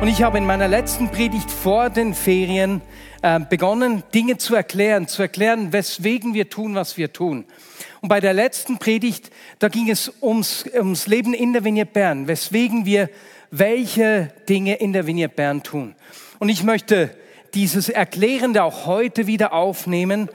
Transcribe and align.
Und 0.00 0.08
ich 0.08 0.22
habe 0.22 0.38
in 0.38 0.46
meiner 0.46 0.66
letzten 0.66 1.10
Predigt 1.10 1.50
vor 1.50 1.90
den 1.90 2.14
Ferien 2.14 2.80
äh, 3.20 3.38
begonnen, 3.38 4.02
Dinge 4.14 4.38
zu 4.38 4.54
erklären, 4.54 5.06
zu 5.08 5.20
erklären, 5.20 5.74
weswegen 5.74 6.32
wir 6.32 6.48
tun, 6.48 6.74
was 6.74 6.96
wir 6.96 7.12
tun. 7.12 7.44
Und 8.00 8.08
bei 8.08 8.18
der 8.18 8.32
letzten 8.32 8.78
Predigt, 8.78 9.30
da 9.58 9.68
ging 9.68 9.90
es 9.90 10.10
ums, 10.22 10.64
ums 10.74 11.06
Leben 11.06 11.34
in 11.34 11.52
der 11.52 11.64
Vignette 11.64 11.92
Bern, 11.92 12.28
weswegen 12.28 12.86
wir 12.86 13.10
welche 13.50 14.32
Dinge 14.48 14.76
in 14.76 14.94
der 14.94 15.06
Vignette 15.06 15.34
Bern 15.34 15.62
tun. 15.62 15.94
Und 16.38 16.48
ich 16.48 16.62
möchte 16.62 17.14
dieses 17.52 17.90
Erklärende 17.90 18.64
auch 18.64 18.86
heute 18.86 19.26
wieder 19.26 19.52
aufnehmen 19.52 20.30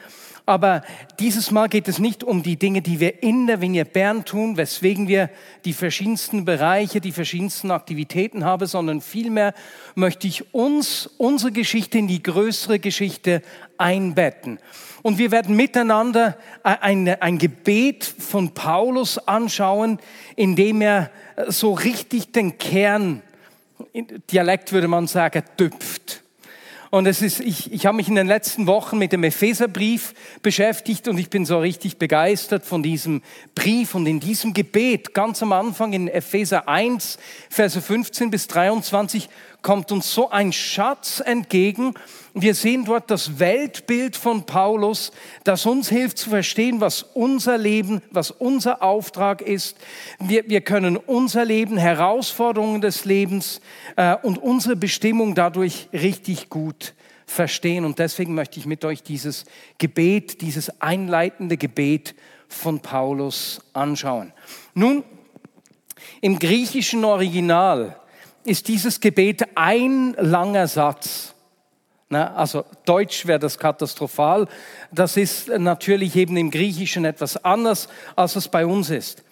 aber 0.45 0.83
dieses 1.19 1.49
Mal 1.49 1.69
geht 1.69 1.87
es 1.87 1.97
nicht 1.97 2.23
um 2.23 2.43
die 2.43 2.57
Dinge, 2.57 2.81
die 2.81 2.99
wir 2.99 3.23
in 3.23 3.47
der 3.47 3.61
Vignette 3.61 3.91
Bern 3.91 4.25
tun, 4.25 4.57
weswegen 4.57 5.07
wir 5.07 5.29
die 5.65 5.73
verschiedensten 5.73 6.45
Bereiche, 6.45 7.01
die 7.01 7.11
verschiedensten 7.11 7.71
Aktivitäten 7.71 8.45
haben, 8.45 8.67
sondern 8.67 9.01
vielmehr 9.01 9.53
möchte 9.95 10.27
ich 10.27 10.53
uns, 10.53 11.09
unsere 11.17 11.51
Geschichte 11.51 11.97
in 11.97 12.07
die 12.07 12.21
größere 12.21 12.77
Geschichte 12.79 13.41
einbetten. 13.77 14.59
Und 15.01 15.17
wir 15.17 15.31
werden 15.31 15.55
miteinander 15.55 16.37
ein, 16.63 17.07
ein 17.07 17.37
Gebet 17.37 18.03
von 18.03 18.53
Paulus 18.53 19.17
anschauen, 19.17 19.99
in 20.35 20.55
dem 20.55 20.81
er 20.81 21.09
so 21.47 21.73
richtig 21.73 22.31
den 22.31 22.57
Kern, 22.57 23.21
Dialekt 24.31 24.71
würde 24.71 24.87
man 24.87 25.07
sagen, 25.07 25.43
tüpft. 25.57 26.24
Und 26.91 27.07
es 27.07 27.21
ist, 27.21 27.39
ich, 27.39 27.71
ich 27.71 27.85
habe 27.85 27.97
mich 27.97 28.07
in 28.07 28.15
den 28.15 28.27
letzten 28.27 28.67
Wochen 28.67 28.97
mit 28.97 29.11
dem 29.11 29.23
Epheserbrief 29.23 30.13
beschäftigt 30.41 31.07
und 31.07 31.17
ich 31.17 31.29
bin 31.29 31.45
so 31.45 31.59
richtig 31.59 31.97
begeistert 31.97 32.65
von 32.65 32.83
diesem 32.83 33.21
Brief 33.55 33.95
und 33.95 34.05
in 34.05 34.19
diesem 34.19 34.53
Gebet. 34.53 35.13
Ganz 35.13 35.41
am 35.41 35.51
Anfang 35.51 35.93
in 35.93 36.07
Epheser 36.07 36.67
1, 36.67 37.17
Verse 37.49 37.81
15 37.81 38.29
bis 38.29 38.47
23 38.47 39.29
kommt 39.65 39.91
uns 39.91 40.13
so 40.13 40.29
ein 40.29 40.53
Schatz 40.53 41.23
entgegen. 41.25 41.95
Wir 42.35 42.53
sehen 42.53 42.85
dort 42.85 43.09
das 43.09 43.39
Weltbild 43.39 44.15
von 44.15 44.45
Paulus, 44.45 45.11
das 45.43 45.65
uns 45.65 45.89
hilft 45.89 46.19
zu 46.19 46.29
verstehen, 46.29 46.81
was 46.81 47.01
unser 47.01 47.57
Leben, 47.57 48.03
was 48.11 48.29
unser 48.29 48.83
Auftrag 48.83 49.41
ist. 49.41 49.75
Wir, 50.19 50.47
wir 50.47 50.61
können 50.61 50.97
unser 50.97 51.45
Leben, 51.45 51.77
Herausforderungen 51.77 52.79
des 52.79 53.05
Lebens 53.05 53.59
äh, 53.95 54.15
und 54.21 54.37
unsere 54.37 54.75
Bestimmung 54.75 55.33
dadurch 55.33 55.89
richtig 55.91 56.51
gut 56.51 56.93
verstehen. 57.25 57.85
Und 57.85 57.97
deswegen 57.97 58.35
möchte 58.35 58.59
ich 58.59 58.67
mit 58.67 58.85
euch 58.85 59.01
dieses 59.01 59.45
Gebet, 59.79 60.41
dieses 60.41 60.79
einleitende 60.79 61.57
Gebet 61.57 62.13
von 62.47 62.81
Paulus 62.81 63.61
anschauen. 63.73 64.31
Nun, 64.75 65.03
im 66.21 66.37
griechischen 66.37 67.03
Original 67.03 67.99
ist 68.45 68.67
dieses 68.67 68.99
Gebet 68.99 69.43
ein 69.55 70.15
langer 70.19 70.67
Satz. 70.67 71.33
Also 72.09 72.63
Deutsch 72.85 73.25
wäre 73.25 73.39
das 73.39 73.57
katastrophal. 73.57 74.47
Das 74.91 75.17
ist 75.17 75.49
natürlich 75.49 76.15
eben 76.15 76.37
im 76.37 76.51
Griechischen 76.51 77.03
etwas 77.03 77.43
anders, 77.43 77.89
als 78.15 78.35
es 78.35 78.47
bei 78.47 78.65
uns 78.65 78.89
ist. 78.89 79.23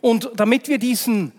Und 0.00 0.30
damit 0.34 0.68
wir 0.68 0.78
diesen, 0.78 1.32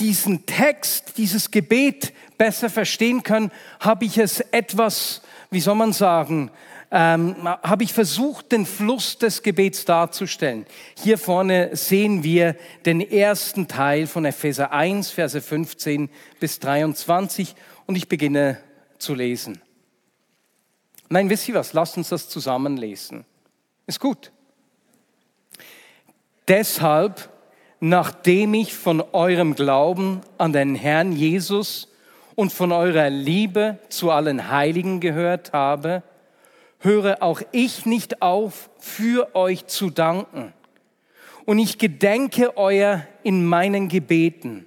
diesen 0.00 0.46
Text, 0.46 1.18
dieses 1.18 1.50
Gebet 1.50 2.12
besser 2.38 2.70
verstehen 2.70 3.22
können, 3.22 3.52
habe 3.78 4.06
ich 4.06 4.18
es 4.18 4.40
etwas, 4.40 5.22
wie 5.50 5.60
soll 5.60 5.74
man 5.74 5.92
sagen, 5.92 6.50
ähm, 6.90 7.36
habe 7.44 7.84
ich 7.84 7.92
versucht, 7.92 8.52
den 8.52 8.66
Fluss 8.66 9.18
des 9.18 9.42
Gebets 9.42 9.84
darzustellen. 9.84 10.66
Hier 10.96 11.18
vorne 11.18 11.74
sehen 11.74 12.22
wir 12.22 12.56
den 12.84 13.00
ersten 13.00 13.68
Teil 13.68 14.06
von 14.06 14.24
Epheser 14.24 14.72
1, 14.72 15.10
Verse 15.10 15.40
15 15.40 16.08
bis 16.38 16.60
23 16.60 17.54
und 17.86 17.96
ich 17.96 18.08
beginne 18.08 18.58
zu 18.98 19.14
lesen. 19.14 19.60
Nein, 21.08 21.30
wisst 21.30 21.48
ihr 21.48 21.54
was? 21.54 21.72
Lasst 21.72 21.96
uns 21.96 22.08
das 22.08 22.28
zusammenlesen. 22.28 23.24
Ist 23.86 24.00
gut. 24.00 24.32
Deshalb, 26.48 27.28
nachdem 27.80 28.54
ich 28.54 28.74
von 28.74 29.00
eurem 29.12 29.54
Glauben 29.54 30.20
an 30.38 30.52
den 30.52 30.74
Herrn 30.74 31.12
Jesus 31.12 31.88
und 32.34 32.52
von 32.52 32.72
eurer 32.72 33.10
Liebe 33.10 33.78
zu 33.88 34.10
allen 34.10 34.50
Heiligen 34.50 35.00
gehört 35.00 35.52
habe, 35.52 36.02
höre 36.86 37.22
auch 37.22 37.42
ich 37.52 37.84
nicht 37.84 38.22
auf, 38.22 38.70
für 38.78 39.34
euch 39.34 39.66
zu 39.66 39.90
danken. 39.90 40.54
Und 41.44 41.58
ich 41.58 41.78
gedenke 41.78 42.56
euer 42.56 43.06
in 43.22 43.44
meinen 43.44 43.88
Gebeten, 43.88 44.66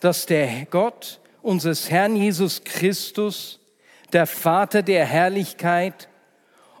dass 0.00 0.26
der 0.26 0.66
Gott 0.70 1.20
unseres 1.42 1.90
Herrn 1.90 2.16
Jesus 2.16 2.62
Christus, 2.64 3.60
der 4.12 4.26
Vater 4.26 4.82
der 4.82 5.04
Herrlichkeit, 5.04 6.08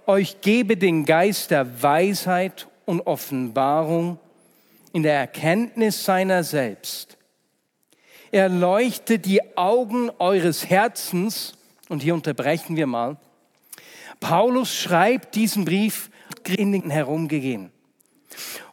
euch 0.06 0.40
gebe 0.40 0.76
den 0.76 1.04
Geist 1.04 1.50
der 1.50 1.82
Weisheit 1.82 2.68
und 2.84 3.00
Offenbarung 3.00 4.18
in 4.92 5.02
der 5.02 5.14
Erkenntnis 5.14 6.04
seiner 6.04 6.44
selbst. 6.44 7.18
Er 8.30 8.48
leuchte 8.48 9.18
die 9.18 9.56
Augen 9.56 10.10
eures 10.18 10.70
Herzens, 10.70 11.54
und 11.88 12.02
hier 12.02 12.14
unterbrechen 12.14 12.76
wir 12.76 12.86
mal, 12.86 13.16
Paulus 14.20 14.74
schreibt 14.74 15.34
diesen 15.34 15.64
Brief 15.64 16.10
herumgegeben. 16.44 17.70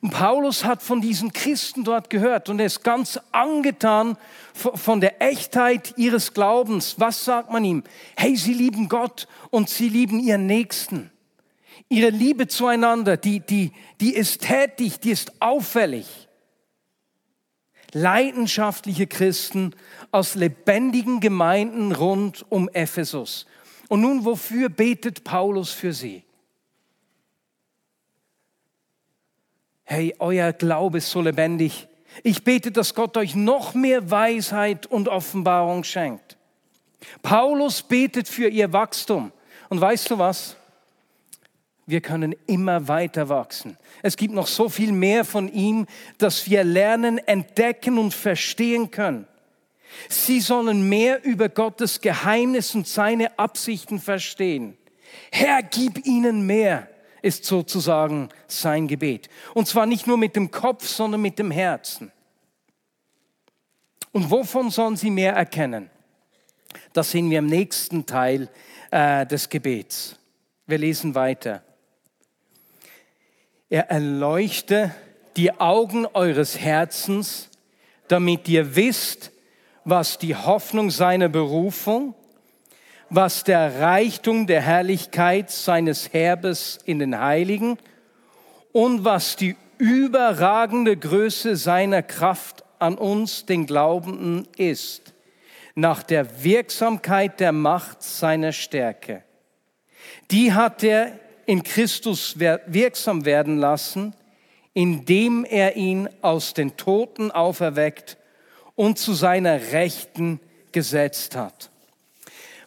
Und 0.01 0.09
Paulus 0.09 0.65
hat 0.65 0.83
von 0.83 1.01
diesen 1.01 1.31
Christen 1.31 1.83
dort 1.83 2.09
gehört 2.09 2.49
und 2.49 2.59
er 2.59 2.65
ist 2.65 2.83
ganz 2.83 3.19
angetan 3.31 4.17
von 4.53 4.99
der 4.99 5.21
Echtheit 5.21 5.93
ihres 5.97 6.33
Glaubens. 6.33 6.95
Was 6.99 7.23
sagt 7.23 7.51
man 7.51 7.63
ihm? 7.63 7.83
Hey, 8.17 8.35
sie 8.35 8.53
lieben 8.53 8.89
Gott 8.89 9.27
und 9.49 9.69
sie 9.69 9.89
lieben 9.89 10.19
ihren 10.19 10.45
Nächsten. 10.45 11.11
Ihre 11.87 12.09
Liebe 12.09 12.47
zueinander, 12.47 13.17
die, 13.17 13.39
die, 13.39 13.71
die 14.01 14.13
ist 14.13 14.41
tätig, 14.41 14.99
die 14.99 15.11
ist 15.11 15.41
auffällig. 15.41 16.27
Leidenschaftliche 17.93 19.07
Christen 19.07 19.75
aus 20.11 20.35
lebendigen 20.35 21.19
Gemeinden 21.19 21.91
rund 21.91 22.43
um 22.49 22.67
Ephesus. 22.69 23.45
Und 23.93 24.01
nun, 24.01 24.25
wofür 24.25 24.69
betet 24.69 25.23
Paulus 25.23 25.71
für 25.71 25.93
sie? 25.93 26.23
Hey, 29.83 30.15
euer 30.17 30.51
Glaube 30.51 30.97
ist 30.97 31.11
so 31.11 31.21
lebendig. 31.21 31.87
Ich 32.23 32.43
bete, 32.43 32.71
dass 32.71 32.95
Gott 32.95 33.15
euch 33.17 33.35
noch 33.35 33.75
mehr 33.75 34.09
Weisheit 34.09 34.87
und 34.87 35.09
Offenbarung 35.09 35.83
schenkt. 35.83 36.37
Paulus 37.21 37.83
betet 37.83 38.27
für 38.27 38.47
ihr 38.47 38.73
Wachstum. 38.73 39.31
Und 39.69 39.79
weißt 39.79 40.09
du 40.09 40.17
was? 40.17 40.55
Wir 41.85 42.01
können 42.01 42.33
immer 42.47 42.87
weiter 42.87 43.29
wachsen. 43.29 43.77
Es 44.01 44.17
gibt 44.17 44.33
noch 44.33 44.47
so 44.47 44.69
viel 44.69 44.91
mehr 44.91 45.23
von 45.23 45.53
ihm, 45.53 45.85
dass 46.17 46.49
wir 46.49 46.63
lernen, 46.63 47.19
entdecken 47.19 47.99
und 47.99 48.15
verstehen 48.15 48.89
können. 48.89 49.27
Sie 50.09 50.39
sollen 50.39 50.87
mehr 50.89 51.23
über 51.23 51.49
Gottes 51.49 52.01
Geheimnis 52.01 52.75
und 52.75 52.87
seine 52.87 53.37
Absichten 53.37 53.99
verstehen. 53.99 54.77
Herr, 55.31 55.63
gib 55.63 56.05
ihnen 56.05 56.45
mehr, 56.45 56.89
ist 57.21 57.45
sozusagen 57.45 58.29
sein 58.47 58.87
Gebet. 58.87 59.29
Und 59.53 59.67
zwar 59.67 59.85
nicht 59.85 60.07
nur 60.07 60.17
mit 60.17 60.35
dem 60.35 60.51
Kopf, 60.51 60.87
sondern 60.87 61.21
mit 61.21 61.39
dem 61.39 61.51
Herzen. 61.51 62.11
Und 64.11 64.29
wovon 64.29 64.69
sollen 64.69 64.95
sie 64.95 65.09
mehr 65.09 65.33
erkennen? 65.33 65.89
Das 66.93 67.11
sehen 67.11 67.29
wir 67.29 67.39
im 67.39 67.47
nächsten 67.47 68.05
Teil 68.05 68.49
äh, 68.91 69.25
des 69.25 69.49
Gebets. 69.49 70.17
Wir 70.67 70.77
lesen 70.77 71.15
weiter. 71.15 71.63
Er 73.69 73.89
erleuchte 73.89 74.93
die 75.35 75.51
Augen 75.51 76.05
eures 76.05 76.59
Herzens, 76.59 77.49
damit 78.07 78.47
ihr 78.47 78.75
wisst, 78.75 79.31
was 79.85 80.17
die 80.17 80.35
Hoffnung 80.35 80.89
seiner 80.89 81.29
Berufung, 81.29 82.13
was 83.09 83.43
der 83.43 83.79
Reichtum 83.79 84.47
der 84.47 84.61
Herrlichkeit 84.61 85.51
seines 85.51 86.13
Herbes 86.13 86.79
in 86.85 86.99
den 86.99 87.19
Heiligen 87.19 87.77
und 88.71 89.05
was 89.05 89.35
die 89.35 89.55
überragende 89.77 90.97
Größe 90.97 91.55
seiner 91.55 92.01
Kraft 92.01 92.63
an 92.79 92.95
uns, 92.95 93.45
den 93.45 93.65
Glaubenden, 93.65 94.47
ist. 94.57 95.13
nach 95.75 96.03
der 96.03 96.43
Wirksamkeit 96.43 97.39
der 97.39 97.51
Macht 97.51 98.03
seiner 98.03 98.51
Stärke. 98.51 99.23
Die 100.31 100.53
hat 100.53 100.83
er 100.83 101.19
in 101.45 101.63
Christus 101.63 102.39
wirksam 102.39 103.25
werden 103.25 103.57
lassen, 103.57 104.15
indem 104.73 105.45
er 105.45 105.75
ihn 105.75 106.09
aus 106.21 106.53
den 106.53 106.77
Toten 106.77 107.31
auferweckt 107.31 108.17
und 108.75 108.97
zu 108.97 109.13
seiner 109.13 109.71
Rechten 109.71 110.39
gesetzt 110.71 111.35
hat. 111.35 111.69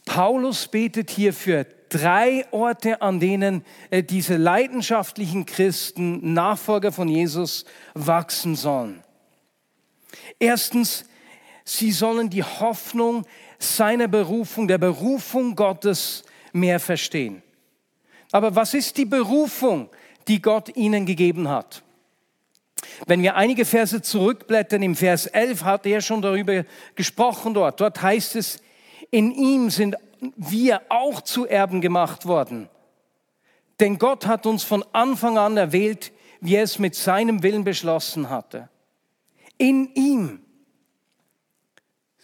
Paulus 0.04 0.68
betet 0.68 1.10
hier 1.10 1.32
für 1.32 1.66
drei 1.88 2.46
Orte, 2.52 3.02
an 3.02 3.20
denen 3.20 3.64
äh, 3.90 4.02
diese 4.02 4.36
leidenschaftlichen 4.36 5.46
Christen, 5.46 6.32
Nachfolger 6.32 6.92
von 6.92 7.08
Jesus, 7.08 7.64
wachsen 7.94 8.54
sollen. 8.54 9.02
Erstens, 10.38 11.04
sie 11.64 11.90
sollen 11.92 12.30
die 12.30 12.44
Hoffnung 12.44 13.26
seiner 13.58 14.08
Berufung, 14.08 14.68
der 14.68 14.78
Berufung 14.78 15.56
Gottes 15.56 16.24
mehr 16.52 16.80
verstehen. 16.80 17.42
Aber 18.32 18.54
was 18.54 18.74
ist 18.74 18.96
die 18.96 19.04
Berufung, 19.04 19.88
die 20.28 20.42
Gott 20.42 20.76
ihnen 20.76 21.06
gegeben 21.06 21.48
hat? 21.48 21.82
Wenn 23.06 23.22
wir 23.22 23.36
einige 23.36 23.64
Verse 23.64 24.02
zurückblättern, 24.02 24.82
im 24.82 24.94
Vers 24.94 25.26
11 25.26 25.64
hat 25.64 25.86
er 25.86 26.00
schon 26.00 26.22
darüber 26.22 26.64
gesprochen 26.94 27.54
dort. 27.54 27.80
Dort 27.80 28.02
heißt 28.02 28.36
es, 28.36 28.60
in 29.10 29.32
ihm 29.32 29.70
sind 29.70 29.96
wir 30.36 30.82
auch 30.88 31.20
zu 31.20 31.46
Erben 31.46 31.80
gemacht 31.80 32.26
worden. 32.26 32.68
Denn 33.80 33.98
Gott 33.98 34.26
hat 34.26 34.46
uns 34.46 34.62
von 34.62 34.84
Anfang 34.92 35.38
an 35.38 35.56
erwählt, 35.56 36.12
wie 36.40 36.56
er 36.56 36.62
es 36.62 36.78
mit 36.78 36.94
seinem 36.94 37.42
Willen 37.42 37.64
beschlossen 37.64 38.30
hatte. 38.30 38.68
In 39.58 39.90
ihm 39.94 40.40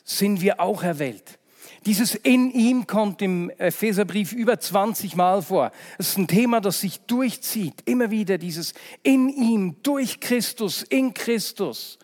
sind 0.05 0.41
wir 0.41 0.61
auch 0.61 0.83
erwählt. 0.83 1.39
Dieses 1.85 2.15
in 2.15 2.53
ihm 2.53 2.87
kommt 2.87 3.23
im 3.23 3.51
Epheserbrief 3.59 4.33
über 4.33 4.61
20 4.61 5.17
Mal 5.17 5.43
vor. 5.43 5.73
Es 5.99 6.11
ist 6.11 6.19
ein 6.19 6.29
Thema, 6.29 6.61
das 6.61 6.81
sich 6.81 7.01
durchzieht. 7.01 7.75
Immer 7.87 8.13
wieder 8.13 8.39
dieses 8.39 8.75
in 9.03 9.29
ihm, 9.29 9.77
durch 9.83 10.21
Christus, 10.21 10.85
in 10.85 11.13
Christus. 11.13 11.99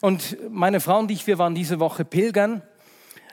Und 0.00 0.36
meine 0.48 0.80
Frau 0.80 1.00
und 1.00 1.10
ich, 1.10 1.26
wir 1.26 1.38
waren 1.38 1.56
diese 1.56 1.80
Woche 1.80 2.04
pilgern. 2.04 2.62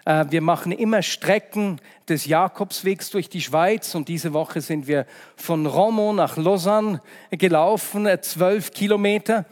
Äh, 0.06 0.26
wir 0.30 0.42
machen 0.42 0.72
immer 0.72 1.04
Strecken 1.04 1.80
des 2.10 2.26
Jakobswegs 2.26 3.12
durch 3.12 3.30
die 3.30 3.42
Schweiz 3.42 3.94
und 3.94 4.08
diese 4.08 4.34
Woche 4.34 4.62
sind 4.62 4.88
wir 4.88 5.06
von 5.36 5.68
Romont 5.68 6.18
nach 6.18 6.38
Lausanne 6.38 7.02
gelaufen, 7.30 8.08
äh, 8.08 8.20
zwölf 8.20 8.72
Kilometer 8.72 9.46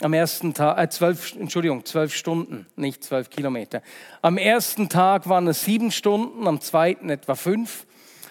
am 0.00 0.12
ersten 0.12 0.54
Tag, 0.54 0.78
äh, 0.78 0.88
zwölf, 0.88 1.34
Entschuldigung, 1.36 1.84
zwölf 1.84 2.14
Stunden, 2.14 2.66
nicht 2.76 3.04
zwölf 3.04 3.30
Kilometer. 3.30 3.82
Am 4.20 4.38
ersten 4.38 4.88
Tag 4.88 5.28
waren 5.28 5.46
es 5.46 5.64
sieben 5.64 5.90
Stunden, 5.90 6.46
am 6.46 6.60
zweiten 6.60 7.10
etwa 7.10 7.34
fünf 7.34 7.86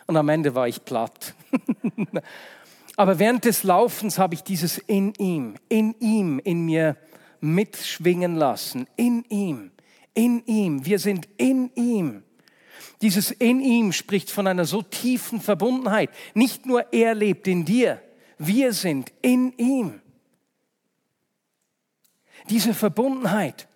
und 0.07 0.17
am 0.17 0.29
Ende 0.29 0.55
war 0.55 0.67
ich 0.67 0.83
platt. 0.83 1.33
Aber 2.97 3.19
während 3.19 3.45
des 3.45 3.63
Laufens 3.63 4.17
habe 4.17 4.33
ich 4.33 4.43
dieses 4.43 4.77
in 4.77 5.13
ihm, 5.17 5.55
in 5.69 5.95
ihm, 5.99 6.39
in 6.39 6.65
mir 6.65 6.97
mitschwingen 7.39 8.35
lassen. 8.35 8.87
In 8.95 9.23
ihm, 9.29 9.71
in 10.13 10.45
ihm. 10.45 10.85
Wir 10.85 10.99
sind 10.99 11.27
in 11.37 11.71
ihm. 11.75 12.23
Dieses 13.01 13.31
in 13.31 13.61
ihm 13.61 13.93
spricht 13.93 14.29
von 14.29 14.45
einer 14.45 14.65
so 14.65 14.81
tiefen 14.81 15.41
Verbundenheit. 15.41 16.11
Nicht 16.33 16.65
nur 16.65 16.93
er 16.93 17.15
lebt 17.15 17.47
in 17.47 17.65
dir, 17.65 18.01
wir 18.37 18.73
sind 18.73 19.11
in 19.21 19.53
ihm 19.57 20.00
diese 22.49 22.73
Verbundenheit, 22.73 23.67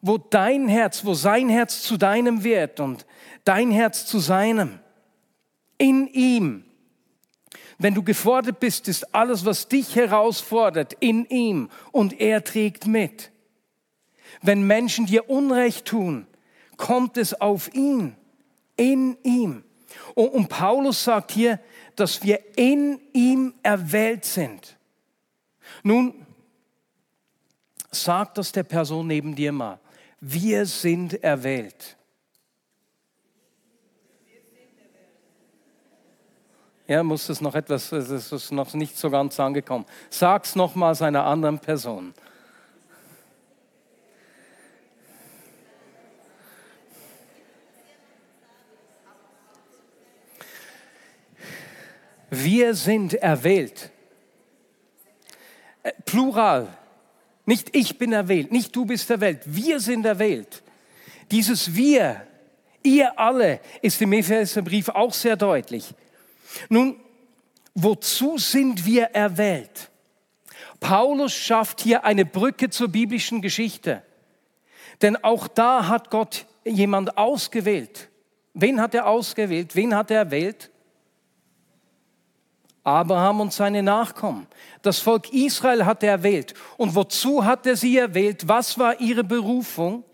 wo 0.00 0.18
dein 0.18 0.68
Herz, 0.68 1.04
wo 1.04 1.14
sein 1.14 1.48
Herz 1.48 1.82
zu 1.82 1.96
deinem 1.96 2.44
wird 2.44 2.80
und 2.80 3.06
dein 3.44 3.70
Herz 3.70 4.06
zu 4.06 4.18
seinem, 4.18 4.78
in 5.78 6.06
ihm. 6.08 6.64
Wenn 7.78 7.94
du 7.94 8.02
gefordert 8.02 8.60
bist, 8.60 8.88
ist 8.88 9.14
alles, 9.14 9.44
was 9.44 9.68
dich 9.68 9.96
herausfordert, 9.96 10.94
in 11.00 11.26
ihm 11.26 11.68
und 11.92 12.20
er 12.20 12.42
trägt 12.42 12.86
mit. 12.86 13.30
Wenn 14.42 14.66
Menschen 14.66 15.06
dir 15.06 15.28
Unrecht 15.28 15.86
tun, 15.86 16.26
kommt 16.76 17.16
es 17.16 17.38
auf 17.40 17.72
ihn, 17.74 18.16
in 18.76 19.16
ihm. 19.22 19.64
Und 20.14 20.48
Paulus 20.48 21.04
sagt 21.04 21.32
hier, 21.32 21.60
dass 21.94 22.22
wir 22.22 22.40
in 22.56 23.00
ihm 23.12 23.54
erwählt 23.62 24.24
sind. 24.24 24.76
Nun, 25.82 26.25
Sag 28.02 28.34
das 28.34 28.52
der 28.52 28.62
Person 28.62 29.06
neben 29.06 29.34
dir 29.34 29.52
mal. 29.52 29.78
Wir 30.20 30.66
sind 30.66 31.22
erwählt. 31.22 31.96
Ja, 36.88 37.02
muss 37.02 37.28
es 37.28 37.40
noch 37.40 37.54
etwas, 37.56 37.90
es 37.90 38.30
ist 38.30 38.52
noch 38.52 38.72
nicht 38.74 38.96
so 38.96 39.10
ganz 39.10 39.40
angekommen. 39.40 39.84
Sag's 40.08 40.54
noch 40.54 40.76
mal 40.76 40.94
seiner 40.94 41.24
anderen 41.24 41.58
Person. 41.58 42.14
Wir 52.30 52.74
sind 52.74 53.14
erwählt. 53.14 53.90
Äh, 55.82 55.92
Plural. 56.04 56.68
Nicht 57.46 57.74
ich 57.74 57.96
bin 57.96 58.12
erwählt, 58.12 58.52
nicht 58.52 58.74
du 58.74 58.84
bist 58.84 59.08
erwählt, 59.08 59.40
wir 59.46 59.80
sind 59.80 60.04
erwählt. 60.04 60.62
Dieses 61.30 61.74
Wir, 61.74 62.26
ihr 62.82 63.18
alle, 63.18 63.60
ist 63.82 64.02
im 64.02 64.12
Epheserbrief 64.12 64.88
auch 64.88 65.14
sehr 65.14 65.36
deutlich. 65.36 65.94
Nun, 66.68 66.96
wozu 67.74 68.36
sind 68.36 68.84
wir 68.84 69.04
erwählt? 69.06 69.90
Paulus 70.80 71.32
schafft 71.32 71.80
hier 71.80 72.04
eine 72.04 72.24
Brücke 72.24 72.68
zur 72.68 72.88
biblischen 72.88 73.40
Geschichte. 73.40 74.02
Denn 75.02 75.16
auch 75.16 75.46
da 75.48 75.88
hat 75.88 76.10
Gott 76.10 76.46
jemand 76.64 77.16
ausgewählt. 77.16 78.08
Wen 78.54 78.80
hat 78.80 78.94
er 78.94 79.06
ausgewählt? 79.06 79.76
Wen 79.76 79.94
hat 79.94 80.10
er 80.10 80.18
erwählt? 80.18 80.70
Abraham 82.82 83.40
und 83.40 83.52
seine 83.52 83.82
Nachkommen. 83.82 84.46
Das 84.86 85.00
Volk 85.00 85.32
Israel 85.32 85.84
hat 85.84 86.04
er 86.04 86.12
erwählt. 86.12 86.54
Und 86.76 86.94
wozu 86.94 87.44
hat 87.44 87.66
er 87.66 87.74
sie 87.74 87.98
erwählt? 87.98 88.46
Was 88.46 88.78
war 88.78 89.00
ihre 89.00 89.24
Berufung? 89.24 90.04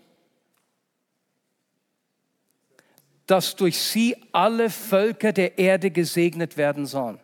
Dass 3.27 3.55
durch 3.55 3.77
sie 3.77 4.17
alle 4.31 4.71
Völker 4.71 5.31
der 5.31 5.59
Erde 5.59 5.91
gesegnet 5.91 6.57
werden 6.57 6.87
sollen. 6.87 7.19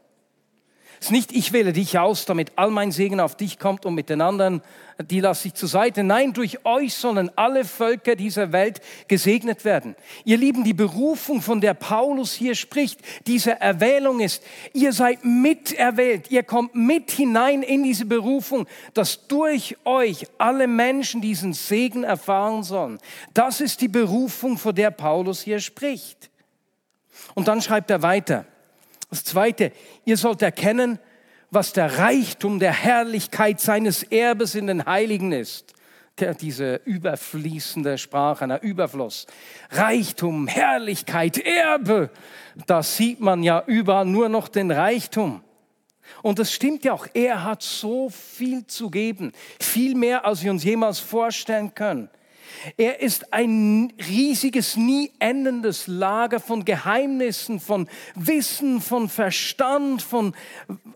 Es 0.99 1.05
ist 1.05 1.11
nicht, 1.11 1.31
ich 1.31 1.53
wähle 1.53 1.71
dich 1.71 1.97
aus, 1.97 2.25
damit 2.25 2.51
all 2.57 2.71
mein 2.71 2.91
Segen 2.91 3.21
auf 3.21 3.35
dich 3.35 3.57
kommt 3.57 3.85
und 3.85 3.95
mit 3.95 4.09
den 4.09 4.19
anderen, 4.19 4.61
die 5.09 5.21
lasse 5.21 5.47
ich 5.47 5.53
zur 5.53 5.69
Seite. 5.69 6.03
Nein, 6.03 6.33
durch 6.33 6.65
euch 6.65 6.93
sollen 6.93 7.31
alle 7.37 7.63
Völker 7.63 8.17
dieser 8.17 8.51
Welt 8.51 8.81
gesegnet 9.07 9.63
werden. 9.63 9.95
Ihr 10.25 10.37
Lieben, 10.37 10.65
die 10.65 10.73
Berufung, 10.73 11.41
von 11.41 11.61
der 11.61 11.73
Paulus 11.73 12.33
hier 12.33 12.53
spricht, 12.53 12.99
diese 13.27 13.61
Erwählung 13.61 14.19
ist, 14.19 14.43
ihr 14.73 14.91
seid 14.91 15.23
miterwählt, 15.23 16.29
ihr 16.31 16.43
kommt 16.43 16.75
mit 16.75 17.11
hinein 17.11 17.63
in 17.63 17.83
diese 17.83 18.05
Berufung, 18.05 18.67
dass 18.93 19.25
durch 19.27 19.77
euch 19.85 20.27
alle 20.37 20.67
Menschen 20.67 21.21
diesen 21.21 21.53
Segen 21.53 22.03
erfahren 22.03 22.63
sollen. 22.63 22.99
Das 23.33 23.61
ist 23.61 23.79
die 23.79 23.87
Berufung, 23.87 24.57
von 24.57 24.75
der 24.75 24.91
Paulus 24.91 25.41
hier 25.41 25.61
spricht. 25.61 26.29
Und 27.35 27.47
dann 27.47 27.61
schreibt 27.61 27.89
er 27.89 28.01
weiter. 28.01 28.45
Das 29.09 29.23
Zweite, 29.23 29.71
ihr 30.05 30.17
sollt 30.17 30.41
erkennen, 30.41 30.99
was 31.51 31.73
der 31.73 31.97
Reichtum 31.97 32.59
der 32.59 32.73
Herrlichkeit 32.73 33.59
seines 33.59 34.03
Erbes 34.03 34.55
in 34.55 34.67
den 34.67 34.85
Heiligen 34.85 35.31
ist. 35.31 35.73
Der, 36.19 36.33
diese 36.33 36.81
überfließende 36.85 37.97
Sprache, 37.97 38.43
einer 38.43 38.61
Überfluss. 38.61 39.25
Reichtum, 39.71 40.47
Herrlichkeit, 40.47 41.37
Erbe. 41.37 42.11
Da 42.67 42.83
sieht 42.83 43.19
man 43.19 43.41
ja 43.41 43.63
überall 43.65 44.05
nur 44.05 44.29
noch 44.29 44.49
den 44.49 44.69
Reichtum. 44.69 45.41
Und 46.21 46.39
das 46.39 46.51
stimmt 46.51 46.83
ja 46.83 46.93
auch. 46.93 47.07
Er 47.13 47.43
hat 47.43 47.63
so 47.63 48.09
viel 48.09 48.67
zu 48.67 48.89
geben. 48.89 49.31
Viel 49.59 49.95
mehr, 49.95 50.25
als 50.25 50.43
wir 50.43 50.51
uns 50.51 50.63
jemals 50.63 50.99
vorstellen 50.99 51.73
können. 51.73 52.09
Er 52.77 53.01
ist 53.01 53.33
ein 53.33 53.93
riesiges, 54.07 54.75
nie 54.75 55.11
endendes 55.19 55.87
Lager 55.87 56.39
von 56.39 56.65
Geheimnissen, 56.65 57.59
von 57.59 57.87
Wissen, 58.15 58.81
von 58.81 59.09
Verstand, 59.09 60.01
von, 60.01 60.35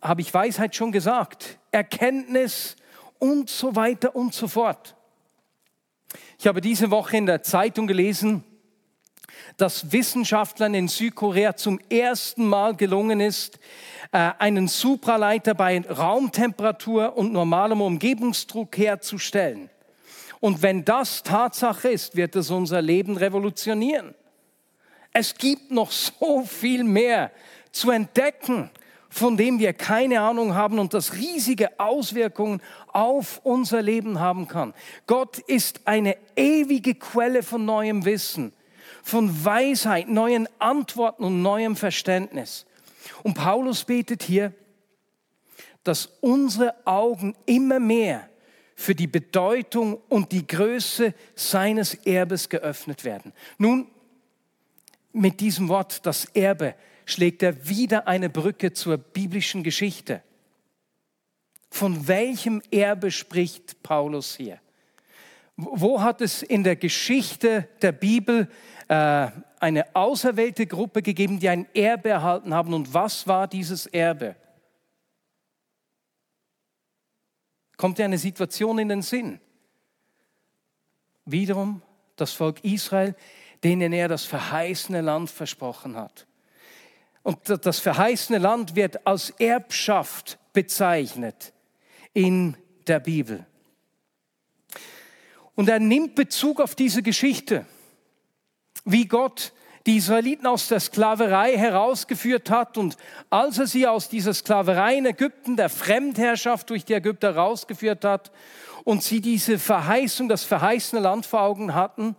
habe 0.01 0.21
ich 0.21 0.33
Weisheit 0.33 0.75
schon 0.75 0.91
gesagt, 0.91 1.59
Erkenntnis 1.71 2.75
und 3.19 3.49
so 3.49 3.75
weiter 3.75 4.15
und 4.15 4.33
so 4.33 4.47
fort. 4.47 4.95
Ich 6.37 6.47
habe 6.47 6.61
diese 6.61 6.91
Woche 6.91 7.17
in 7.17 7.25
der 7.25 7.43
Zeitung 7.43 7.87
gelesen, 7.87 8.43
dass 9.57 9.91
Wissenschaftlern 9.91 10.73
in 10.73 10.87
Südkorea 10.87 11.55
zum 11.55 11.79
ersten 11.89 12.47
Mal 12.47 12.75
gelungen 12.75 13.19
ist, 13.19 13.59
äh, 14.11 14.31
einen 14.39 14.67
Supraleiter 14.67 15.53
bei 15.53 15.81
Raumtemperatur 15.81 17.15
und 17.17 17.33
normalem 17.33 17.81
Umgebungsdruck 17.81 18.77
herzustellen. 18.77 19.69
Und 20.43 20.61
wenn 20.61 20.83
das 20.83 21.23
Tatsache 21.23 21.87
ist, 21.87 22.17
wird 22.17 22.35
es 22.35 22.49
unser 22.49 22.81
Leben 22.81 23.15
revolutionieren. 23.15 24.13
Es 25.13 25.35
gibt 25.35 25.71
noch 25.71 25.89
so 25.89 26.43
viel 26.43 26.83
mehr 26.83 27.31
zu 27.71 27.91
entdecken, 27.91 28.69
von 29.07 29.37
dem 29.37 29.57
wir 29.57 29.71
keine 29.71 30.19
Ahnung 30.19 30.53
haben 30.53 30.79
und 30.79 30.93
das 30.93 31.13
riesige 31.13 31.79
Auswirkungen 31.79 32.61
auf 32.89 33.39
unser 33.45 33.81
Leben 33.81 34.19
haben 34.19 34.49
kann. 34.49 34.73
Gott 35.07 35.39
ist 35.39 35.79
eine 35.85 36.17
ewige 36.35 36.95
Quelle 36.95 37.41
von 37.41 37.63
neuem 37.63 38.03
Wissen, 38.03 38.51
von 39.01 39.45
Weisheit, 39.45 40.09
neuen 40.09 40.49
Antworten 40.59 41.23
und 41.23 41.41
neuem 41.41 41.77
Verständnis. 41.77 42.65
Und 43.23 43.35
Paulus 43.35 43.85
betet 43.85 44.23
hier, 44.23 44.51
dass 45.85 46.07
unsere 46.19 46.75
Augen 46.85 47.33
immer 47.45 47.79
mehr 47.79 48.27
für 48.83 48.95
die 48.95 49.07
Bedeutung 49.07 50.01
und 50.09 50.33
die 50.33 50.45
Größe 50.45 51.13
seines 51.35 51.93
Erbes 51.93 52.49
geöffnet 52.49 53.05
werden. 53.05 53.31
Nun, 53.57 53.87
mit 55.13 55.39
diesem 55.39 55.69
Wort, 55.69 56.05
das 56.05 56.25
Erbe, 56.25 56.75
schlägt 57.05 57.43
er 57.43 57.69
wieder 57.69 58.09
eine 58.09 58.29
Brücke 58.29 58.73
zur 58.73 58.97
biblischen 58.97 59.63
Geschichte. 59.63 60.21
Von 61.69 62.09
welchem 62.09 62.61
Erbe 62.71 63.09
spricht 63.09 63.81
Paulus 63.83 64.35
hier? 64.35 64.59
Wo 65.55 66.01
hat 66.01 66.19
es 66.19 66.43
in 66.43 66.65
der 66.65 66.75
Geschichte 66.75 67.69
der 67.81 67.93
Bibel 67.93 68.49
äh, 68.89 69.27
eine 69.61 69.95
auserwählte 69.95 70.67
Gruppe 70.67 71.01
gegeben, 71.01 71.39
die 71.39 71.47
ein 71.47 71.67
Erbe 71.73 72.09
erhalten 72.09 72.53
haben? 72.53 72.73
Und 72.73 72.93
was 72.93 73.27
war 73.27 73.47
dieses 73.47 73.85
Erbe? 73.85 74.35
Kommt 77.83 77.97
dir 77.97 78.05
eine 78.05 78.17
Situation 78.17 78.79
in 78.79 78.87
den 78.87 79.01
Sinn? 79.01 79.41
Wiederum 81.25 81.81
das 82.15 82.31
Volk 82.31 82.63
Israel, 82.63 83.13
denen 83.61 83.91
er 83.91 84.07
das 84.07 84.23
verheißene 84.23 85.01
Land 85.01 85.29
versprochen 85.29 85.97
hat. 85.97 86.25
Und 87.23 87.39
das 87.65 87.79
verheißene 87.79 88.37
Land 88.37 88.77
wird 88.77 89.05
als 89.05 89.31
Erbschaft 89.31 90.39
bezeichnet 90.53 91.51
in 92.13 92.55
der 92.87 93.01
Bibel. 93.01 93.45
Und 95.55 95.67
er 95.67 95.79
nimmt 95.79 96.15
Bezug 96.15 96.61
auf 96.61 96.75
diese 96.75 97.03
Geschichte, 97.03 97.65
wie 98.85 99.09
Gott 99.09 99.51
die 99.85 99.97
Israeliten 99.97 100.47
aus 100.47 100.69
der 100.69 100.79
Sklaverei 100.79 101.57
herausgeführt 101.57 102.49
hat 102.49 102.77
und 102.77 102.95
als 103.29 103.59
er 103.59 103.67
sie 103.67 103.85
aus 103.85 104.07
dieser 104.07 104.33
Sklaverei 104.33 104.97
in 104.97 105.05
Ägypten, 105.05 105.57
der 105.57 105.69
Fremdherrschaft 105.69 106.69
durch 106.69 106.85
die 106.85 106.93
Ägypter 106.93 107.33
herausgeführt 107.33 108.05
hat 108.05 108.31
und 108.85 109.03
sie 109.03 109.19
diese 109.19 109.59
Verheißung, 109.59 110.29
das 110.29 110.45
verheißene 110.45 111.01
Land 111.01 111.25
vor 111.25 111.41
Augen 111.41 111.73
hatten, 111.73 112.15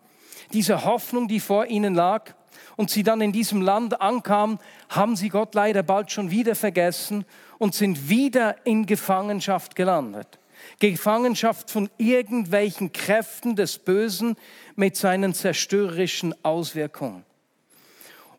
diese 0.52 0.84
Hoffnung, 0.84 1.26
die 1.26 1.40
vor 1.40 1.66
ihnen 1.66 1.94
lag, 1.94 2.34
und 2.76 2.90
sie 2.90 3.02
dann 3.02 3.20
in 3.20 3.32
diesem 3.32 3.62
Land 3.62 4.00
ankamen, 4.00 4.58
haben 4.88 5.16
sie 5.16 5.28
Gott 5.28 5.54
leider 5.54 5.82
bald 5.82 6.10
schon 6.10 6.30
wieder 6.30 6.54
vergessen 6.54 7.24
und 7.58 7.74
sind 7.74 8.08
wieder 8.08 8.56
in 8.66 8.86
Gefangenschaft 8.86 9.76
gelandet. 9.76 10.38
Gefangenschaft 10.80 11.70
von 11.70 11.90
irgendwelchen 11.98 12.92
Kräften 12.92 13.54
des 13.54 13.78
Bösen 13.78 14.36
mit 14.76 14.96
seinen 14.96 15.34
zerstörerischen 15.34 16.34
Auswirkungen. 16.44 17.24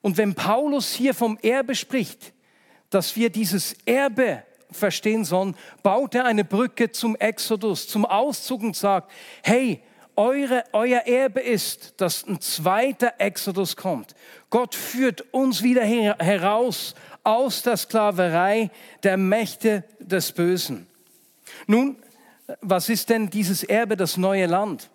Und 0.06 0.18
wenn 0.18 0.36
Paulus 0.36 0.94
hier 0.94 1.16
vom 1.16 1.36
Erbe 1.42 1.74
spricht, 1.74 2.32
dass 2.92 3.16
wir 3.16 3.32
dieses 3.32 3.76
Erbe 3.88 4.44
verstehen 4.70 5.26
sollen, 5.26 5.56
baut 5.82 6.14
er 6.14 6.26
eine 6.26 6.46
Brücke 6.46 6.92
zum 6.92 7.16
Exodus, 7.16 7.88
zum 7.88 8.06
Auszug 8.06 8.62
und 8.62 8.76
sagt, 8.76 9.12
hey, 9.42 9.82
eure, 10.16 10.64
euer 10.74 11.00
Erbe 11.08 11.40
ist, 11.40 11.96
dass 11.98 12.24
ein 12.28 12.40
zweiter 12.40 13.16
Exodus 13.18 13.76
kommt. 13.76 14.14
Gott 14.52 14.76
führt 14.76 15.22
uns 15.34 15.64
wieder 15.64 15.84
her 15.84 16.18
heraus 16.20 16.94
aus 17.24 17.64
der 17.64 17.76
Sklaverei 17.76 18.70
der 19.02 19.18
Mächte 19.18 19.86
des 19.98 20.32
Bösen. 20.32 20.86
Nun, 21.66 21.98
was 22.62 22.90
ist 22.90 23.10
denn 23.10 23.32
dieses 23.32 23.64
Erbe, 23.64 23.98
das 23.98 24.18
neue 24.18 24.46
Land? 24.46 24.88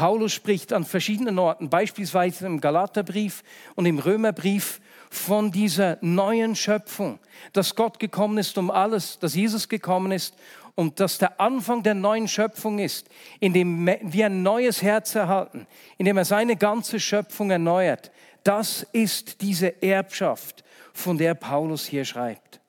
Paulus 0.00 0.32
spricht 0.32 0.72
an 0.72 0.86
verschiedenen 0.86 1.38
Orten, 1.38 1.68
beispielsweise 1.68 2.46
im 2.46 2.62
Galaterbrief 2.62 3.42
und 3.74 3.84
im 3.84 3.98
Römerbrief, 3.98 4.80
von 5.10 5.52
dieser 5.52 5.98
neuen 6.00 6.56
Schöpfung, 6.56 7.18
dass 7.52 7.74
Gott 7.74 7.98
gekommen 7.98 8.38
ist, 8.38 8.56
um 8.56 8.70
alles, 8.70 9.18
dass 9.18 9.34
Jesus 9.34 9.68
gekommen 9.68 10.10
ist, 10.10 10.34
und 10.74 11.00
dass 11.00 11.18
der 11.18 11.38
Anfang 11.38 11.82
der 11.82 11.92
neuen 11.92 12.28
Schöpfung 12.28 12.78
ist, 12.78 13.10
indem 13.40 13.86
wir 13.86 14.24
ein 14.24 14.42
neues 14.42 14.80
Herz 14.80 15.14
erhalten, 15.14 15.66
indem 15.98 16.16
er 16.16 16.24
seine 16.24 16.56
ganze 16.56 16.98
Schöpfung 16.98 17.50
erneuert. 17.50 18.10
Das 18.42 18.86
ist 18.92 19.42
diese 19.42 19.82
Erbschaft, 19.82 20.64
von 20.94 21.18
der 21.18 21.34
Paulus 21.34 21.84
hier 21.84 22.06
schreibt. 22.06 22.62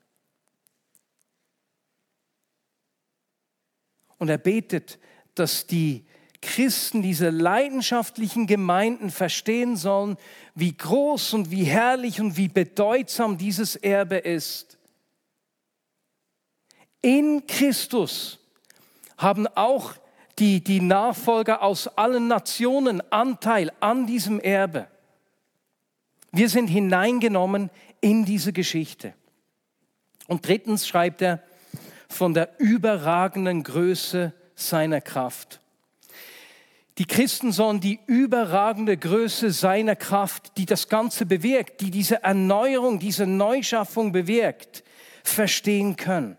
Und 4.17 4.27
er 4.27 4.38
betet, 4.38 5.00
dass 5.33 5.65
die 5.65 6.03
Christen, 6.41 7.01
diese 7.01 7.29
leidenschaftlichen 7.29 8.48
Gemeinden 8.48 9.12
verstehen 9.12 9.77
sollen, 9.77 10.17
wie 10.55 10.75
groß 10.75 11.33
und 11.33 11.51
wie 11.51 11.63
herrlich 11.63 12.19
und 12.19 12.36
wie 12.36 12.48
bedeutsam 12.48 13.38
dieses 13.38 13.75
Erbe 13.75 14.17
ist. 14.17 14.77
In 17.01 17.45
Christus 17.48 18.39
haben 19.17 19.48
auch 19.48 19.93
die, 20.39 20.63
die 20.63 20.81
Nachfolger 20.81 21.62
aus 21.62 21.88
allen 21.88 22.27
Nationen 22.27 23.01
Anteil 23.12 23.71
an 23.79 24.07
diesem 24.07 24.39
Erbe. 24.39 24.88
Wir 26.31 26.50
sind 26.50 26.67
hineingenommen 26.67 27.69
in 28.00 28.25
diese 28.25 28.53
Geschichte. 28.53 29.13
Und 30.27 30.48
drittens 30.48 30.88
schreibt 30.88 31.21
er 31.21 31.43
von 32.07 32.33
der 32.33 32.60
überragenden 32.60 33.63
Größe 33.63 34.33
seiner 34.55 35.01
Kraft. 35.01 35.60
Die 37.01 37.08
Christen 37.08 37.51
sollen 37.51 37.79
die 37.79 38.00
überragende 38.05 38.96
Größe 38.96 39.50
seiner 39.50 39.96
Kraft, 39.96 40.55
die 40.58 40.67
das 40.67 40.88
Ganze 40.88 41.25
bewirkt, 41.25 41.81
die 41.81 41.89
diese 41.89 42.22
Erneuerung, 42.22 43.00
diese 43.00 43.25
Neuschaffung 43.25 44.12
bewirkt, 44.12 44.84
verstehen 45.24 45.96
können. 45.96 46.38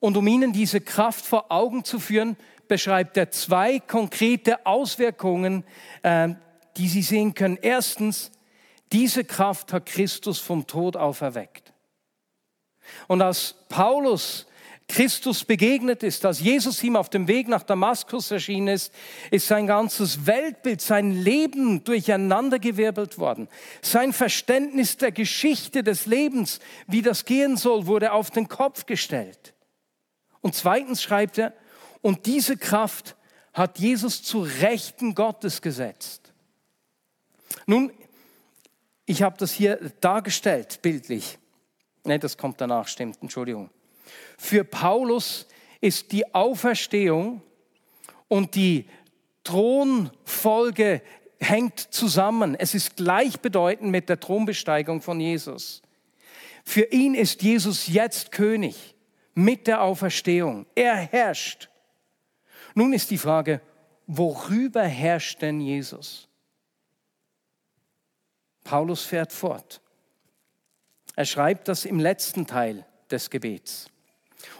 Und 0.00 0.16
um 0.16 0.26
ihnen 0.26 0.52
diese 0.52 0.80
Kraft 0.80 1.24
vor 1.24 1.52
Augen 1.52 1.84
zu 1.84 2.00
führen, 2.00 2.36
beschreibt 2.66 3.16
er 3.16 3.30
zwei 3.30 3.78
konkrete 3.78 4.66
Auswirkungen, 4.66 5.62
äh, 6.02 6.30
die 6.76 6.88
sie 6.88 7.02
sehen 7.02 7.32
können. 7.32 7.56
Erstens, 7.62 8.32
diese 8.90 9.22
Kraft 9.22 9.72
hat 9.72 9.86
Christus 9.86 10.40
vom 10.40 10.66
Tod 10.66 10.96
auferweckt. 10.96 11.72
Und 13.06 13.22
als 13.22 13.54
Paulus 13.68 14.48
Christus 14.88 15.44
begegnet 15.44 16.02
ist, 16.02 16.24
als 16.26 16.40
Jesus 16.40 16.82
ihm 16.84 16.96
auf 16.96 17.08
dem 17.08 17.26
Weg 17.26 17.48
nach 17.48 17.62
Damaskus 17.62 18.30
erschienen 18.30 18.68
ist, 18.68 18.92
ist 19.30 19.48
sein 19.48 19.66
ganzes 19.66 20.26
Weltbild, 20.26 20.80
sein 20.80 21.10
Leben 21.10 21.82
durcheinandergewirbelt 21.84 23.18
worden. 23.18 23.48
Sein 23.80 24.12
Verständnis 24.12 24.98
der 24.98 25.10
Geschichte 25.10 25.82
des 25.82 26.06
Lebens, 26.06 26.60
wie 26.86 27.02
das 27.02 27.24
gehen 27.24 27.56
soll, 27.56 27.86
wurde 27.86 28.12
auf 28.12 28.30
den 28.30 28.46
Kopf 28.46 28.84
gestellt. 28.84 29.54
Und 30.42 30.54
zweitens 30.54 31.02
schreibt 31.02 31.38
er, 31.38 31.54
und 32.02 32.26
diese 32.26 32.58
Kraft 32.58 33.16
hat 33.54 33.78
Jesus 33.78 34.22
zu 34.22 34.42
Rechten 34.42 35.14
Gottes 35.14 35.62
gesetzt. 35.62 36.34
Nun, 37.64 37.90
ich 39.06 39.22
habe 39.22 39.36
das 39.38 39.52
hier 39.52 39.76
dargestellt, 40.00 40.82
bildlich. 40.82 41.38
Nein, 42.04 42.20
das 42.20 42.36
kommt 42.36 42.60
danach, 42.60 42.88
stimmt, 42.88 43.22
Entschuldigung. 43.22 43.70
Für 44.36 44.64
Paulus 44.64 45.46
ist 45.80 46.12
die 46.12 46.34
Auferstehung 46.34 47.42
und 48.28 48.54
die 48.54 48.86
Thronfolge 49.44 51.02
hängt 51.38 51.78
zusammen. 51.78 52.54
Es 52.54 52.74
ist 52.74 52.96
gleichbedeutend 52.96 53.90
mit 53.90 54.08
der 54.08 54.18
Thronbesteigung 54.18 55.02
von 55.02 55.20
Jesus. 55.20 55.82
Für 56.64 56.84
ihn 56.90 57.14
ist 57.14 57.42
Jesus 57.42 57.86
jetzt 57.88 58.32
König 58.32 58.94
mit 59.34 59.66
der 59.66 59.82
Auferstehung. 59.82 60.66
Er 60.74 60.96
herrscht. 60.96 61.68
Nun 62.74 62.92
ist 62.92 63.10
die 63.10 63.18
Frage, 63.18 63.60
worüber 64.06 64.82
herrscht 64.82 65.42
denn 65.42 65.60
Jesus? 65.60 66.28
Paulus 68.64 69.04
fährt 69.04 69.32
fort. 69.32 69.82
Er 71.16 71.26
schreibt 71.26 71.68
das 71.68 71.84
im 71.84 72.00
letzten 72.00 72.46
Teil 72.46 72.86
des 73.10 73.28
Gebets. 73.28 73.88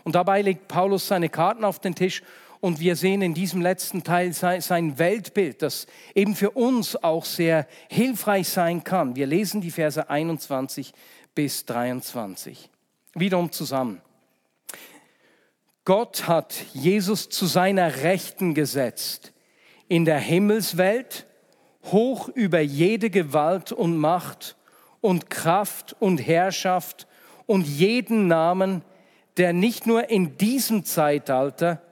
Und 0.04 0.14
dabei 0.14 0.42
legt 0.42 0.68
Paulus 0.68 1.06
seine 1.06 1.28
Karten 1.28 1.64
auf 1.64 1.78
den 1.78 1.94
Tisch 1.94 2.22
und 2.60 2.80
wir 2.80 2.96
sehen 2.96 3.20
in 3.20 3.34
diesem 3.34 3.60
letzten 3.60 4.04
Teil 4.04 4.32
sein 4.32 4.98
Weltbild, 4.98 5.60
das 5.60 5.86
eben 6.14 6.34
für 6.34 6.52
uns 6.52 6.96
auch 6.96 7.26
sehr 7.26 7.66
hilfreich 7.88 8.48
sein 8.48 8.84
kann. 8.84 9.16
Wir 9.16 9.26
lesen 9.26 9.60
die 9.60 9.70
Verse 9.70 10.08
21 10.08 10.92
bis 11.34 11.66
23. 11.66 12.70
Wiederum 13.14 13.52
zusammen. 13.52 14.00
Gott 15.84 16.26
hat 16.26 16.54
Jesus 16.72 17.28
zu 17.28 17.44
seiner 17.44 18.02
Rechten 18.02 18.54
gesetzt, 18.54 19.34
in 19.86 20.06
der 20.06 20.18
Himmelswelt, 20.18 21.26
hoch 21.92 22.28
über 22.30 22.60
jede 22.60 23.10
Gewalt 23.10 23.72
und 23.72 23.98
Macht 23.98 24.56
und 25.02 25.28
Kraft 25.28 25.94
und 26.00 26.16
Herrschaft 26.16 27.06
und 27.44 27.66
jeden 27.66 28.26
Namen, 28.26 28.82
der 29.36 29.52
nicht 29.52 29.86
nur 29.86 30.10
in 30.10 30.36
diesem 30.36 30.84
Zeitalter, 30.84 31.82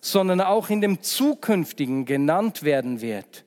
sondern 0.00 0.40
auch 0.40 0.70
in 0.70 0.80
dem 0.80 1.02
zukünftigen 1.02 2.04
genannt 2.04 2.62
werden 2.62 3.00
wird. 3.00 3.44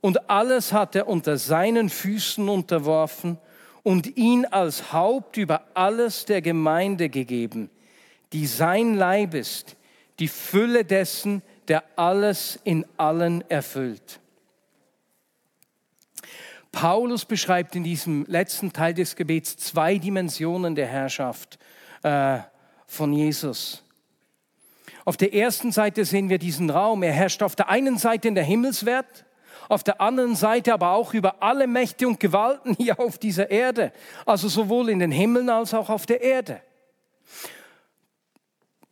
Und 0.00 0.28
alles 0.28 0.72
hat 0.72 0.94
er 0.94 1.08
unter 1.08 1.38
seinen 1.38 1.88
Füßen 1.88 2.48
unterworfen 2.48 3.38
und 3.82 4.16
ihn 4.16 4.44
als 4.44 4.92
Haupt 4.92 5.36
über 5.36 5.62
alles 5.74 6.26
der 6.26 6.42
Gemeinde 6.42 7.08
gegeben, 7.08 7.70
die 8.32 8.46
sein 8.46 8.94
Leib 8.94 9.34
ist, 9.34 9.76
die 10.18 10.28
Fülle 10.28 10.84
dessen, 10.84 11.42
der 11.68 11.84
alles 11.96 12.58
in 12.64 12.84
allen 12.96 13.48
erfüllt. 13.50 14.20
Paulus 16.72 17.24
beschreibt 17.24 17.76
in 17.76 17.84
diesem 17.84 18.26
letzten 18.26 18.72
Teil 18.72 18.94
des 18.94 19.16
Gebets 19.16 19.56
zwei 19.56 19.96
Dimensionen 19.96 20.74
der 20.74 20.86
Herrschaft 20.86 21.58
äh, 22.02 22.40
von 22.94 23.12
Jesus. 23.12 23.82
Auf 25.04 25.16
der 25.16 25.34
ersten 25.34 25.70
Seite 25.70 26.04
sehen 26.04 26.30
wir 26.30 26.38
diesen 26.38 26.70
Raum. 26.70 27.02
Er 27.02 27.12
herrscht 27.12 27.42
auf 27.42 27.56
der 27.56 27.68
einen 27.68 27.98
Seite 27.98 28.28
in 28.28 28.34
der 28.34 28.44
Himmelswelt, 28.44 29.26
auf 29.68 29.82
der 29.82 30.00
anderen 30.00 30.34
Seite 30.34 30.72
aber 30.72 30.90
auch 30.90 31.12
über 31.12 31.42
alle 31.42 31.66
Mächte 31.66 32.08
und 32.08 32.20
Gewalten 32.20 32.74
hier 32.78 32.98
auf 32.98 33.18
dieser 33.18 33.50
Erde, 33.50 33.92
also 34.24 34.48
sowohl 34.48 34.88
in 34.88 34.98
den 34.98 35.10
Himmeln 35.10 35.50
als 35.50 35.74
auch 35.74 35.90
auf 35.90 36.06
der 36.06 36.22
Erde. 36.22 36.60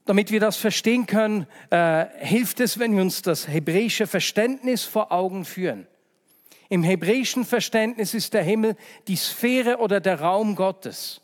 Damit 0.04 0.30
wir 0.30 0.40
das 0.40 0.56
verstehen 0.56 1.06
können, 1.06 1.47
äh, 1.71 2.06
hilft 2.18 2.61
es, 2.61 2.78
wenn 2.78 2.94
wir 2.94 3.02
uns 3.02 3.23
das 3.23 3.47
hebräische 3.47 4.06
Verständnis 4.06 4.82
vor 4.82 5.12
Augen 5.12 5.44
führen. 5.44 5.87
Im 6.68 6.82
hebräischen 6.82 7.44
Verständnis 7.44 8.12
ist 8.12 8.35
der 8.35 8.42
Himmel 8.42 8.76
die 9.06 9.16
Sphäre 9.16 9.76
oder 9.76 10.00
der 10.00 10.21
Raum 10.21 10.56
Gottes. 10.56 11.21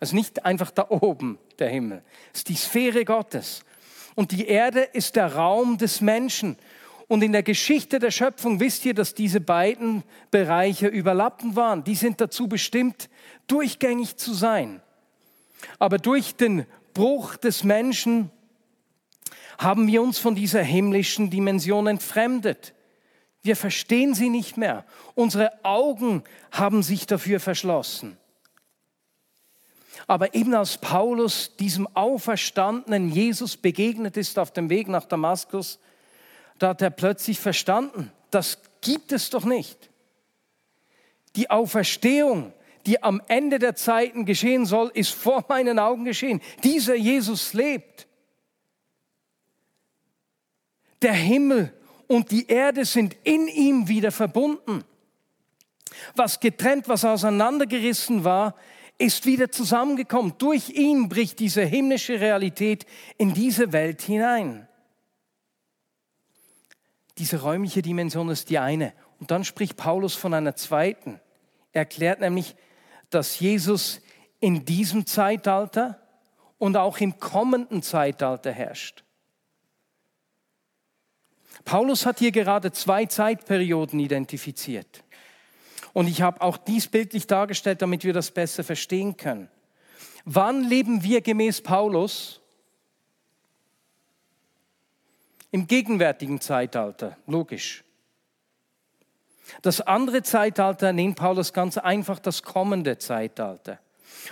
Also 0.00 0.14
nicht 0.14 0.44
einfach 0.44 0.70
da 0.70 0.86
oben 0.88 1.38
der 1.58 1.68
Himmel. 1.68 2.02
Es 2.32 2.40
ist 2.40 2.48
die 2.48 2.56
Sphäre 2.56 3.04
Gottes. 3.04 3.64
Und 4.14 4.32
die 4.32 4.46
Erde 4.46 4.80
ist 4.80 5.16
der 5.16 5.34
Raum 5.34 5.78
des 5.78 6.00
Menschen. 6.00 6.56
Und 7.08 7.22
in 7.22 7.32
der 7.32 7.42
Geschichte 7.42 7.98
der 7.98 8.10
Schöpfung 8.10 8.60
wisst 8.60 8.84
ihr, 8.84 8.94
dass 8.94 9.14
diese 9.14 9.40
beiden 9.40 10.02
Bereiche 10.30 10.88
überlappend 10.88 11.56
waren. 11.56 11.84
Die 11.84 11.94
sind 11.94 12.20
dazu 12.20 12.48
bestimmt, 12.48 13.08
durchgängig 13.46 14.16
zu 14.16 14.34
sein. 14.34 14.82
Aber 15.78 15.98
durch 15.98 16.36
den 16.36 16.66
Bruch 16.94 17.36
des 17.36 17.64
Menschen 17.64 18.30
haben 19.58 19.86
wir 19.86 20.02
uns 20.02 20.18
von 20.18 20.34
dieser 20.34 20.62
himmlischen 20.62 21.30
Dimension 21.30 21.86
entfremdet. 21.86 22.74
Wir 23.42 23.56
verstehen 23.56 24.14
sie 24.14 24.28
nicht 24.28 24.56
mehr. 24.56 24.84
Unsere 25.14 25.64
Augen 25.64 26.22
haben 26.52 26.82
sich 26.82 27.06
dafür 27.06 27.40
verschlossen. 27.40 28.16
Aber 30.08 30.34
eben 30.34 30.54
als 30.54 30.78
Paulus 30.78 31.54
diesem 31.56 31.86
auferstandenen 31.94 33.10
Jesus 33.12 33.58
begegnet 33.58 34.16
ist 34.16 34.38
auf 34.38 34.50
dem 34.50 34.70
Weg 34.70 34.88
nach 34.88 35.04
Damaskus, 35.04 35.78
da 36.58 36.70
hat 36.70 36.82
er 36.82 36.90
plötzlich 36.90 37.38
verstanden, 37.38 38.10
das 38.30 38.58
gibt 38.80 39.12
es 39.12 39.28
doch 39.28 39.44
nicht. 39.44 39.90
Die 41.36 41.50
Auferstehung, 41.50 42.54
die 42.86 43.02
am 43.02 43.20
Ende 43.28 43.58
der 43.58 43.76
Zeiten 43.76 44.24
geschehen 44.24 44.64
soll, 44.64 44.90
ist 44.94 45.10
vor 45.10 45.44
meinen 45.50 45.78
Augen 45.78 46.06
geschehen. 46.06 46.40
Dieser 46.64 46.94
Jesus 46.94 47.52
lebt. 47.52 48.08
Der 51.02 51.12
Himmel 51.12 51.72
und 52.06 52.30
die 52.30 52.46
Erde 52.48 52.86
sind 52.86 53.14
in 53.24 53.46
ihm 53.46 53.88
wieder 53.88 54.10
verbunden. 54.10 54.84
Was 56.16 56.40
getrennt, 56.40 56.88
was 56.88 57.04
auseinandergerissen 57.04 58.24
war, 58.24 58.54
ist 58.98 59.26
wieder 59.26 59.50
zusammengekommen. 59.50 60.34
Durch 60.38 60.70
ihn 60.70 61.08
bricht 61.08 61.38
diese 61.38 61.62
himmlische 61.62 62.20
Realität 62.20 62.84
in 63.16 63.32
diese 63.32 63.72
Welt 63.72 64.02
hinein. 64.02 64.68
Diese 67.16 67.40
räumliche 67.40 67.82
Dimension 67.82 68.28
ist 68.28 68.50
die 68.50 68.58
eine. 68.58 68.92
Und 69.20 69.30
dann 69.30 69.44
spricht 69.44 69.76
Paulus 69.76 70.14
von 70.14 70.34
einer 70.34 70.56
zweiten. 70.56 71.20
Er 71.72 71.80
erklärt 71.80 72.20
nämlich, 72.20 72.56
dass 73.10 73.40
Jesus 73.40 74.00
in 74.40 74.64
diesem 74.64 75.06
Zeitalter 75.06 76.00
und 76.58 76.76
auch 76.76 76.98
im 76.98 77.18
kommenden 77.18 77.82
Zeitalter 77.82 78.52
herrscht. 78.52 79.04
Paulus 81.64 82.06
hat 82.06 82.18
hier 82.18 82.32
gerade 82.32 82.72
zwei 82.72 83.06
Zeitperioden 83.06 83.98
identifiziert. 84.00 85.04
Und 85.98 86.06
ich 86.06 86.22
habe 86.22 86.42
auch 86.42 86.56
dies 86.56 86.86
bildlich 86.86 87.26
dargestellt, 87.26 87.82
damit 87.82 88.04
wir 88.04 88.12
das 88.12 88.30
besser 88.30 88.62
verstehen 88.62 89.16
können. 89.16 89.48
Wann 90.24 90.62
leben 90.62 91.02
wir 91.02 91.22
gemäß 91.22 91.60
Paulus? 91.60 92.40
Im 95.50 95.66
gegenwärtigen 95.66 96.40
Zeitalter, 96.40 97.16
logisch. 97.26 97.82
Das 99.62 99.80
andere 99.80 100.22
Zeitalter 100.22 100.92
nennt 100.92 101.16
Paulus 101.16 101.52
ganz 101.52 101.76
einfach 101.76 102.20
das 102.20 102.44
kommende 102.44 102.98
Zeitalter. 102.98 103.80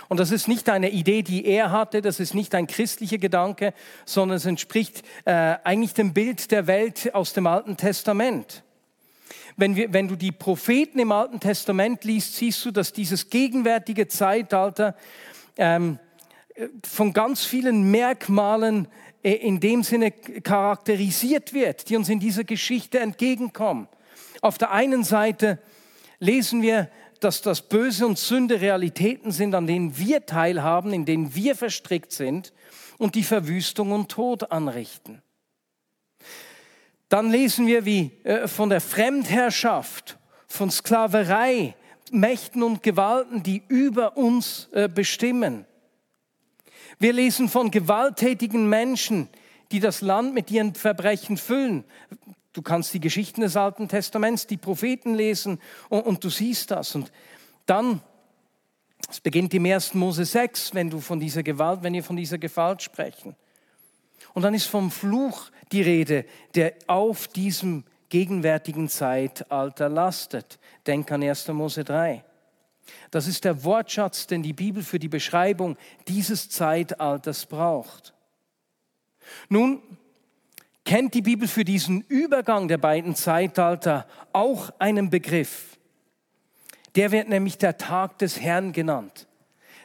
Und 0.07 0.21
das 0.21 0.31
ist 0.31 0.47
nicht 0.47 0.69
eine 0.69 0.91
Idee, 0.91 1.21
die 1.21 1.43
er 1.43 1.73
hatte, 1.73 2.01
das 2.01 2.21
ist 2.21 2.33
nicht 2.33 2.55
ein 2.55 2.67
christlicher 2.67 3.17
Gedanke, 3.17 3.73
sondern 4.05 4.37
es 4.37 4.45
entspricht 4.45 5.03
äh, 5.25 5.57
eigentlich 5.65 5.93
dem 5.93 6.13
Bild 6.13 6.49
der 6.49 6.65
Welt 6.67 7.13
aus 7.13 7.33
dem 7.33 7.45
Alten 7.45 7.75
Testament. 7.75 8.63
Wenn, 9.57 9.75
wir, 9.75 9.91
wenn 9.91 10.07
du 10.07 10.15
die 10.15 10.31
Propheten 10.31 10.99
im 10.99 11.11
Alten 11.11 11.39
Testament 11.39 12.03
liest, 12.03 12.35
siehst 12.35 12.63
du, 12.63 12.71
dass 12.71 12.93
dieses 12.93 13.31
gegenwärtige 13.31 14.07
Zeitalter 14.07 14.95
ähm, 15.57 15.97
von 16.85 17.11
ganz 17.11 17.43
vielen 17.43 17.89
Merkmalen 17.89 18.87
äh, 19.23 19.31
in 19.31 19.59
dem 19.59 19.81
Sinne 19.81 20.11
charakterisiert 20.11 21.53
wird, 21.53 21.89
die 21.89 21.95
uns 21.95 22.07
in 22.07 22.19
dieser 22.19 22.43
Geschichte 22.43 22.99
entgegenkommen. 22.99 23.87
Auf 24.41 24.59
der 24.59 24.71
einen 24.71 25.03
Seite 25.03 25.59
lesen 26.19 26.61
wir, 26.61 26.89
dass 27.19 27.41
das 27.41 27.63
Böse 27.63 28.05
und 28.05 28.19
Sünde 28.19 28.61
Realitäten 28.61 29.31
sind, 29.31 29.55
an 29.55 29.65
denen 29.65 29.97
wir 29.97 30.27
teilhaben, 30.27 30.93
in 30.93 31.05
denen 31.05 31.33
wir 31.33 31.55
verstrickt 31.55 32.11
sind 32.11 32.53
und 32.99 33.15
die 33.15 33.23
Verwüstung 33.23 33.91
und 33.91 34.09
Tod 34.09 34.51
anrichten. 34.51 35.23
Dann 37.09 37.31
lesen 37.31 37.67
wir, 37.67 37.85
wie 37.85 38.11
äh, 38.23 38.47
von 38.47 38.69
der 38.69 38.81
Fremdherrschaft, 38.81 40.17
von 40.47 40.69
Sklaverei, 40.71 41.75
Mächten 42.11 42.63
und 42.63 42.83
Gewalten, 42.83 43.43
die 43.43 43.63
über 43.67 44.17
uns 44.17 44.69
äh, 44.71 44.89
bestimmen. 44.89 45.65
Wir 46.99 47.13
lesen 47.13 47.47
von 47.47 47.69
gewalttätigen 47.71 48.67
Menschen, 48.67 49.29
die 49.71 49.79
das 49.79 50.01
Land 50.01 50.33
mit 50.33 50.49
ihren 50.51 50.73
Verbrechen 50.73 51.37
füllen. 51.37 51.83
Du 52.53 52.61
kannst 52.61 52.93
die 52.93 52.99
Geschichten 52.99 53.41
des 53.41 53.55
Alten 53.55 53.87
Testaments, 53.87 54.47
die 54.47 54.57
Propheten 54.57 55.13
lesen 55.13 55.59
und, 55.89 56.05
und 56.05 56.23
du 56.23 56.29
siehst 56.29 56.71
das. 56.71 56.95
Und 56.95 57.11
dann, 57.65 58.01
es 59.09 59.19
beginnt 59.19 59.53
im 59.53 59.65
1. 59.65 59.93
Mose 59.93 60.25
6, 60.25 60.73
wenn 60.73 60.89
du 60.89 60.99
von 60.99 61.19
dieser 61.19 61.43
Gewalt, 61.43 61.83
wenn 61.83 61.93
wir 61.93 62.03
von 62.03 62.15
dieser 62.15 62.37
Gewalt 62.37 62.81
sprechen. 62.81 63.35
Und 64.37 64.43
dann 64.43 64.53
ist 64.53 64.67
vom 64.67 64.91
Fluch 64.91 65.49
die 65.71 65.81
Rede, 65.81 66.23
der 66.53 66.75
auf 66.85 67.27
diesem 67.27 67.83
gegenwärtigen 68.09 68.87
Zeitalter 68.87 69.89
lastet. 69.89 70.59
Denk 70.85 71.11
an 71.11 71.23
1. 71.23 71.47
Mose 71.47 71.83
3. 71.83 72.23
Das 73.09 73.25
ist 73.25 73.45
der 73.45 73.63
Wortschatz, 73.63 74.27
den 74.27 74.43
die 74.43 74.53
Bibel 74.53 74.83
für 74.83 74.99
die 74.99 75.07
Beschreibung 75.07 75.75
dieses 76.07 76.51
Zeitalters 76.51 77.47
braucht. 77.47 78.13
Nun, 79.49 79.81
kennt 80.85 81.15
die 81.15 81.23
Bibel 81.23 81.47
für 81.47 81.65
diesen 81.65 82.01
Übergang 82.01 82.67
der 82.67 82.77
beiden 82.77 83.15
Zeitalter 83.15 84.05
auch 84.33 84.69
einen 84.77 85.09
Begriff. 85.09 85.79
Der 86.95 87.11
wird 87.11 87.27
nämlich 87.27 87.57
der 87.57 87.79
Tag 87.79 88.19
des 88.19 88.39
Herrn 88.39 88.71
genannt. 88.71 89.25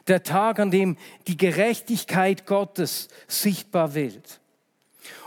Der 0.08 0.22
Tag, 0.22 0.58
an 0.58 0.70
dem 0.70 0.98
die 1.26 1.38
Gerechtigkeit 1.38 2.44
Gottes 2.44 3.08
sichtbar 3.28 3.94
wird. 3.94 4.41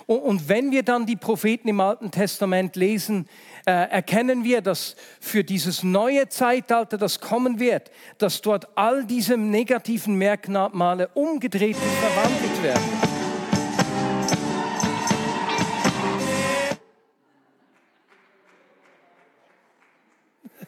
Und 0.08 0.50
wenn 0.50 0.72
wir 0.72 0.84
dann 0.84 1.08
die 1.08 1.16
Propheten 1.16 1.68
im 1.68 1.80
Alten 1.80 2.12
Testament 2.12 2.76
lesen, 2.76 3.28
äh, 3.66 3.72
erkennen 3.72 4.44
wir, 4.44 4.62
dass 4.62 4.96
für 5.20 5.44
dieses 5.44 5.82
neue 5.82 6.30
Zeitalter, 6.30 7.00
das 7.00 7.20
kommen 7.20 7.60
wird, 7.60 7.90
dass 8.20 8.42
dort 8.42 8.78
all 8.78 9.04
diese 9.06 9.36
negativen 9.36 10.16
Merkmale 10.16 11.08
umgedreht 11.16 11.76
und 11.76 11.92
verwandelt 11.98 12.64
werden. 12.64 12.84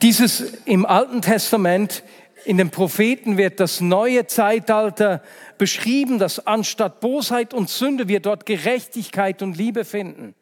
Dieses 0.02 0.42
im 0.66 0.88
Alten 0.88 1.22
Testament 1.22 2.04
In 2.50 2.58
den 2.58 2.72
Propheten 2.72 3.38
wird 3.38 3.60
das 3.60 3.80
neue 3.80 4.26
Zeitalter 4.26 5.22
beschrieben, 5.60 6.18
dass 6.18 6.48
anstatt 6.48 7.00
Bosheit 7.00 7.54
und 7.54 7.70
Sünde 7.70 8.08
wir 8.08 8.22
dort 8.22 8.48
Gerechtigkeit 8.48 9.44
und 9.44 9.56
Liebe 9.56 9.86
finden. 9.86 10.34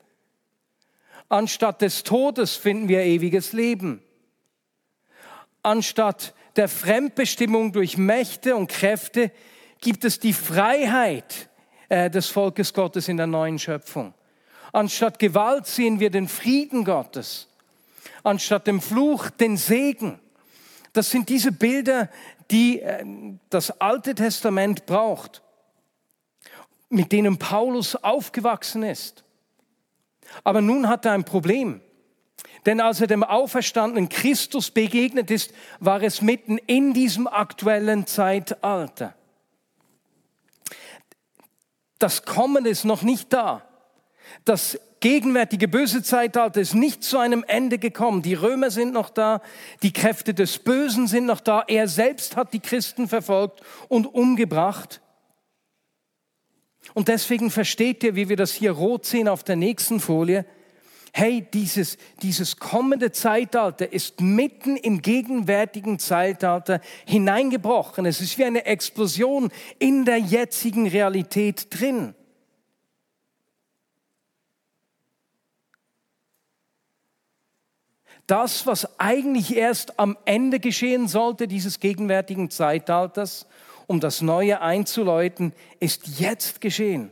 Anstatt 1.27 1.81
des 1.81 2.03
Todes 2.03 2.55
finden 2.55 2.87
wir 2.87 3.01
ewiges 3.01 3.51
Leben. 3.51 4.01
Anstatt 5.63 6.33
der 6.55 6.69
Fremdbestimmung 6.69 7.73
durch 7.73 7.97
Mächte 7.97 8.55
und 8.55 8.69
Kräfte 8.69 9.29
gibt 9.81 10.05
es 10.05 10.17
die 10.17 10.31
Freiheit 10.31 11.49
äh, 11.89 12.09
des 12.09 12.27
Volkes 12.27 12.73
Gottes 12.73 13.09
in 13.09 13.17
der 13.17 13.27
neuen 13.27 13.59
Schöpfung. 13.59 14.13
Anstatt 14.71 15.19
Gewalt 15.19 15.67
sehen 15.67 15.99
wir 15.99 16.09
den 16.09 16.29
Frieden 16.29 16.85
Gottes. 16.85 17.49
Anstatt 18.23 18.65
dem 18.65 18.79
Fluch 18.79 19.29
den 19.29 19.57
Segen. 19.57 20.21
Das 20.97 21.11
sind 21.11 21.29
diese 21.29 21.51
Bilder, 21.51 22.09
die 22.49 22.81
äh, 22.81 23.05
das 23.51 23.69
Alte 23.79 24.15
Testament 24.15 24.87
braucht, 24.87 25.43
mit 26.89 27.11
denen 27.11 27.37
Paulus 27.37 27.95
aufgewachsen 27.95 28.81
ist. 28.81 29.23
Aber 30.43 30.59
nun 30.59 30.89
hat 30.89 31.05
er 31.05 31.11
ein 31.11 31.23
Problem. 31.23 31.81
Denn 32.65 32.81
als 32.81 32.99
er 32.99 33.05
dem 33.05 33.23
auferstandenen 33.23 34.09
Christus 34.09 34.71
begegnet 34.71 35.29
ist, 35.29 35.53
war 35.79 36.01
es 36.01 36.23
mitten 36.23 36.57
in 36.57 36.95
diesem 36.95 37.27
aktuellen 37.27 38.07
Zeitalter. 38.07 39.13
Das 41.99 42.25
Kommen 42.25 42.65
ist 42.65 42.85
noch 42.85 43.03
nicht 43.03 43.31
da. 43.31 43.61
Das 44.45 44.79
gegenwärtige 44.99 45.67
böse 45.67 46.03
Zeitalter 46.03 46.61
ist 46.61 46.73
nicht 46.73 47.03
zu 47.03 47.17
einem 47.17 47.43
Ende 47.47 47.77
gekommen. 47.77 48.21
Die 48.21 48.33
Römer 48.33 48.71
sind 48.71 48.93
noch 48.93 49.09
da, 49.09 49.41
die 49.83 49.93
Kräfte 49.93 50.33
des 50.33 50.59
Bösen 50.59 51.07
sind 51.07 51.25
noch 51.25 51.39
da. 51.39 51.63
Er 51.67 51.87
selbst 51.87 52.35
hat 52.35 52.53
die 52.53 52.59
Christen 52.59 53.07
verfolgt 53.07 53.61
und 53.87 54.05
umgebracht. 54.05 55.01
Und 56.93 57.07
deswegen 57.09 57.51
versteht 57.51 58.03
ihr, 58.03 58.15
wie 58.15 58.29
wir 58.29 58.35
das 58.37 58.53
hier 58.53 58.71
rot 58.71 59.05
sehen 59.05 59.27
auf 59.27 59.43
der 59.43 59.55
nächsten 59.55 59.99
Folie. 59.99 60.45
Hey, 61.13 61.45
dieses, 61.53 61.97
dieses 62.21 62.57
kommende 62.57 63.11
Zeitalter 63.11 63.91
ist 63.91 64.21
mitten 64.21 64.77
im 64.77 65.01
gegenwärtigen 65.01 65.99
Zeitalter 65.99 66.79
hineingebrochen. 67.05 68.05
Es 68.05 68.21
ist 68.21 68.37
wie 68.37 68.45
eine 68.45 68.65
Explosion 68.65 69.49
in 69.79 70.05
der 70.05 70.17
jetzigen 70.17 70.87
Realität 70.87 71.67
drin. 71.71 72.13
Das, 78.27 78.67
was 78.67 78.99
eigentlich 78.99 79.55
erst 79.55 79.99
am 79.99 80.17
Ende 80.25 80.59
geschehen 80.59 81.07
sollte, 81.07 81.47
dieses 81.47 81.79
gegenwärtigen 81.79 82.49
Zeitalters, 82.49 83.47
um 83.87 84.01
das 84.01 84.21
Neue 84.21 84.61
einzuläuten, 84.61 85.53
ist 85.79 86.19
jetzt 86.19 86.59
geschehen. 86.59 87.11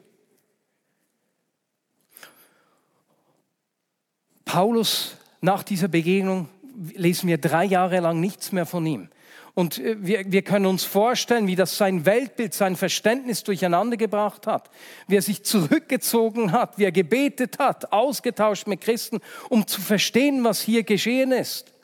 Paulus, 4.43 5.17
nach 5.41 5.63
dieser 5.63 5.87
Begegnung 5.87 6.49
lesen 6.93 7.27
wir 7.27 7.37
drei 7.37 7.63
Jahre 7.63 8.01
lang 8.01 8.19
nichts 8.19 8.51
mehr 8.51 8.65
von 8.65 8.85
ihm. 8.85 9.09
Und 9.55 9.79
äh, 9.79 9.95
wir, 9.99 10.31
wir 10.31 10.43
können 10.43 10.67
uns 10.67 10.83
vorstellen, 10.83 11.47
wie 11.47 11.55
das 11.55 11.77
sein 11.77 12.05
Weltbild, 12.05 12.53
sein 12.53 12.75
Verständnis 12.75 13.43
durcheinander 13.43 13.97
gebracht 13.97 14.45
hat, 14.45 14.69
wie 15.07 15.15
er 15.15 15.21
sich 15.23 15.43
zurückgezogen 15.43 16.51
hat, 16.51 16.77
wie 16.77 16.83
er 16.83 16.91
gebetet 16.91 17.57
hat, 17.57 17.91
ausgetauscht 17.91 18.67
mit 18.67 18.81
Christen, 18.81 19.21
um 19.49 19.65
zu 19.65 19.81
verstehen, 19.81 20.43
was 20.43 20.61
hier 20.61 20.83
geschehen 20.83 21.31
ist 21.31 21.74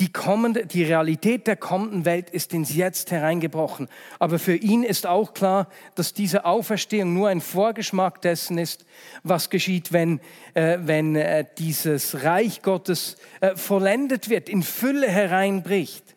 die 0.00 0.12
kommende, 0.12 0.66
die 0.66 0.82
Realität 0.82 1.46
der 1.46 1.56
kommenden 1.56 2.04
Welt 2.04 2.30
ist 2.30 2.52
ins 2.52 2.74
Jetzt 2.74 3.12
hereingebrochen. 3.12 3.88
Aber 4.18 4.40
für 4.40 4.56
ihn 4.56 4.82
ist 4.82 5.06
auch 5.06 5.34
klar, 5.34 5.68
dass 5.94 6.12
diese 6.12 6.44
Auferstehung 6.44 7.14
nur 7.14 7.28
ein 7.28 7.40
Vorgeschmack 7.40 8.20
dessen 8.20 8.58
ist, 8.58 8.86
was 9.22 9.50
geschieht, 9.50 9.92
wenn, 9.92 10.20
äh, 10.54 10.78
wenn 10.80 11.14
äh, 11.14 11.44
dieses 11.58 12.24
Reich 12.24 12.62
Gottes 12.62 13.16
äh, 13.40 13.54
vollendet 13.54 14.28
wird, 14.28 14.48
in 14.48 14.64
Fülle 14.64 15.08
hereinbricht, 15.08 16.16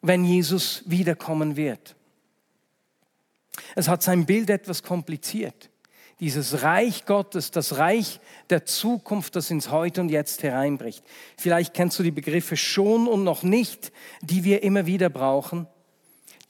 wenn 0.00 0.24
Jesus 0.24 0.82
wiederkommen 0.86 1.56
wird. 1.56 1.96
Es 3.76 3.88
hat 3.88 4.02
sein 4.02 4.24
Bild 4.24 4.48
etwas 4.48 4.82
kompliziert 4.82 5.69
dieses 6.20 6.62
Reich 6.62 7.06
Gottes, 7.06 7.50
das 7.50 7.78
Reich 7.78 8.20
der 8.50 8.66
Zukunft, 8.66 9.36
das 9.36 9.50
ins 9.50 9.70
Heute 9.70 10.02
und 10.02 10.10
Jetzt 10.10 10.42
hereinbricht. 10.42 11.02
Vielleicht 11.38 11.74
kennst 11.74 11.98
du 11.98 12.02
die 12.02 12.10
Begriffe 12.10 12.56
schon 12.56 13.08
und 13.08 13.24
noch 13.24 13.42
nicht, 13.42 13.90
die 14.20 14.44
wir 14.44 14.62
immer 14.62 14.86
wieder 14.86 15.08
brauchen. 15.08 15.66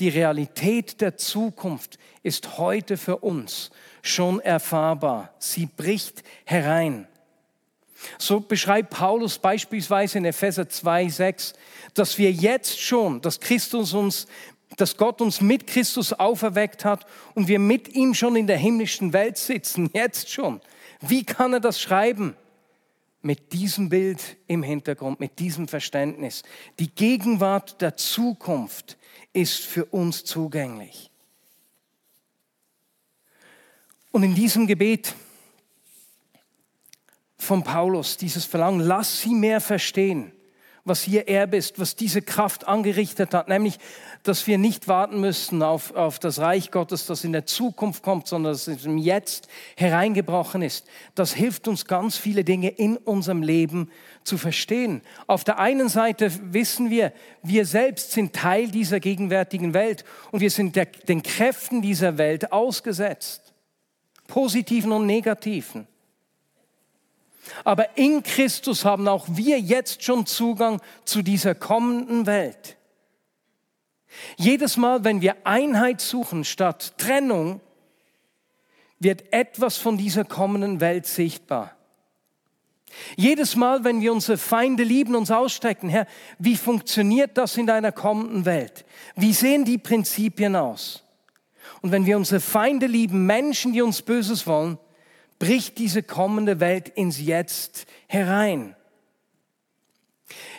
Die 0.00 0.09
Realität 0.09 1.00
der 1.00 1.16
Zukunft 1.16 1.98
ist 2.22 2.59
heute 2.59 2.96
für 2.96 3.18
uns 3.18 3.70
schon 4.02 4.40
erfahrbar. 4.40 5.35
Sie 5.38 5.66
bricht 5.66 6.24
herein. 6.44 7.06
So 8.18 8.40
beschreibt 8.40 8.90
Paulus 8.90 9.38
beispielsweise 9.38 10.18
in 10.18 10.24
Epheser 10.24 10.68
2, 10.68 11.09
6, 11.09 11.52
dass 11.94 12.18
wir 12.18 12.33
jetzt 12.33 12.80
schon, 12.80 13.20
dass 13.20 13.40
Christus 13.40 13.92
uns 13.92 14.26
dass 14.76 14.96
Gott 14.96 15.20
uns 15.20 15.40
mit 15.40 15.66
Christus 15.66 16.12
auferweckt 16.12 16.85
hat 16.85 17.06
und 17.35 17.48
wir 17.48 17.59
mit 17.59 17.88
ihm 17.88 18.14
schon 18.14 18.37
in 18.37 18.46
der 18.46 18.56
himmlischen 18.56 19.12
Welt 19.12 19.37
sitzen, 19.37 19.90
jetzt 19.94 20.30
schon. 20.30 20.61
Wie 21.00 21.24
kann 21.24 21.52
er 21.52 21.61
das 21.61 21.80
schreiben? 21.80 22.37
Mit 23.22 23.52
diesem 23.52 23.90
Bild 23.90 24.37
im 24.46 24.62
Hintergrund, 24.62 25.20
mit 25.20 25.38
diesem 25.38 25.68
Verständnis. 25.68 26.42
Die 26.78 26.90
Gegenwart 26.90 27.80
der 27.83 27.96
Zukunft 27.96 28.96
ist 29.35 29.61
für 29.61 29.85
uns 29.85 30.24
zugänglich. 30.24 31.11
Und 34.11 34.22
in 34.22 34.35
diesem 34.35 34.66
Gebet 34.66 35.14
von 37.37 37.62
Paulus, 37.62 38.16
dieses 38.16 38.46
Verlangen, 38.46 38.80
lass 38.80 39.20
sie 39.20 39.35
mehr 39.35 39.61
verstehen 39.61 40.33
was 40.84 41.02
hier 41.02 41.28
Erbe 41.28 41.56
ist, 41.56 41.78
was 41.78 41.96
diese 41.96 42.22
Kraft 42.22 42.66
angerichtet 42.66 43.34
hat, 43.34 43.48
nämlich, 43.48 43.78
dass 44.22 44.46
wir 44.46 44.58
nicht 44.58 44.88
warten 44.88 45.20
müssen 45.20 45.62
auf, 45.62 45.94
auf 45.94 46.18
das 46.18 46.38
Reich 46.38 46.70
Gottes, 46.70 47.06
das 47.06 47.24
in 47.24 47.32
der 47.32 47.46
Zukunft 47.46 48.02
kommt, 48.02 48.26
sondern 48.26 48.52
dass 48.52 48.66
es 48.66 48.84
im 48.84 48.98
Jetzt 48.98 49.48
hereingebrochen 49.76 50.62
ist. 50.62 50.86
Das 51.14 51.32
hilft 51.34 51.68
uns 51.68 51.84
ganz 51.84 52.16
viele 52.16 52.44
Dinge 52.44 52.68
in 52.68 52.96
unserem 52.96 53.42
Leben 53.42 53.90
zu 54.24 54.38
verstehen. 54.38 55.02
Auf 55.26 55.44
der 55.44 55.58
einen 55.58 55.88
Seite 55.88 56.30
wissen 56.52 56.90
wir, 56.90 57.12
wir 57.42 57.66
selbst 57.66 58.12
sind 58.12 58.34
Teil 58.34 58.68
dieser 58.68 59.00
gegenwärtigen 59.00 59.74
Welt 59.74 60.04
und 60.30 60.40
wir 60.40 60.50
sind 60.50 60.76
der, 60.76 60.86
den 60.86 61.22
Kräften 61.22 61.82
dieser 61.82 62.18
Welt 62.18 62.52
ausgesetzt, 62.52 63.52
positiven 64.28 64.92
und 64.92 65.06
negativen. 65.06 65.86
Aber 67.64 67.96
in 67.96 68.22
Christus 68.22 68.85
haben 68.85 69.09
auch 69.09 69.26
wir 69.29 69.59
jetzt 69.59 70.05
schon 70.05 70.26
Zugang 70.26 70.81
zu 71.05 71.22
dieser 71.22 71.55
kommenden 71.55 72.26
Welt. 72.26 72.76
Jedes 74.37 74.76
Mal, 74.76 75.05
wenn 75.05 75.20
wir 75.20 75.46
Einheit 75.46 76.00
suchen 76.00 76.44
statt 76.44 76.94
Trennung, 76.98 77.61
wird 78.98 79.33
etwas 79.33 79.76
von 79.76 79.96
dieser 79.96 80.24
kommenden 80.24 80.81
Welt 80.81 81.07
sichtbar. 81.07 81.76
Jedes 83.16 83.57
Mal, 83.57 83.85
wenn 83.85 84.00
wir 84.00 84.12
unsere 84.12 84.37
Feinde 84.37 84.83
lieben, 84.83 85.14
uns 85.14 85.31
ausstrecken, 85.31 85.88
Herr, 85.88 86.07
wie 86.38 86.57
funktioniert 86.57 87.38
das 87.38 87.57
in 87.57 87.66
deiner 87.66 87.92
kommenden 87.92 88.44
Welt? 88.44 88.85
Wie 89.14 89.33
sehen 89.33 89.64
die 89.64 89.79
Prinzipien 89.79 90.57
aus? 90.57 91.05
Und 91.83 91.92
wenn 91.92 92.05
wir 92.05 92.16
unsere 92.16 92.40
Feinde 92.40 92.87
lieben, 92.87 93.26
Menschen, 93.26 93.72
die 93.72 93.81
uns 93.81 94.03
Böses 94.03 94.46
wollen, 94.46 94.79
bricht 95.40 95.79
diese 95.79 96.05
kommende 96.05 96.61
Welt 96.61 96.88
ins 96.90 97.18
Jetzt 97.18 97.87
herein. 98.07 98.76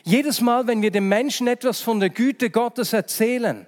Jedes 0.04 0.42
Mal, 0.42 0.68
wenn 0.68 0.82
wir 0.82 0.92
den 0.92 1.08
Menschen 1.08 1.48
etwas 1.48 1.80
von 1.80 2.02
der 2.02 2.10
Güte 2.10 2.50
Gottes 2.50 2.92
erzählen 2.92 3.68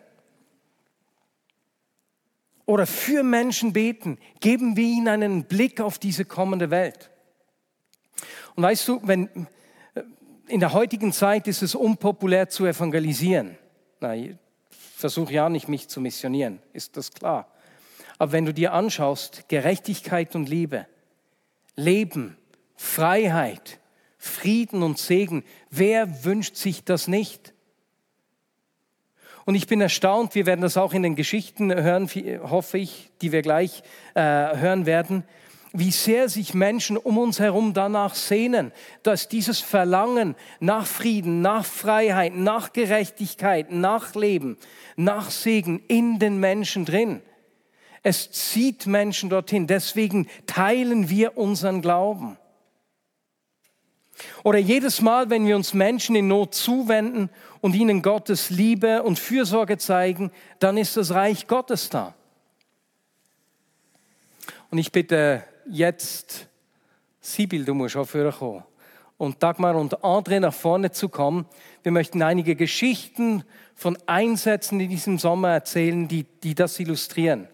oder 2.65 2.87
für 2.87 3.23
Menschen 3.23 3.71
beten, 3.71 4.17
geben 4.41 4.75
wir 4.75 4.85
ihnen 4.85 5.07
einen 5.07 5.43
Blick 5.45 5.79
auf 5.79 5.99
diese 5.99 6.25
kommende 6.25 6.71
Welt. 6.71 7.11
Und 8.55 8.63
weißt 8.63 8.87
du, 8.87 8.99
wenn, 9.03 9.47
in 10.47 10.59
der 10.59 10.73
heutigen 10.73 11.13
Zeit 11.13 11.47
ist 11.47 11.61
es 11.61 11.75
unpopulär 11.75 12.49
zu 12.49 12.65
evangelisieren. 12.65 13.57
Na, 13.99 14.15
ich 14.15 14.35
versuche 14.97 15.33
ja 15.33 15.47
nicht, 15.47 15.67
mich 15.67 15.87
zu 15.89 16.01
missionieren, 16.01 16.59
ist 16.73 16.97
das 16.97 17.11
klar. 17.11 17.51
Aber 18.17 18.31
wenn 18.31 18.45
du 18.45 18.53
dir 18.53 18.73
anschaust, 18.73 19.47
Gerechtigkeit 19.47 20.35
und 20.35 20.49
Liebe, 20.49 20.87
Leben, 21.75 22.37
Freiheit, 22.75 23.79
Frieden 24.17 24.83
und 24.83 24.97
Segen. 24.97 25.43
Wer 25.69 26.23
wünscht 26.25 26.55
sich 26.55 26.83
das 26.83 27.07
nicht? 27.07 27.53
Und 29.45 29.55
ich 29.55 29.67
bin 29.67 29.81
erstaunt, 29.81 30.35
wir 30.35 30.45
werden 30.45 30.61
das 30.61 30.77
auch 30.77 30.93
in 30.93 31.03
den 31.03 31.15
Geschichten 31.15 31.73
hören, 31.73 32.09
hoffe 32.49 32.77
ich, 32.77 33.11
die 33.21 33.31
wir 33.31 33.41
gleich 33.41 33.83
äh, 34.13 34.21
hören 34.21 34.85
werden, 34.85 35.25
wie 35.73 35.91
sehr 35.91 36.29
sich 36.29 36.53
Menschen 36.53 36.97
um 36.97 37.17
uns 37.17 37.39
herum 37.39 37.73
danach 37.73 38.13
sehnen, 38.13 38.71
dass 39.01 39.27
dieses 39.27 39.59
Verlangen 39.59 40.35
nach 40.59 40.85
Frieden, 40.85 41.41
nach 41.41 41.65
Freiheit, 41.65 42.35
nach 42.35 42.73
Gerechtigkeit, 42.73 43.71
nach 43.71 44.13
Leben, 44.13 44.57
nach 44.95 45.31
Segen 45.31 45.81
in 45.87 46.19
den 46.19 46.39
Menschen 46.39 46.85
drin. 46.85 47.21
Es 48.03 48.31
zieht 48.31 48.85
Menschen 48.85 49.29
dorthin. 49.29 49.65
Deswegen 49.65 50.27
teilen 50.45 51.09
wir 51.09 51.37
unseren 51.37 51.81
Glauben. 51.81 52.37
Oder 54.43 54.59
jedes 54.59 55.01
Mal, 55.01 55.29
wenn 55.29 55.47
wir 55.47 55.55
uns 55.55 55.73
Menschen 55.73 56.15
in 56.15 56.27
Not 56.27 56.53
zuwenden 56.53 57.29
und 57.61 57.75
ihnen 57.75 58.01
Gottes 58.01 58.49
Liebe 58.49 59.03
und 59.03 59.17
Fürsorge 59.17 59.77
zeigen, 59.77 60.31
dann 60.59 60.77
ist 60.77 60.97
das 60.97 61.11
Reich 61.11 61.47
Gottes 61.47 61.89
da. 61.89 62.13
Und 64.69 64.77
ich 64.77 64.91
bitte 64.91 65.43
jetzt 65.69 66.47
Sibyl, 67.21 67.63
du 67.63 67.73
musst 67.73 67.95
auch 67.95 68.09
kommen. 68.11 68.63
Und 69.17 69.41
Dagmar 69.41 69.75
und 69.75 69.97
André 69.99 70.39
nach 70.41 70.53
vorne 70.53 70.91
zu 70.91 71.07
kommen. 71.07 71.45
Wir 71.83 71.93
möchten 71.93 72.21
einige 72.21 72.55
Geschichten 72.55 73.43
von 73.75 73.97
Einsätzen 74.05 74.79
in 74.81 74.89
diesem 74.89 75.17
Sommer 75.19 75.51
erzählen, 75.51 76.07
die, 76.07 76.25
die 76.43 76.53
das 76.53 76.79
illustrieren. 76.79 77.47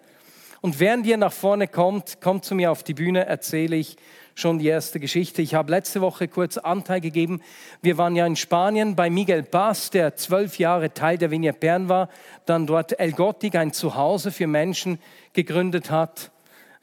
Und 0.61 0.79
während 0.79 1.05
ihr 1.05 1.17
nach 1.17 1.31
vorne 1.31 1.67
kommt, 1.67 2.21
kommt 2.21 2.45
zu 2.45 2.55
mir 2.55 2.71
auf 2.71 2.83
die 2.83 2.93
Bühne, 2.93 3.25
erzähle 3.25 3.75
ich 3.75 3.97
schon 4.35 4.59
die 4.59 4.67
erste 4.67 4.99
Geschichte. 4.99 5.41
Ich 5.41 5.53
habe 5.53 5.71
letzte 5.71 6.01
Woche 6.01 6.27
kurz 6.27 6.57
Anteil 6.57 7.01
gegeben. 7.01 7.41
Wir 7.81 7.97
waren 7.97 8.15
ja 8.15 8.25
in 8.25 8.35
Spanien 8.35 8.95
bei 8.95 9.09
Miguel 9.09 9.43
Paz, 9.43 9.89
der 9.89 10.15
zwölf 10.15 10.59
Jahre 10.59 10.93
Teil 10.93 11.17
der 11.17 11.31
Vignette 11.31 11.59
Bern 11.59 11.89
war, 11.89 12.09
dann 12.45 12.65
dort 12.65 12.99
El 12.99 13.11
Gottig, 13.11 13.55
ein 13.55 13.73
Zuhause 13.73 14.31
für 14.31 14.47
Menschen, 14.47 14.99
gegründet 15.33 15.91
hat. 15.91 16.31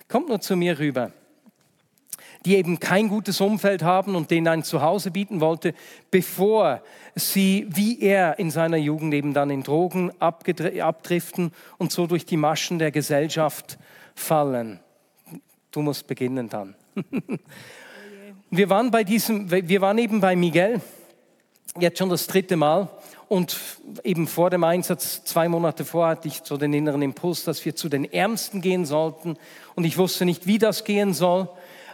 Kommt 0.09 0.29
nur 0.29 0.41
zu 0.41 0.57
mir 0.57 0.79
rüber 0.79 1.12
die 2.46 2.54
eben 2.54 2.78
kein 2.78 3.09
gutes 3.09 3.40
Umfeld 3.40 3.82
haben 3.82 4.14
und 4.14 4.30
denen 4.30 4.46
ein 4.46 4.62
Zuhause 4.62 5.11
bieten 5.11 5.40
wollte, 5.40 5.74
bevor 6.12 6.80
sie, 7.16 7.66
wie 7.68 8.00
er 8.00 8.38
in 8.38 8.52
seiner 8.52 8.76
Jugend 8.76 9.12
eben 9.14 9.35
dann 9.35 9.50
in 9.50 9.64
Drogen 9.64 10.12
abdriften 10.20 11.52
und 11.76 11.90
so 11.90 12.06
durch 12.06 12.24
die 12.24 12.37
Maschen 12.37 12.78
der 12.78 12.92
Gesellschaft 12.92 13.78
fallen. 14.14 14.78
Du 15.72 15.82
musst 15.82 16.06
beginnen 16.06 16.48
dann. 16.48 16.76
Wir 18.50 18.70
waren 18.70 18.92
bei 18.92 19.02
diesem, 19.02 19.50
wir 19.50 19.80
waren 19.80 19.98
eben 19.98 20.20
bei 20.20 20.37
Miguel, 20.37 20.80
jetzt 21.80 21.98
schon 21.98 22.09
das 22.09 22.28
dritte 22.28 22.56
Mal. 22.56 22.88
Und 23.28 23.59
eben 24.04 24.28
vor 24.28 24.50
dem 24.50 24.62
Einsatz, 24.62 25.24
zwei 25.24 25.48
Monate 25.48 25.85
vor, 25.85 26.06
hatte 26.06 26.28
ich 26.28 26.42
so 26.44 26.56
den 26.56 26.72
inneren 26.72 27.02
Impuls, 27.02 27.42
dass 27.42 27.64
wir 27.64 27.74
zu 27.74 27.88
den 27.88 28.04
Ärmsten 28.04 28.61
gehen 28.61 28.87
sollten. 28.87 29.37
Und 29.74 29.82
ich 29.82 29.98
wusste 29.98 30.24
nicht, 30.24 30.46
wie 30.46 30.59
das 30.59 30.85
gehen 30.85 31.12
soll 31.12 31.48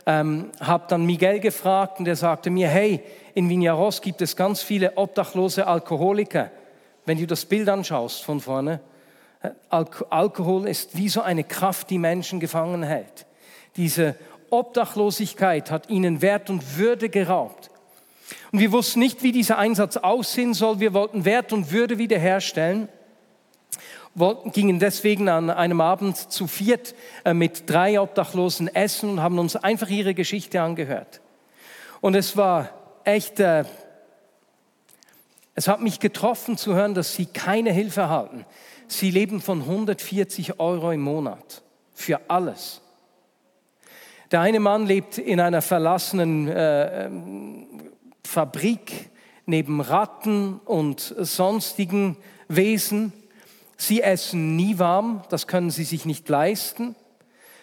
ähm, 0.06 0.50
habe 0.60 0.84
dann 0.88 1.06
Miguel 1.06 1.40
gefragt 1.40 1.98
und 1.98 2.08
er 2.08 2.16
sagte 2.16 2.50
mir, 2.50 2.68
hey, 2.68 3.02
in 3.34 3.48
Vinyaros 3.48 4.00
gibt 4.02 4.20
es 4.20 4.36
ganz 4.36 4.62
viele 4.62 4.96
obdachlose 4.96 5.66
Alkoholiker. 5.66 6.50
Wenn 7.06 7.18
du 7.18 7.26
das 7.26 7.44
Bild 7.44 7.68
anschaust 7.68 8.24
von 8.24 8.40
vorne, 8.40 8.80
äh, 9.42 9.50
Alk 9.68 10.04
Alkohol 10.10 10.68
ist 10.68 10.96
wie 10.96 11.08
so 11.08 11.22
eine 11.22 11.44
Kraft, 11.44 11.90
die 11.90 11.98
Menschen 11.98 12.40
gefangen 12.40 12.82
hält. 12.82 13.26
Diese 13.76 14.16
Obdachlosigkeit 14.50 15.70
hat 15.70 15.88
ihnen 15.88 16.20
Wert 16.20 16.50
und 16.50 16.76
Würde 16.76 17.08
geraubt. 17.08 17.70
Und 18.50 18.58
wir 18.58 18.72
wussten 18.72 19.00
nicht, 19.00 19.22
wie 19.22 19.32
dieser 19.32 19.58
Einsatz 19.58 19.96
aussehen 19.96 20.54
soll. 20.54 20.80
Wir 20.80 20.94
wollten 20.94 21.24
Wert 21.24 21.52
und 21.52 21.72
Würde 21.72 21.98
wiederherstellen 21.98 22.88
gingen 24.52 24.78
deswegen 24.78 25.28
an 25.28 25.50
einem 25.50 25.80
Abend 25.80 26.16
zu 26.16 26.46
viert 26.46 26.94
äh, 27.24 27.34
mit 27.34 27.68
drei 27.68 28.00
Obdachlosen 28.00 28.68
essen 28.68 29.10
und 29.10 29.22
haben 29.22 29.38
uns 29.38 29.56
einfach 29.56 29.88
ihre 29.88 30.14
Geschichte 30.14 30.60
angehört. 30.60 31.20
Und 32.00 32.14
es 32.14 32.36
war 32.36 32.70
echt, 33.04 33.40
äh, 33.40 33.64
es 35.54 35.68
hat 35.68 35.80
mich 35.80 36.00
getroffen 36.00 36.56
zu 36.56 36.74
hören, 36.74 36.94
dass 36.94 37.14
sie 37.14 37.26
keine 37.26 37.72
Hilfe 37.72 38.02
erhalten. 38.02 38.44
Sie 38.86 39.10
leben 39.10 39.40
von 39.40 39.62
140 39.62 40.60
Euro 40.60 40.90
im 40.92 41.00
Monat 41.00 41.62
für 41.94 42.20
alles. 42.28 42.82
Der 44.30 44.40
eine 44.40 44.60
Mann 44.60 44.86
lebt 44.86 45.18
in 45.18 45.40
einer 45.40 45.62
verlassenen 45.62 46.48
äh, 46.48 47.06
ähm, 47.06 47.66
Fabrik 48.24 49.10
neben 49.46 49.80
Ratten 49.80 50.58
und 50.64 51.00
sonstigen 51.18 52.16
Wesen. 52.48 53.12
Sie 53.82 54.00
essen 54.00 54.54
nie 54.54 54.78
warm, 54.78 55.24
das 55.28 55.48
können 55.48 55.72
sie 55.72 55.82
sich 55.82 56.04
nicht 56.04 56.28
leisten. 56.28 56.94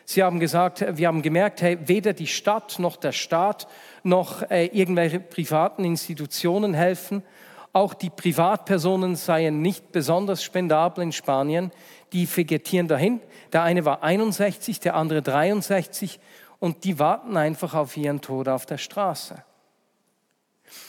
Sie 0.03 0.21
haben 0.21 0.41
gesagt, 0.41 0.85
wir 0.97 1.07
haben 1.07 1.21
gemerkt, 1.21 1.61
hey, 1.61 1.77
weder 1.85 2.11
die 2.11 2.27
Stadt 2.27 2.77
noch 2.77 2.97
der 2.97 3.13
Staat 3.13 3.69
noch 4.03 4.41
äh, 4.51 4.65
irgendwelche 4.65 5.21
privaten 5.21 5.85
Institutionen 5.85 6.73
helfen. 6.73 7.23
Auch 7.71 7.93
die 7.93 8.09
Privatpersonen 8.09 9.15
seien 9.15 9.61
nicht 9.61 9.93
besonders 9.93 10.43
spendabel 10.43 11.05
in 11.05 11.13
Spanien. 11.13 11.71
Die 12.11 12.27
vegetieren 12.27 12.89
dahin. 12.89 13.21
Der 13.53 13.63
eine 13.63 13.85
war 13.85 14.03
61, 14.03 14.81
der 14.81 14.95
andere 14.95 15.21
63 15.21 16.19
und 16.59 16.83
die 16.83 16.99
warten 16.99 17.37
einfach 17.37 17.75
auf 17.75 17.95
ihren 17.95 18.19
Tod 18.19 18.49
auf 18.49 18.65
der 18.65 18.77
Straße. 18.77 19.41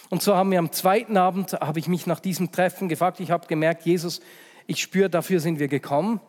Und 0.08 0.22
so 0.22 0.34
haben 0.34 0.50
wir 0.50 0.58
am 0.58 0.72
zweiten 0.72 1.16
Abend, 1.16 1.52
habe 1.52 1.78
ich 1.78 1.86
mich 1.86 2.08
nach 2.08 2.18
diesem 2.18 2.50
Treffen 2.50 2.88
gefragt, 2.88 3.20
ich 3.20 3.30
habe 3.30 3.46
gemerkt, 3.46 3.86
Jesus, 3.86 4.20
ich 4.70 4.80
spüre, 4.80 5.10
dafür 5.10 5.40
sind 5.40 5.58
wir 5.58 5.66
gekommen. 5.66 6.20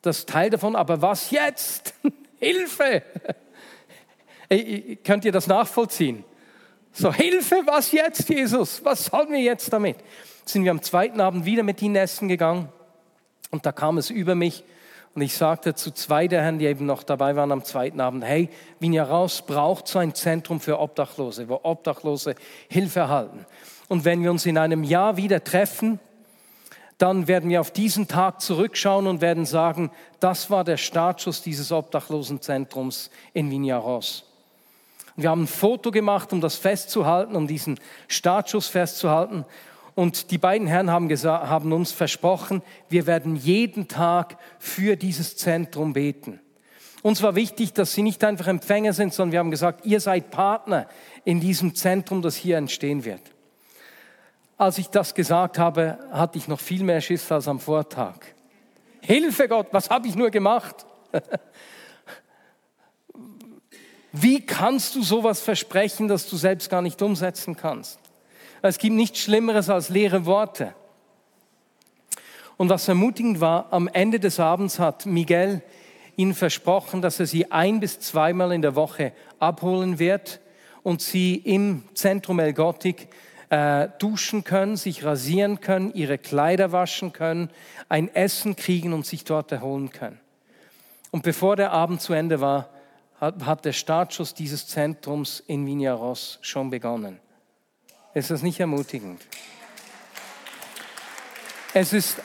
Das 0.00 0.24
Teil 0.24 0.50
davon, 0.50 0.76
aber 0.76 1.02
was 1.02 1.32
jetzt? 1.32 1.94
Hilfe! 2.38 3.02
Könnt 5.04 5.24
ihr 5.24 5.32
das 5.32 5.48
nachvollziehen? 5.48 6.24
So, 6.92 7.12
Hilfe, 7.12 7.62
was 7.66 7.90
jetzt, 7.90 8.28
Jesus? 8.28 8.84
Was 8.84 9.06
sollen 9.06 9.32
wir 9.32 9.40
jetzt 9.40 9.72
damit? 9.72 9.96
Sind 10.44 10.62
wir 10.62 10.70
am 10.70 10.80
zweiten 10.80 11.20
Abend 11.20 11.44
wieder 11.44 11.64
mit 11.64 11.82
ihnen 11.82 11.96
essen 11.96 12.28
gegangen 12.28 12.68
und 13.50 13.66
da 13.66 13.72
kam 13.72 13.98
es 13.98 14.10
über 14.10 14.36
mich 14.36 14.62
und 15.16 15.22
ich 15.22 15.34
sagte 15.34 15.74
zu 15.74 15.90
zwei 15.90 16.28
der 16.28 16.42
Herren, 16.42 16.60
die 16.60 16.66
eben 16.66 16.86
noch 16.86 17.02
dabei 17.02 17.34
waren 17.34 17.50
am 17.50 17.64
zweiten 17.64 18.00
Abend, 18.00 18.24
hey, 18.24 18.48
Vinja 18.78 19.02
Raus 19.02 19.42
braucht 19.44 19.88
so 19.88 19.98
ein 19.98 20.14
Zentrum 20.14 20.60
für 20.60 20.78
Obdachlose, 20.78 21.48
wo 21.48 21.58
Obdachlose 21.64 22.36
Hilfe 22.68 23.00
erhalten. 23.00 23.44
Und 23.88 24.04
wenn 24.04 24.22
wir 24.22 24.30
uns 24.30 24.46
in 24.46 24.56
einem 24.56 24.84
Jahr 24.84 25.16
wieder 25.16 25.42
treffen, 25.42 25.98
dann 26.98 27.28
werden 27.28 27.50
wir 27.50 27.60
auf 27.60 27.70
diesen 27.70 28.08
Tag 28.08 28.40
zurückschauen 28.40 29.06
und 29.06 29.20
werden 29.20 29.44
sagen, 29.44 29.90
das 30.18 30.50
war 30.50 30.64
der 30.64 30.78
Startschuss 30.78 31.42
dieses 31.42 31.70
Obdachlosenzentrums 31.70 33.10
in 33.34 33.50
Vinyaros. 33.50 34.24
Wir 35.16 35.30
haben 35.30 35.44
ein 35.44 35.46
Foto 35.46 35.90
gemacht, 35.90 36.32
um 36.32 36.40
das 36.40 36.56
festzuhalten, 36.56 37.36
um 37.36 37.46
diesen 37.46 37.80
Startschuss 38.08 38.68
festzuhalten. 38.68 39.44
Und 39.94 40.30
die 40.30 40.38
beiden 40.38 40.66
Herren 40.66 40.90
haben, 40.90 41.08
gesagt, 41.08 41.48
haben 41.48 41.72
uns 41.72 41.90
versprochen, 41.92 42.62
wir 42.90 43.06
werden 43.06 43.34
jeden 43.34 43.88
Tag 43.88 44.36
für 44.58 44.96
dieses 44.96 45.36
Zentrum 45.36 45.94
beten. 45.94 46.40
Uns 47.02 47.22
war 47.22 47.34
wichtig, 47.34 47.72
dass 47.72 47.94
sie 47.94 48.02
nicht 48.02 48.24
einfach 48.24 48.46
Empfänger 48.46 48.92
sind, 48.92 49.14
sondern 49.14 49.32
wir 49.32 49.38
haben 49.38 49.50
gesagt, 49.50 49.86
ihr 49.86 50.00
seid 50.00 50.30
Partner 50.30 50.86
in 51.24 51.40
diesem 51.40 51.74
Zentrum, 51.74 52.20
das 52.20 52.36
hier 52.36 52.58
entstehen 52.58 53.04
wird. 53.04 53.22
Als 54.58 54.78
ich 54.78 54.88
das 54.88 55.14
gesagt 55.14 55.58
habe, 55.58 55.98
hatte 56.10 56.38
ich 56.38 56.48
noch 56.48 56.60
viel 56.60 56.82
mehr 56.82 57.00
Schiss 57.02 57.30
als 57.30 57.46
am 57.46 57.60
Vortag. 57.60 58.14
Hilfe 59.02 59.48
Gott, 59.48 59.68
was 59.72 59.90
habe 59.90 60.08
ich 60.08 60.16
nur 60.16 60.30
gemacht? 60.30 60.86
Wie 64.12 64.40
kannst 64.40 64.94
du 64.94 65.02
sowas 65.02 65.42
versprechen, 65.42 66.08
dass 66.08 66.28
du 66.28 66.36
selbst 66.36 66.70
gar 66.70 66.80
nicht 66.80 67.02
umsetzen 67.02 67.54
kannst? 67.54 67.98
Es 68.62 68.78
gibt 68.78 68.96
nichts 68.96 69.18
Schlimmeres 69.18 69.68
als 69.68 69.90
leere 69.90 70.24
Worte. 70.24 70.74
Und 72.56 72.70
was 72.70 72.88
ermutigend 72.88 73.40
war, 73.40 73.70
am 73.70 73.88
Ende 73.88 74.18
des 74.18 74.40
Abends 74.40 74.78
hat 74.78 75.04
Miguel 75.04 75.60
ihnen 76.16 76.32
versprochen, 76.32 77.02
dass 77.02 77.20
er 77.20 77.26
sie 77.26 77.52
ein 77.52 77.78
bis 77.78 78.00
zweimal 78.00 78.52
in 78.52 78.62
der 78.62 78.74
Woche 78.74 79.12
abholen 79.38 79.98
wird 79.98 80.40
und 80.82 81.02
sie 81.02 81.34
im 81.36 81.82
Zentrum 81.92 82.38
El 82.38 82.54
Gothic 82.54 83.08
äh, 83.50 83.88
duschen 83.98 84.44
können, 84.44 84.76
sich 84.76 85.04
rasieren 85.04 85.60
können, 85.60 85.92
ihre 85.94 86.18
Kleider 86.18 86.72
waschen 86.72 87.12
können, 87.12 87.50
ein 87.88 88.12
Essen 88.14 88.56
kriegen 88.56 88.92
und 88.92 89.06
sich 89.06 89.24
dort 89.24 89.52
erholen 89.52 89.90
können. 89.90 90.20
Und 91.10 91.22
bevor 91.22 91.56
der 91.56 91.72
Abend 91.72 92.00
zu 92.00 92.12
Ende 92.12 92.40
war, 92.40 92.68
hat, 93.20 93.44
hat 93.46 93.64
der 93.64 93.72
Startschuss 93.72 94.34
dieses 94.34 94.66
Zentrums 94.66 95.40
in 95.46 95.66
Vinyaros 95.66 96.38
schon 96.42 96.70
begonnen. 96.70 97.18
Ist 98.14 98.30
das 98.30 98.42
nicht 98.42 98.60
ermutigend? 98.60 99.22
Es 101.74 101.92
ist 101.92 102.16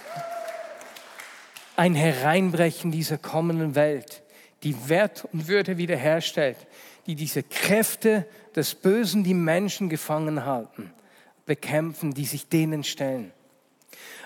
ein 1.76 1.96
Hereinbrechen 1.96 2.92
dieser 2.92 3.18
kommenden 3.18 3.76
Welt, 3.76 4.24
die 4.64 4.90
Wert 4.90 5.28
und 5.32 5.48
Würde 5.48 5.78
wiederherstellt, 5.78 6.58
die 7.08 7.16
diese 7.16 7.44
Kräfte 7.44 8.28
des 8.56 8.76
Bösen, 8.76 9.24
die 9.24 9.34
Menschen 9.34 9.90
gefangen 9.90 10.46
halten, 10.46 10.94
bekämpfen, 11.46 12.14
die 12.14 12.26
sich 12.26 12.48
denen 12.48 12.84
stellen. 12.84 13.32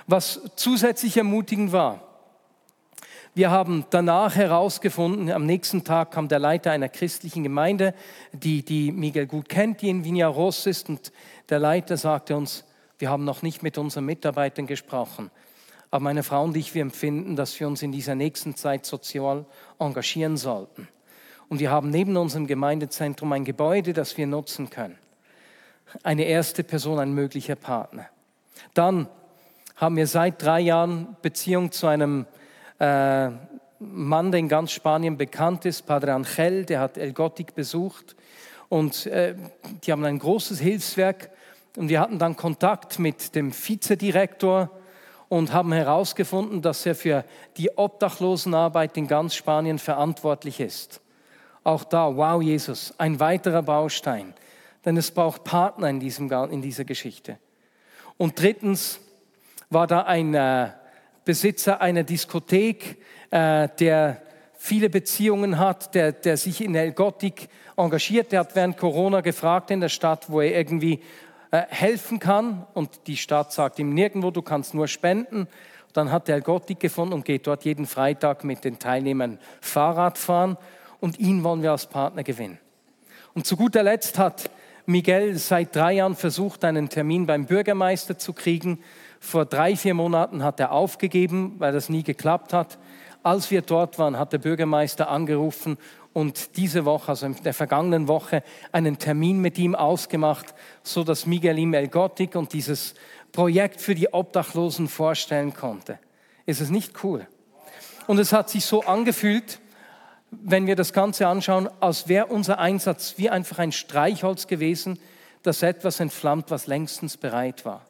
Was 0.08 0.42
zusätzlich 0.56 1.18
ermutigend 1.18 1.72
war, 1.72 2.06
Wir 3.38 3.52
haben 3.52 3.86
danach 3.90 4.38
herausgefunden, 4.38 5.30
am 5.30 5.46
nächsten 5.46 5.84
Tag 5.84 6.12
kam 6.12 6.30
der 6.30 6.40
Leiter 6.40 6.72
einer 6.72 6.88
christlichen 6.88 7.44
Gemeinde, 7.44 7.94
die, 8.32 8.64
die 8.64 8.94
Miguel 8.94 9.28
gut 9.28 9.50
kennt, 9.50 9.82
die 9.82 9.90
in 9.90 10.06
Vinyaros 10.06 10.66
ist. 10.68 10.88
Und 10.88 11.12
der 11.50 11.60
Leiter 11.60 11.98
sagte 11.98 12.38
uns, 12.38 12.64
wir 12.98 13.10
haben 13.10 13.26
noch 13.26 13.42
nicht 13.42 13.62
mit 13.62 13.78
unseren 13.78 14.06
Mitarbeitern 14.06 14.68
gesprochen. 14.68 15.32
Aber 15.92 16.02
meine 16.02 16.24
Frau 16.24 16.46
und 16.46 16.56
ich, 16.56 16.74
wir 16.76 16.82
empfinden, 16.82 17.36
dass 17.36 17.60
wir 17.60 17.68
uns 17.68 17.82
in 17.82 17.92
dieser 17.92 18.16
nächsten 18.16 18.56
Zeit 18.56 18.86
sozial 18.86 19.46
engagieren 19.80 20.38
sollten. 20.38 20.88
Und 21.50 21.60
wir 21.60 21.72
haben 21.72 21.90
neben 21.90 22.16
unserem 22.16 22.48
Gemeindezentrum 22.48 23.34
ein 23.34 23.44
Gebäude, 23.44 23.92
das 23.92 24.16
wir 24.18 24.28
nutzen 24.28 24.70
können. 24.70 24.98
Eine 26.04 26.24
erste 26.24 26.64
Person, 26.64 27.00
ein 27.00 27.14
möglicher 27.14 27.56
Partner. 27.56 28.08
Dann 28.74 29.08
haben 29.76 29.98
wir 29.98 30.08
seit 30.08 30.42
drei 30.42 30.60
Jahren 30.62 31.16
Beziehung 31.22 31.72
zu 31.72 31.88
einem 31.88 32.26
äh, 32.80 33.30
Mann, 33.80 34.32
der 34.32 34.40
in 34.40 34.50
ganz 34.50 34.72
Spanien 34.72 35.18
bekannt 35.18 35.66
ist, 35.66 35.86
Padre 35.86 36.14
Angel, 36.14 36.66
der 36.66 36.80
hat 36.80 36.98
El 36.98 37.14
Gothic 37.14 37.56
besucht. 37.56 38.16
Und 38.70 39.06
äh, 39.06 39.36
die 39.84 39.92
haben 39.92 40.04
ein 40.06 40.20
großes 40.20 40.60
Hilfswerk. 40.60 41.30
Und 41.76 41.90
wir 41.90 42.00
hatten 42.00 42.20
dann 42.20 42.36
Kontakt 42.36 43.00
mit 43.00 43.36
dem 43.36 43.52
Vizedirektor 43.54 44.70
und 45.28 45.52
haben 45.52 45.74
herausgefunden, 45.74 46.62
dass 46.62 46.86
er 46.86 46.96
für 46.96 47.26
die 47.58 47.78
Obdachlosenarbeit 47.78 48.96
in 48.98 49.08
ganz 49.08 49.36
Spanien 49.36 49.80
verantwortlich 49.80 50.60
ist. 50.60 51.02
Auch 51.64 51.84
da, 51.84 52.16
wow, 52.16 52.42
Jesus, 52.42 52.94
ein 52.98 53.20
weiterer 53.20 53.64
Baustein. 53.64 54.34
Denn 54.86 54.98
es 54.98 55.12
braucht 55.12 55.44
Partner 55.44 55.90
in, 55.90 56.00
diesem, 56.00 56.32
in 56.32 56.62
dieser 56.62 56.86
Geschichte. 56.86 57.38
Und 58.18 58.40
drittens 58.40 59.00
war 59.70 59.88
da 59.88 60.02
ein 60.02 60.34
äh, 60.34 60.70
Besitzer 61.26 61.82
einer 61.82 62.04
Diskothek, 62.04 62.98
äh, 63.32 63.68
der 63.80 64.22
viele 64.58 64.90
Beziehungen 64.90 65.60
hat, 65.60 65.96
der, 65.96 66.12
der 66.12 66.38
sich 66.38 66.62
in 66.64 66.76
El 66.76 66.92
Gothic 66.92 67.50
engagiert. 67.76 68.32
Der 68.32 68.42
hat 68.42 68.56
während 68.56 68.78
Corona 68.78 69.22
gefragt 69.22 69.72
in 69.72 69.82
der 69.82 69.90
Stadt, 69.90 70.30
wo 70.30 70.42
er 70.42 70.56
irgendwie 70.56 71.02
äh, 71.52 71.64
helfen 71.68 72.20
kann. 72.20 72.66
Und 72.74 73.08
die 73.08 73.18
Stadt 73.18 73.52
sagt 73.52 73.80
ihm 73.80 73.94
nirgendwo, 73.94 74.32
du 74.32 74.42
kannst 74.42 74.74
nur 74.74 74.88
spenden. 74.88 75.48
Dann 75.94 76.12
hat 76.12 76.30
er 76.30 76.42
Gothic 76.42 76.80
gefunden 76.80 77.14
und 77.14 77.26
geht 77.26 77.48
dort 77.48 77.64
jeden 77.66 77.86
Freitag 77.86 78.44
mit 78.44 78.64
den 78.64 78.80
Teilnehmern 78.80 79.40
Fahrrad 79.62 80.18
fahren 80.18 80.58
und 81.00 81.20
ihn 81.20 81.44
wollen 81.44 81.62
wir 81.62 81.72
als 81.72 81.86
Partner 81.86 82.24
gewinnen. 82.24 82.60
Und 83.34 83.46
zu 83.46 83.56
guter 83.56 83.84
Letzt 83.84 84.18
hat 84.18 84.50
Miguel 84.86 85.38
seit 85.38 85.76
drei 85.76 85.94
Jahren 85.94 86.16
versucht, 86.16 86.64
einen 86.64 86.90
Termin 86.90 87.26
beim 87.26 87.46
Bürgermeister 87.46 88.18
zu 88.18 88.34
kriegen. 88.34 88.80
Vor 89.20 89.46
drei, 89.46 89.76
vier 89.76 89.96
Monaten 89.96 90.44
hat 90.44 90.60
er 90.60 90.72
aufgegeben, 90.72 91.56
weil 91.58 91.74
das 91.74 91.90
nie 91.90 92.04
geklappt 92.04 92.54
hat. 92.54 92.78
Als 93.24 93.50
wir 93.50 93.64
dort 93.64 93.98
waren, 93.98 94.20
hat 94.20 94.34
der 94.34 94.38
Bürgermeister 94.38 95.10
angerufen 95.10 95.78
und 96.14 96.56
diese 96.58 96.86
Woche, 96.86 97.10
also 97.10 97.26
in 97.26 97.36
der 97.44 97.56
vergangenen 97.56 98.08
Woche, 98.08 98.44
einen 98.72 99.00
Termin 99.00 99.40
mit 99.40 99.58
ihm 99.58 99.74
ausgemacht, 99.74 100.54
so 100.84 101.04
dass 101.04 101.26
Miguel 101.26 101.58
ihm 101.58 101.74
El 101.74 101.88
Gothic 101.88 102.36
und 102.36 102.54
dieses 102.54 102.94
Projekt 103.32 103.82
für 103.82 103.96
die 103.96 104.14
Obdachlosen 104.14 104.88
vorstellen 104.88 105.54
konnte. 105.54 106.00
Ist 106.46 106.62
es 106.62 106.70
nicht 106.70 107.04
cool? 107.04 107.28
Und 108.08 108.20
es 108.20 108.32
hat 108.32 108.50
sich 108.50 108.64
so 108.66 108.84
angefühlt, 108.84 109.60
wenn 110.44 110.68
wir 110.68 110.76
das 110.76 110.94
Ganze 110.94 111.28
anschauen, 111.28 111.70
als 111.80 112.08
wäre 112.08 112.28
unser 112.28 112.60
Einsatz 112.60 113.16
wie 113.18 113.30
einfach 113.30 113.60
ein 113.60 113.72
Streichholz 113.72 114.48
gewesen, 114.48 115.00
das 115.44 115.62
etwas 115.62 116.00
entflammt, 116.00 116.52
was 116.52 116.68
längstens 116.68 117.18
bereit 117.18 117.66
war. 117.66 117.86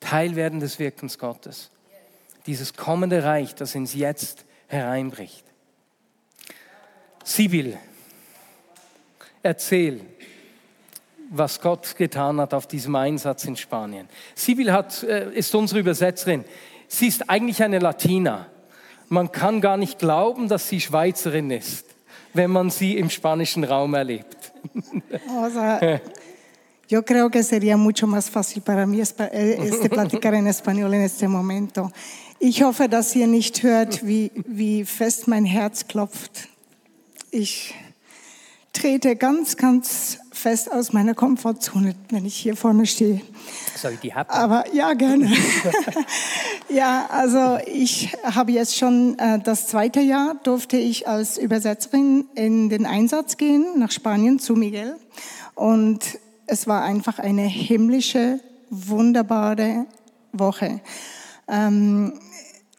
Teilwerden 0.00 0.60
des 0.60 0.78
Wirkens 0.78 1.18
Gottes. 1.18 1.70
Dieses 2.46 2.74
kommende 2.74 3.24
Reich, 3.24 3.54
das 3.54 3.74
ins 3.74 3.94
Jetzt 3.94 4.44
hereinbricht. 4.66 5.44
Sibyl, 7.24 7.78
erzähl, 9.42 10.00
was 11.30 11.60
Gott 11.60 11.96
getan 11.96 12.40
hat 12.40 12.52
auf 12.52 12.66
diesem 12.66 12.94
Einsatz 12.94 13.44
in 13.44 13.56
Spanien. 13.56 14.08
Sibyl 14.34 14.72
hat, 14.72 15.02
äh, 15.02 15.32
ist 15.32 15.54
unsere 15.54 15.80
Übersetzerin. 15.80 16.44
Sie 16.88 17.06
ist 17.06 17.30
eigentlich 17.30 17.62
eine 17.62 17.78
Latina 17.78 18.48
man 19.12 19.30
kann 19.30 19.60
gar 19.60 19.76
nicht 19.76 19.98
glauben, 19.98 20.48
dass 20.48 20.68
sie 20.68 20.80
Schweizerin 20.80 21.50
ist, 21.50 21.84
wenn 22.32 22.50
man 22.50 22.70
sie 22.70 22.96
im 22.96 23.10
spanischen 23.10 23.62
Raum 23.62 23.94
erlebt. 23.94 24.36
O 25.28 25.50
sea, 25.50 26.00
yo 26.88 27.02
creo 27.02 27.30
que 27.30 27.42
sería 27.42 27.76
mucho 27.76 28.06
más 28.06 28.30
fácil 28.30 28.62
para 28.62 28.86
mí 28.86 29.00
eh, 29.00 29.58
este, 29.60 29.90
platicar 29.90 30.34
en 30.34 30.46
español 30.46 30.94
en 30.94 31.02
este 31.02 31.28
momento. 31.28 31.92
Ich 32.38 32.62
hoffe, 32.62 32.88
dass 32.88 33.14
ihr 33.14 33.26
nicht 33.26 33.62
hört, 33.62 34.04
wie, 34.04 34.32
wie 34.46 34.84
fest 34.84 35.28
mein 35.28 35.44
Herz 35.44 35.86
klopft. 35.86 36.48
Ich 37.30 37.74
trete 38.72 39.14
ganz, 39.16 39.56
ganz 39.56 40.18
fest 40.32 40.72
aus 40.72 40.92
meiner 40.92 41.14
Komfortzone, 41.14 41.94
wenn 42.10 42.24
ich 42.24 42.34
hier 42.34 42.56
vorne 42.56 42.86
stehe. 42.86 43.20
Soll 43.76 43.92
ich 43.92 44.00
die 44.00 44.12
haben? 44.14 44.28
Aber 44.30 44.64
ja, 44.72 44.92
gerne. 44.94 45.30
ja, 46.72 47.06
also 47.10 47.58
ich 47.66 48.14
habe 48.22 48.52
jetzt 48.52 48.76
schon 48.76 49.18
äh, 49.18 49.38
das 49.38 49.66
zweite 49.66 50.00
Jahr, 50.00 50.36
durfte 50.42 50.76
ich 50.76 51.06
als 51.06 51.38
Übersetzerin 51.38 52.26
in 52.34 52.68
den 52.68 52.86
Einsatz 52.86 53.36
gehen 53.36 53.64
nach 53.76 53.90
Spanien 53.90 54.38
zu 54.38 54.54
Miguel. 54.54 54.96
Und 55.54 56.18
es 56.46 56.66
war 56.66 56.82
einfach 56.82 57.18
eine 57.18 57.42
himmlische, 57.42 58.40
wunderbare 58.70 59.86
Woche. 60.32 60.80
Ähm, 61.48 62.14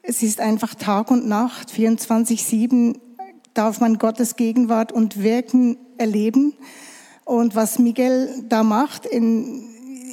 es 0.02 0.24
ist 0.24 0.42
einfach 0.42 0.76
Tag 0.76 1.12
und 1.12 1.28
Nacht, 1.28 1.70
24-7 1.70 3.00
darf 3.54 3.80
man 3.80 4.00
Gottes 4.00 4.36
Gegenwart 4.36 4.92
und 4.92 5.22
Wirken 5.22 5.78
erleben. 5.98 6.54
Und 7.26 7.56
was 7.56 7.80
Miguel 7.80 8.44
da 8.50 8.64
macht 8.64 9.06
in, 9.06 9.64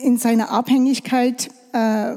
in 0.03 0.19
seiner 0.19 0.51
Abhängigkeit 0.51 1.51
äh, 1.73 2.15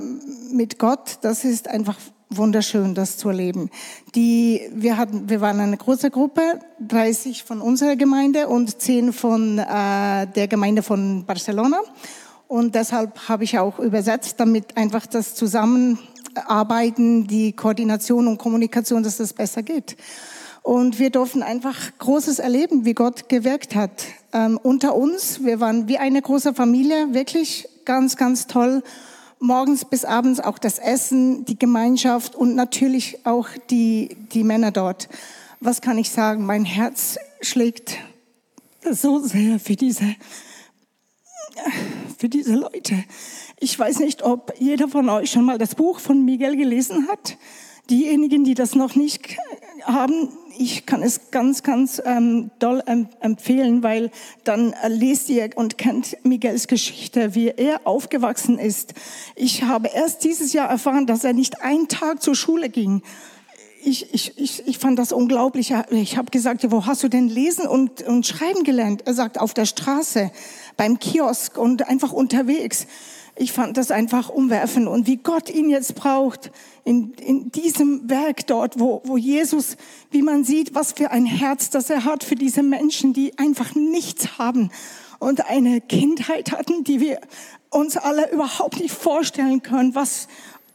mit 0.53 0.79
Gott, 0.79 1.17
das 1.21 1.43
ist 1.43 1.67
einfach 1.67 1.97
wunderschön, 2.29 2.95
das 2.95 3.17
zu 3.17 3.29
erleben. 3.29 3.69
Die, 4.15 4.61
wir, 4.73 4.97
hatten, 4.97 5.29
wir 5.29 5.41
waren 5.41 5.59
eine 5.59 5.77
große 5.77 6.09
Gruppe, 6.09 6.59
30 6.87 7.43
von 7.43 7.61
unserer 7.61 7.95
Gemeinde 7.95 8.47
und 8.47 8.81
10 8.81 9.13
von 9.13 9.59
äh, 9.59 10.27
der 10.27 10.47
Gemeinde 10.47 10.83
von 10.83 11.25
Barcelona. 11.25 11.79
Und 12.47 12.75
deshalb 12.75 13.29
habe 13.29 13.43
ich 13.43 13.57
auch 13.59 13.79
übersetzt, 13.79 14.39
damit 14.39 14.77
einfach 14.77 15.05
das 15.07 15.35
Zusammenarbeiten, 15.35 17.27
die 17.27 17.53
Koordination 17.53 18.27
und 18.27 18.37
Kommunikation, 18.37 19.03
dass 19.03 19.17
das 19.17 19.33
besser 19.33 19.63
geht. 19.63 19.97
Und 20.61 20.97
wir 20.97 21.09
durften 21.09 21.43
einfach 21.43 21.75
Großes 21.97 22.39
erleben, 22.39 22.85
wie 22.85 22.93
Gott 22.93 23.27
gewirkt 23.27 23.75
hat. 23.75 24.05
Ähm, 24.31 24.57
unter 24.61 24.95
uns, 24.95 25.43
wir 25.43 25.59
waren 25.59 25.87
wie 25.87 25.97
eine 25.97 26.21
große 26.21 26.53
Familie, 26.53 27.13
wirklich 27.13 27.67
ganz, 27.85 28.15
ganz 28.15 28.47
toll. 28.47 28.81
Morgens 29.43 29.83
bis 29.83 30.05
abends 30.05 30.39
auch 30.39 30.57
das 30.57 30.79
Essen, 30.79 31.43
die 31.43 31.59
Gemeinschaft 31.59 32.33
und 32.33 32.55
natürlich 32.55 33.25
auch 33.25 33.49
die, 33.69 34.15
die 34.31 34.45
Männer 34.45 34.71
dort. 34.71 35.09
Was 35.59 35.81
kann 35.81 35.97
ich 35.97 36.11
sagen? 36.11 36.45
Mein 36.45 36.63
Herz 36.63 37.17
schlägt 37.41 37.97
so 38.89 39.19
sehr 39.19 39.59
für 39.59 39.75
diese, 39.75 40.15
für 42.17 42.29
diese 42.29 42.55
Leute. 42.55 43.03
Ich 43.59 43.77
weiß 43.77 43.99
nicht, 43.99 44.23
ob 44.23 44.53
jeder 44.59 44.87
von 44.87 45.09
euch 45.09 45.31
schon 45.31 45.43
mal 45.43 45.57
das 45.57 45.75
Buch 45.75 45.99
von 45.99 46.23
Miguel 46.23 46.55
gelesen 46.55 47.09
hat. 47.09 47.37
Diejenigen, 47.89 48.45
die 48.45 48.53
das 48.53 48.75
noch 48.75 48.95
nicht 48.95 49.35
haben, 49.85 50.29
ich 50.57 50.85
kann 50.85 51.01
es 51.01 51.31
ganz, 51.31 51.63
ganz 51.63 52.01
ähm, 52.05 52.51
doll 52.59 52.83
empfehlen, 53.19 53.83
weil 53.83 54.11
dann 54.43 54.73
äh, 54.73 54.87
lest 54.87 55.29
ihr 55.29 55.49
und 55.55 55.77
kennt 55.77 56.17
Miguels 56.23 56.67
Geschichte, 56.67 57.35
wie 57.35 57.47
er 57.47 57.81
aufgewachsen 57.85 58.59
ist. 58.59 58.93
Ich 59.35 59.63
habe 59.63 59.89
erst 59.93 60.23
dieses 60.23 60.53
Jahr 60.53 60.69
erfahren, 60.69 61.05
dass 61.05 61.23
er 61.23 61.33
nicht 61.33 61.61
einen 61.61 61.87
Tag 61.87 62.21
zur 62.21 62.35
Schule 62.35 62.69
ging. 62.69 63.01
Ich, 63.85 64.13
ich, 64.13 64.37
ich, 64.37 64.67
ich 64.67 64.77
fand 64.77 64.97
das 64.97 65.11
unglaublich. 65.11 65.73
Ich 65.91 66.17
habe 66.17 66.31
gesagt, 66.31 66.71
wo 66.71 66.85
hast 66.85 67.03
du 67.03 67.09
denn 67.09 67.27
lesen 67.27 67.67
und, 67.67 68.01
und 68.03 68.25
schreiben 68.25 68.63
gelernt? 68.63 69.03
Er 69.05 69.13
sagt, 69.13 69.39
auf 69.39 69.53
der 69.53 69.65
Straße, 69.65 70.31
beim 70.77 70.99
Kiosk 70.99 71.57
und 71.57 71.87
einfach 71.87 72.13
unterwegs 72.13 72.87
ich 73.35 73.51
fand 73.51 73.77
das 73.77 73.89
einfach 73.89 74.29
umwerfend 74.29 74.87
und 74.87 75.07
wie 75.07 75.17
Gott 75.17 75.49
ihn 75.49 75.69
jetzt 75.69 75.95
braucht 75.95 76.51
in, 76.83 77.13
in 77.13 77.51
diesem 77.51 78.09
Werk 78.09 78.45
dort, 78.47 78.79
wo, 78.79 79.01
wo 79.05 79.17
Jesus, 79.17 79.77
wie 80.11 80.21
man 80.21 80.43
sieht, 80.43 80.75
was 80.75 80.93
für 80.93 81.11
ein 81.11 81.25
Herz, 81.25 81.69
das 81.69 81.89
er 81.89 82.05
hat 82.05 82.23
für 82.23 82.35
diese 82.35 82.61
Menschen, 82.61 83.13
die 83.13 83.37
einfach 83.39 83.73
nichts 83.73 84.37
haben 84.37 84.69
und 85.19 85.49
eine 85.49 85.81
Kindheit 85.81 86.51
hatten, 86.51 86.83
die 86.83 86.99
wir 86.99 87.21
uns 87.69 87.97
alle 87.97 88.31
überhaupt 88.31 88.79
nicht 88.79 88.93
vorstellen 88.93 89.63
können, 89.63 89.95
was, 89.95 90.27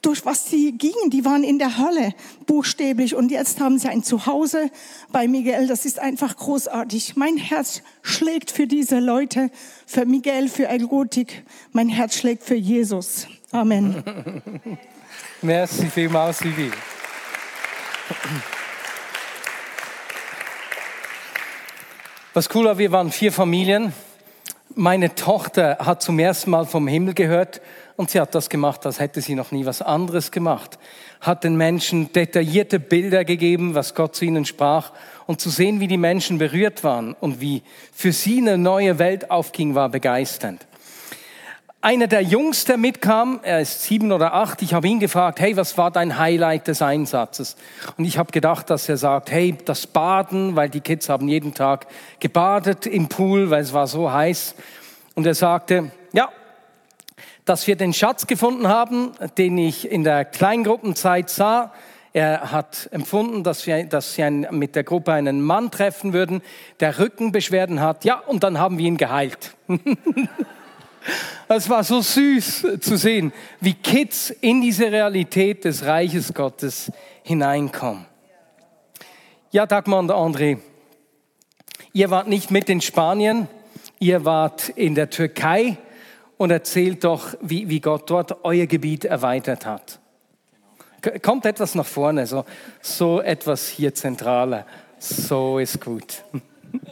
durch 0.03 0.24
was 0.24 0.46
sie 0.46 0.72
gingen. 0.72 1.11
Die 1.11 1.24
waren 1.24 1.42
in 1.42 1.59
der 1.59 1.78
Hölle, 1.78 2.14
buchstäblich. 2.46 3.14
Und 3.14 3.30
jetzt 3.30 3.61
haben 3.61 3.78
sie 3.78 3.88
ein 3.88 4.03
Zuhause 4.03 4.70
bei 5.11 5.26
Miguel. 5.26 5.66
Das 5.66 5.84
ist 5.84 5.99
einfach 5.99 6.36
großartig. 6.36 7.16
Mein 7.16 7.36
Herz 7.36 7.82
schlägt 8.03 8.51
für 8.51 8.66
diese 8.66 9.01
Leute, 9.01 9.51
für 9.86 10.05
Miguel, 10.05 10.49
für 10.49 10.68
Elgotik. 10.68 11.44
Mein 11.72 11.88
Herz 11.88 12.16
schlägt 12.16 12.44
für 12.44 12.55
Jesus. 12.55 13.26
Amen. 13.51 14.03
Merci 15.42 15.86
vielmals, 15.86 16.38
Sylvie. 16.38 16.70
Was 22.34 22.55
cool 22.55 22.66
war, 22.66 22.78
wir 22.78 22.92
waren 22.92 23.11
vier 23.11 23.32
Familien. 23.32 23.92
Meine 24.74 25.14
Tochter 25.14 25.78
hat 25.80 26.03
zum 26.03 26.18
ersten 26.18 26.51
Mal 26.51 26.66
vom 26.66 26.86
Himmel 26.86 27.14
gehört 27.14 27.61
und 27.99 28.11
sie 28.11 28.20
hat 28.20 28.32
das 28.36 28.49
gemacht, 28.49 28.86
als 28.86 29.01
hätte 29.01 29.20
sie 29.20 29.34
noch 29.34 29.51
nie 29.51 29.66
was 29.66 29.82
anderes 29.82 30.30
gemacht. 30.30 30.78
Hat 31.20 31.42
den 31.42 31.57
Menschen 31.57 32.12
detaillierte 32.12 32.78
Bilder 32.78 33.24
gegeben, 33.24 33.74
was 33.74 33.92
Gott 33.92 34.14
zu 34.14 34.24
ihnen 34.24 34.44
sprach 34.44 34.92
und 35.26 35.40
zu 35.40 35.51
sehen, 35.51 35.80
wie 35.80 35.88
die 35.88 35.96
Menschen 35.96 36.38
berührt 36.38 36.84
waren 36.84 37.14
und 37.14 37.40
wie 37.40 37.64
für 37.92 38.12
sie 38.12 38.38
eine 38.38 38.57
neue 38.57 39.01
Welt 39.01 39.32
aufging, 39.32 39.74
war 39.74 39.88
begeisternd. 39.88 40.64
Einer 41.80 42.07
der 42.07 42.22
Jungs, 42.22 42.64
der 42.66 42.76
mitkam, 42.76 43.40
er 43.42 43.61
ist 43.62 43.82
sieben 43.82 44.12
oder 44.12 44.32
acht, 44.32 44.62
ich 44.62 44.74
habe 44.74 44.86
ihn 44.86 45.01
gefragt, 45.01 45.40
hey, 45.40 45.57
was 45.57 45.76
war 45.76 45.90
dein 45.90 46.18
Highlight 46.18 46.68
des 46.68 46.80
Einsatzes? 46.82 47.57
Und 47.96 48.05
ich 48.05 48.16
habe 48.16 48.30
gedacht, 48.30 48.70
dass 48.70 48.88
er 48.88 48.96
sagt, 48.96 49.32
hey, 49.32 49.59
das 49.64 49.88
Baden, 49.88 50.55
weil 50.55 50.70
die 50.70 50.82
Kids 50.82 51.09
haben 51.09 51.26
jeden 51.26 51.53
Tag 51.53 51.88
gebadet 52.20 52.86
im 52.86 53.09
Pool, 53.09 53.51
weil 53.51 53.62
es 53.62 53.72
war 53.72 53.88
so 53.88 54.12
heiß. 54.12 54.55
Und 55.16 55.26
er 55.26 55.34
sagte, 55.34 55.90
ja, 56.12 56.28
dass 57.49 57.66
wir 57.66 57.76
den 57.76 57.94
Schatz 57.94 58.26
gefunden 58.26 58.68
haben, 58.68 59.12
den 59.38 59.57
ich 59.57 59.90
in 59.90 60.05
der 60.05 60.26
Kleingruppenzeit 60.26 61.30
sah. 61.30 61.72
Er 62.12 62.53
hat 62.53 62.88
empfunden, 62.92 63.42
dass 63.42 63.66
wir, 63.66 63.84
dass 63.84 64.18
ein, 64.18 64.46
mit 64.51 64.76
der 64.76 64.84
Gruppe 64.84 65.12
einen 65.12 65.40
Mann 65.40 65.70
treffen 65.70 66.12
würden, 66.12 66.42
der 66.80 66.99
Rückenbeschwerden 66.99 67.80
hat. 67.80 68.05
Ja, 68.05 68.18
und 68.18 68.44
dann 68.44 68.59
haben 68.59 68.76
wir 68.76 68.86
ihn 68.86 68.96
geheilt. 68.96 69.55
Es 71.49 71.70
war 71.70 71.84
so 71.84 72.03
süß 72.03 72.66
zu 72.80 72.99
sehen, 72.99 73.32
wie 73.61 73.72
Kids 73.72 74.28
in 74.28 74.61
diese 74.61 74.92
Realität 74.92 75.64
des 75.64 75.86
Reiches 75.86 76.34
Gottes 76.34 76.92
hineinkommen. 77.22 78.05
Ja, 79.51 79.64
Dagmar 79.64 80.01
und 80.01 80.11
André, 80.11 80.59
ihr 81.94 82.11
wart 82.11 82.28
nicht 82.28 82.51
mit 82.51 82.68
in 82.68 82.82
Spanien, 82.82 83.49
ihr 83.99 84.26
wart 84.26 84.68
in 84.68 84.94
der 84.94 85.09
Türkei 85.09 85.78
und 86.39 86.51
erzählt 86.51 87.05
doch, 87.05 87.34
wie, 87.43 87.68
wie 87.68 87.80
Gott 87.80 88.09
dort 88.09 88.45
euer 88.45 88.66
Gebiet 88.66 89.05
erweitert 89.05 89.66
hat. 89.66 90.01
Kommt 91.22 91.45
etwas 91.45 91.74
nach 91.74 91.86
vorne, 91.86 92.26
so, 92.26 92.45
so 92.80 93.20
etwas 93.20 93.68
hier 93.68 93.95
zentraler. 93.95 94.66
So 94.99 95.59
ist 95.59 95.80
gut. 95.80 96.24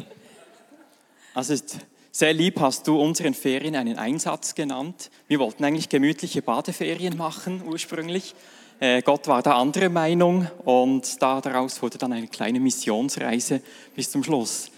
Also 1.35 1.53
ist 1.53 1.81
sehr 2.13 2.33
lieb 2.33 2.61
hast 2.61 2.89
du 2.89 2.99
unseren 2.99 3.35
Ferien 3.35 3.77
einen 3.77 3.99
Einsatz 3.99 4.55
genannt. 4.55 5.11
Wir 5.29 5.39
wollten 5.39 5.63
eigentlich 5.67 5.91
gemütliche 5.91 6.41
Badeferien 6.41 7.15
machen 7.15 7.63
ursprünglich. 7.67 8.35
Äh, 8.81 9.03
Gott 9.03 9.29
war 9.29 9.43
da 9.43 9.59
anderer 9.59 9.91
Meinung 9.91 10.51
und 10.65 11.21
da 11.21 11.43
daraus 11.43 11.83
wurde 11.83 11.99
dann 11.99 12.15
eine 12.15 12.29
kleine 12.29 12.59
Missionsreise 12.59 13.61
bis 13.95 14.11
zum 14.11 14.25
Schluss. 14.25 14.71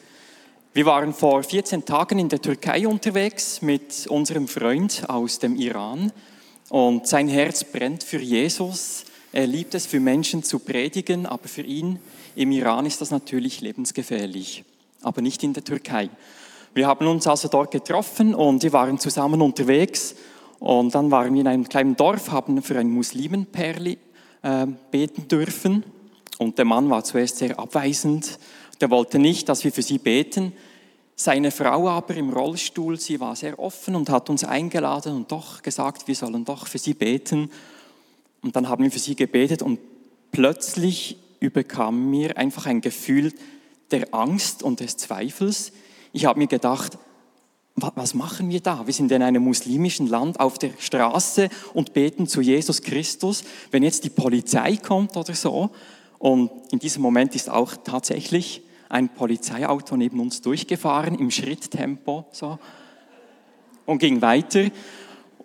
Wir 0.78 0.86
waren 0.86 1.12
vor 1.12 1.42
14 1.42 1.84
Tagen 1.86 2.20
in 2.20 2.28
der 2.28 2.40
Türkei 2.40 2.86
unterwegs 2.86 3.62
mit 3.62 4.06
unserem 4.06 4.46
Freund 4.46 5.02
aus 5.08 5.40
dem 5.40 5.56
Iran 5.56 6.12
und 6.68 7.04
sein 7.08 7.26
Herz 7.26 7.64
brennt 7.64 8.04
für 8.04 8.20
Jesus. 8.20 9.02
Er 9.32 9.48
liebt 9.48 9.74
es, 9.74 9.86
für 9.86 9.98
Menschen 9.98 10.44
zu 10.44 10.60
predigen, 10.60 11.26
aber 11.26 11.48
für 11.48 11.62
ihn 11.62 11.98
im 12.36 12.52
Iran 12.52 12.86
ist 12.86 13.00
das 13.00 13.10
natürlich 13.10 13.60
lebensgefährlich, 13.60 14.62
aber 15.02 15.20
nicht 15.20 15.42
in 15.42 15.52
der 15.52 15.64
Türkei. 15.64 16.10
Wir 16.74 16.86
haben 16.86 17.08
uns 17.08 17.26
also 17.26 17.48
dort 17.48 17.72
getroffen 17.72 18.32
und 18.32 18.62
wir 18.62 18.72
waren 18.72 19.00
zusammen 19.00 19.42
unterwegs. 19.42 20.14
Und 20.60 20.94
dann 20.94 21.10
waren 21.10 21.34
wir 21.34 21.40
in 21.40 21.48
einem 21.48 21.68
kleinen 21.68 21.96
Dorf, 21.96 22.30
haben 22.30 22.62
für 22.62 22.78
ein 22.78 22.90
Muslimenperli 22.90 23.98
äh, 24.42 24.66
beten 24.92 25.26
dürfen. 25.26 25.82
Und 26.38 26.56
der 26.56 26.66
Mann 26.66 26.88
war 26.88 27.02
zuerst 27.02 27.38
sehr 27.38 27.58
abweisend. 27.58 28.38
Der 28.80 28.90
wollte 28.90 29.18
nicht, 29.18 29.48
dass 29.48 29.64
wir 29.64 29.72
für 29.72 29.82
sie 29.82 29.98
beten. 29.98 30.52
Seine 31.16 31.50
Frau 31.50 31.88
aber 31.88 32.14
im 32.14 32.30
Rollstuhl, 32.30 32.98
sie 32.98 33.18
war 33.18 33.34
sehr 33.34 33.58
offen 33.58 33.96
und 33.96 34.08
hat 34.08 34.30
uns 34.30 34.44
eingeladen 34.44 35.16
und 35.16 35.32
doch 35.32 35.62
gesagt, 35.62 36.06
wir 36.06 36.14
sollen 36.14 36.44
doch 36.44 36.68
für 36.68 36.78
sie 36.78 36.94
beten. 36.94 37.50
Und 38.40 38.54
dann 38.54 38.68
haben 38.68 38.84
wir 38.84 38.90
für 38.90 39.00
sie 39.00 39.16
gebetet 39.16 39.62
und 39.62 39.80
plötzlich 40.30 41.18
überkam 41.40 42.10
mir 42.10 42.36
einfach 42.36 42.66
ein 42.66 42.80
Gefühl 42.80 43.32
der 43.90 44.14
Angst 44.14 44.62
und 44.62 44.80
des 44.80 44.96
Zweifels. 44.96 45.72
Ich 46.12 46.26
habe 46.26 46.38
mir 46.38 46.46
gedacht, 46.46 46.98
was 47.74 48.14
machen 48.14 48.50
wir 48.50 48.60
da? 48.60 48.86
Wir 48.86 48.94
sind 48.94 49.10
in 49.12 49.22
einem 49.22 49.42
muslimischen 49.42 50.08
Land 50.08 50.40
auf 50.40 50.58
der 50.58 50.70
Straße 50.78 51.48
und 51.74 51.94
beten 51.94 52.26
zu 52.26 52.40
Jesus 52.40 52.82
Christus. 52.82 53.44
Wenn 53.70 53.82
jetzt 53.82 54.04
die 54.04 54.10
Polizei 54.10 54.76
kommt 54.76 55.16
oder 55.16 55.34
so, 55.34 55.70
und 56.18 56.50
in 56.72 56.78
diesem 56.78 57.02
Moment 57.02 57.34
ist 57.34 57.48
auch 57.48 57.76
tatsächlich 57.76 58.62
ein 58.88 59.08
Polizeiauto 59.10 59.96
neben 59.96 60.20
uns 60.20 60.40
durchgefahren 60.40 61.14
im 61.18 61.30
Schritttempo 61.30 62.26
so 62.32 62.58
und 63.86 63.98
ging 63.98 64.20
weiter. 64.20 64.70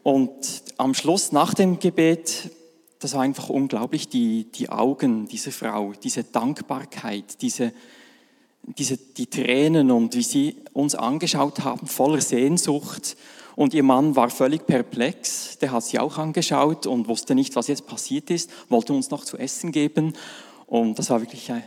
Und 0.03 0.63
am 0.77 0.93
Schluss 0.93 1.31
nach 1.31 1.53
dem 1.53 1.79
Gebet, 1.79 2.51
das 2.99 3.13
war 3.13 3.21
einfach 3.21 3.49
unglaublich, 3.49 4.09
die, 4.09 4.51
die 4.51 4.69
Augen 4.69 5.27
dieser 5.27 5.51
Frau, 5.51 5.93
diese 5.93 6.25
Dankbarkeit, 6.25 7.41
diese, 7.41 7.71
diese, 8.63 8.97
die 8.97 9.27
Tränen 9.27 9.91
und 9.91 10.15
wie 10.15 10.23
sie 10.23 10.57
uns 10.73 10.95
angeschaut 10.95 11.63
haben, 11.63 11.87
voller 11.87 12.21
Sehnsucht. 12.21 13.15
Und 13.55 13.73
ihr 13.73 13.83
Mann 13.83 14.15
war 14.15 14.29
völlig 14.29 14.65
perplex, 14.65 15.57
der 15.59 15.71
hat 15.71 15.83
sie 15.83 15.99
auch 15.99 16.17
angeschaut 16.17 16.85
und 16.85 17.07
wusste 17.07 17.35
nicht, 17.35 17.55
was 17.55 17.67
jetzt 17.67 17.85
passiert 17.85 18.29
ist, 18.29 18.49
wollte 18.67 18.93
uns 18.93 19.09
noch 19.09 19.23
zu 19.23 19.37
essen 19.37 19.71
geben. 19.71 20.13
Und 20.65 20.97
das 20.97 21.09
war 21.09 21.21
wirklich 21.21 21.51
ein 21.51 21.63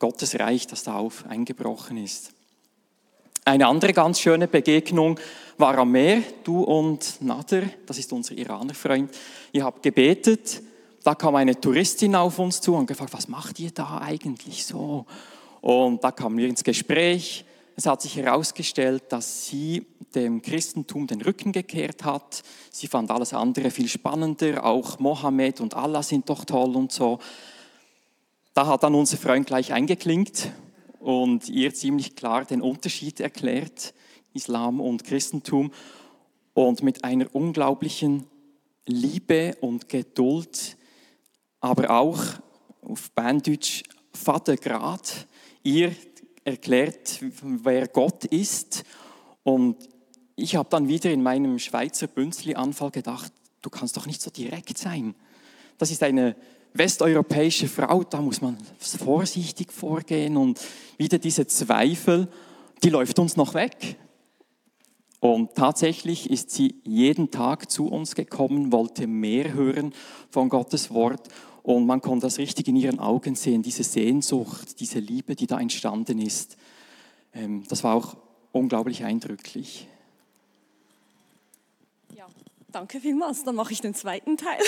Gottes 0.00 0.36
Reich, 0.38 0.66
das 0.66 0.82
da 0.82 0.96
auf 0.96 1.24
eingebrochen 1.28 1.98
ist. 1.98 2.32
Eine 3.44 3.66
andere 3.66 3.92
ganz 3.92 4.18
schöne 4.18 4.48
Begegnung 4.48 5.20
war 5.58 5.78
am 5.78 5.92
Meer. 5.92 6.22
Du 6.42 6.62
und 6.62 7.22
Nader, 7.22 7.62
das 7.86 7.98
ist 7.98 8.12
unser 8.12 8.34
Iraner-Freund, 8.34 9.10
ihr 9.52 9.64
habt 9.64 9.82
gebetet. 9.82 10.62
Da 11.04 11.14
kam 11.14 11.36
eine 11.36 11.58
Touristin 11.58 12.16
auf 12.16 12.38
uns 12.38 12.60
zu 12.60 12.74
und 12.74 12.86
gefragt, 12.86 13.12
was 13.12 13.28
macht 13.28 13.60
ihr 13.60 13.70
da 13.70 14.00
eigentlich 14.02 14.66
so? 14.66 15.06
Und 15.60 16.02
da 16.02 16.10
kamen 16.10 16.38
wir 16.38 16.48
ins 16.48 16.64
Gespräch. 16.64 17.44
Es 17.76 17.86
hat 17.86 18.02
sich 18.02 18.16
herausgestellt, 18.16 19.04
dass 19.10 19.46
sie 19.46 19.86
dem 20.14 20.42
Christentum 20.42 21.06
den 21.06 21.22
Rücken 21.22 21.52
gekehrt 21.52 22.04
hat. 22.04 22.42
Sie 22.70 22.86
fand 22.86 23.10
alles 23.10 23.32
andere 23.32 23.70
viel 23.70 23.88
spannender. 23.88 24.64
Auch 24.64 24.98
Mohammed 24.98 25.60
und 25.60 25.74
Allah 25.74 26.02
sind 26.02 26.28
doch 26.28 26.44
toll 26.44 26.76
und 26.76 26.92
so. 26.92 27.18
Da 28.52 28.66
hat 28.66 28.82
dann 28.82 28.94
unser 28.94 29.16
Freund 29.16 29.46
gleich 29.46 29.72
eingeklinkt 29.72 30.50
und 30.98 31.48
ihr 31.48 31.72
ziemlich 31.72 32.16
klar 32.16 32.44
den 32.44 32.62
Unterschied 32.62 33.20
erklärt, 33.20 33.94
Islam 34.34 34.80
und 34.80 35.04
Christentum. 35.04 35.70
Und 36.52 36.82
mit 36.82 37.04
einer 37.04 37.32
unglaublichen 37.32 38.26
Liebe 38.86 39.56
und 39.60 39.88
Geduld, 39.88 40.76
aber 41.60 41.90
auch 41.90 42.20
auf 42.82 43.10
Banddeutsch 43.12 43.84
Vatergrad, 44.12 45.28
ihr 45.62 45.94
erklärt, 46.44 47.20
wer 47.42 47.86
Gott 47.86 48.24
ist. 48.24 48.82
Und 49.44 49.76
ich 50.34 50.56
habe 50.56 50.68
dann 50.68 50.88
wieder 50.88 51.12
in 51.12 51.22
meinem 51.22 51.60
Schweizer 51.60 52.08
Bünzli-Anfall 52.08 52.90
gedacht, 52.90 53.32
du 53.62 53.70
kannst 53.70 53.96
doch 53.96 54.06
nicht 54.06 54.20
so 54.20 54.30
direkt 54.30 54.76
sein. 54.76 55.14
Das 55.78 55.92
ist 55.92 56.02
eine 56.02 56.34
westeuropäische 56.74 57.68
Frau, 57.68 58.04
da 58.04 58.20
muss 58.20 58.40
man 58.40 58.56
vorsichtig 58.78 59.72
vorgehen 59.72 60.36
und 60.36 60.60
wieder 60.98 61.18
diese 61.18 61.46
Zweifel, 61.46 62.28
die 62.82 62.90
läuft 62.90 63.18
uns 63.18 63.36
noch 63.36 63.54
weg. 63.54 63.96
Und 65.20 65.54
tatsächlich 65.54 66.30
ist 66.30 66.50
sie 66.50 66.76
jeden 66.84 67.30
Tag 67.30 67.70
zu 67.70 67.88
uns 67.88 68.14
gekommen, 68.14 68.72
wollte 68.72 69.06
mehr 69.06 69.52
hören 69.52 69.92
von 70.30 70.48
Gottes 70.48 70.90
Wort 70.90 71.28
und 71.62 71.86
man 71.86 72.00
konnte 72.00 72.26
das 72.26 72.38
richtig 72.38 72.68
in 72.68 72.76
ihren 72.76 72.98
Augen 72.98 73.34
sehen, 73.34 73.62
diese 73.62 73.84
Sehnsucht, 73.84 74.80
diese 74.80 74.98
Liebe, 74.98 75.34
die 75.34 75.46
da 75.46 75.60
entstanden 75.60 76.18
ist. 76.18 76.56
Ähm, 77.34 77.64
das 77.68 77.84
war 77.84 77.94
auch 77.94 78.16
unglaublich 78.52 79.04
eindrücklich. 79.04 79.86
Danke 82.72 83.00
vielmals. 83.00 83.42
Dann 83.42 83.56
mache 83.56 83.72
ich 83.72 83.80
den 83.80 83.94
zweiten 83.94 84.36
Teil 84.36 84.60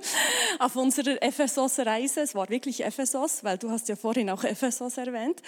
auf 0.58 0.76
unserer 0.76 1.22
Ephesos-Reise. 1.22 2.20
Es 2.20 2.34
war 2.34 2.48
wirklich 2.50 2.84
Ephesos, 2.84 3.44
weil 3.44 3.56
du 3.56 3.70
hast 3.70 3.88
ja 3.88 3.96
vorhin 3.96 4.28
auch 4.28 4.44
Ephesos 4.44 4.98
erwähnt. 4.98 5.40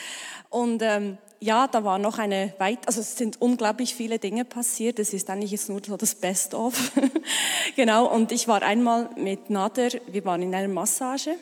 Und 0.48 0.80
ähm, 0.82 1.18
ja, 1.40 1.68
da 1.68 1.84
war 1.84 1.98
noch 1.98 2.18
eine 2.18 2.54
weit, 2.58 2.86
also 2.86 3.00
es 3.00 3.16
sind 3.16 3.40
unglaublich 3.42 3.94
viele 3.94 4.18
Dinge 4.18 4.46
passiert. 4.46 4.98
Es 4.98 5.12
ist 5.12 5.28
eigentlich 5.28 5.50
jetzt 5.50 5.68
nur 5.68 5.82
so 5.84 5.96
das 5.98 6.14
Best-of. 6.14 6.92
genau. 7.76 8.06
Und 8.06 8.32
ich 8.32 8.48
war 8.48 8.62
einmal 8.62 9.10
mit 9.16 9.50
Nader, 9.50 9.90
wir 10.06 10.24
waren 10.24 10.40
in 10.40 10.54
einer 10.54 10.68
Massage 10.68 11.36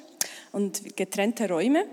und 0.51 0.97
getrennte 0.97 1.49
Räume. 1.49 1.85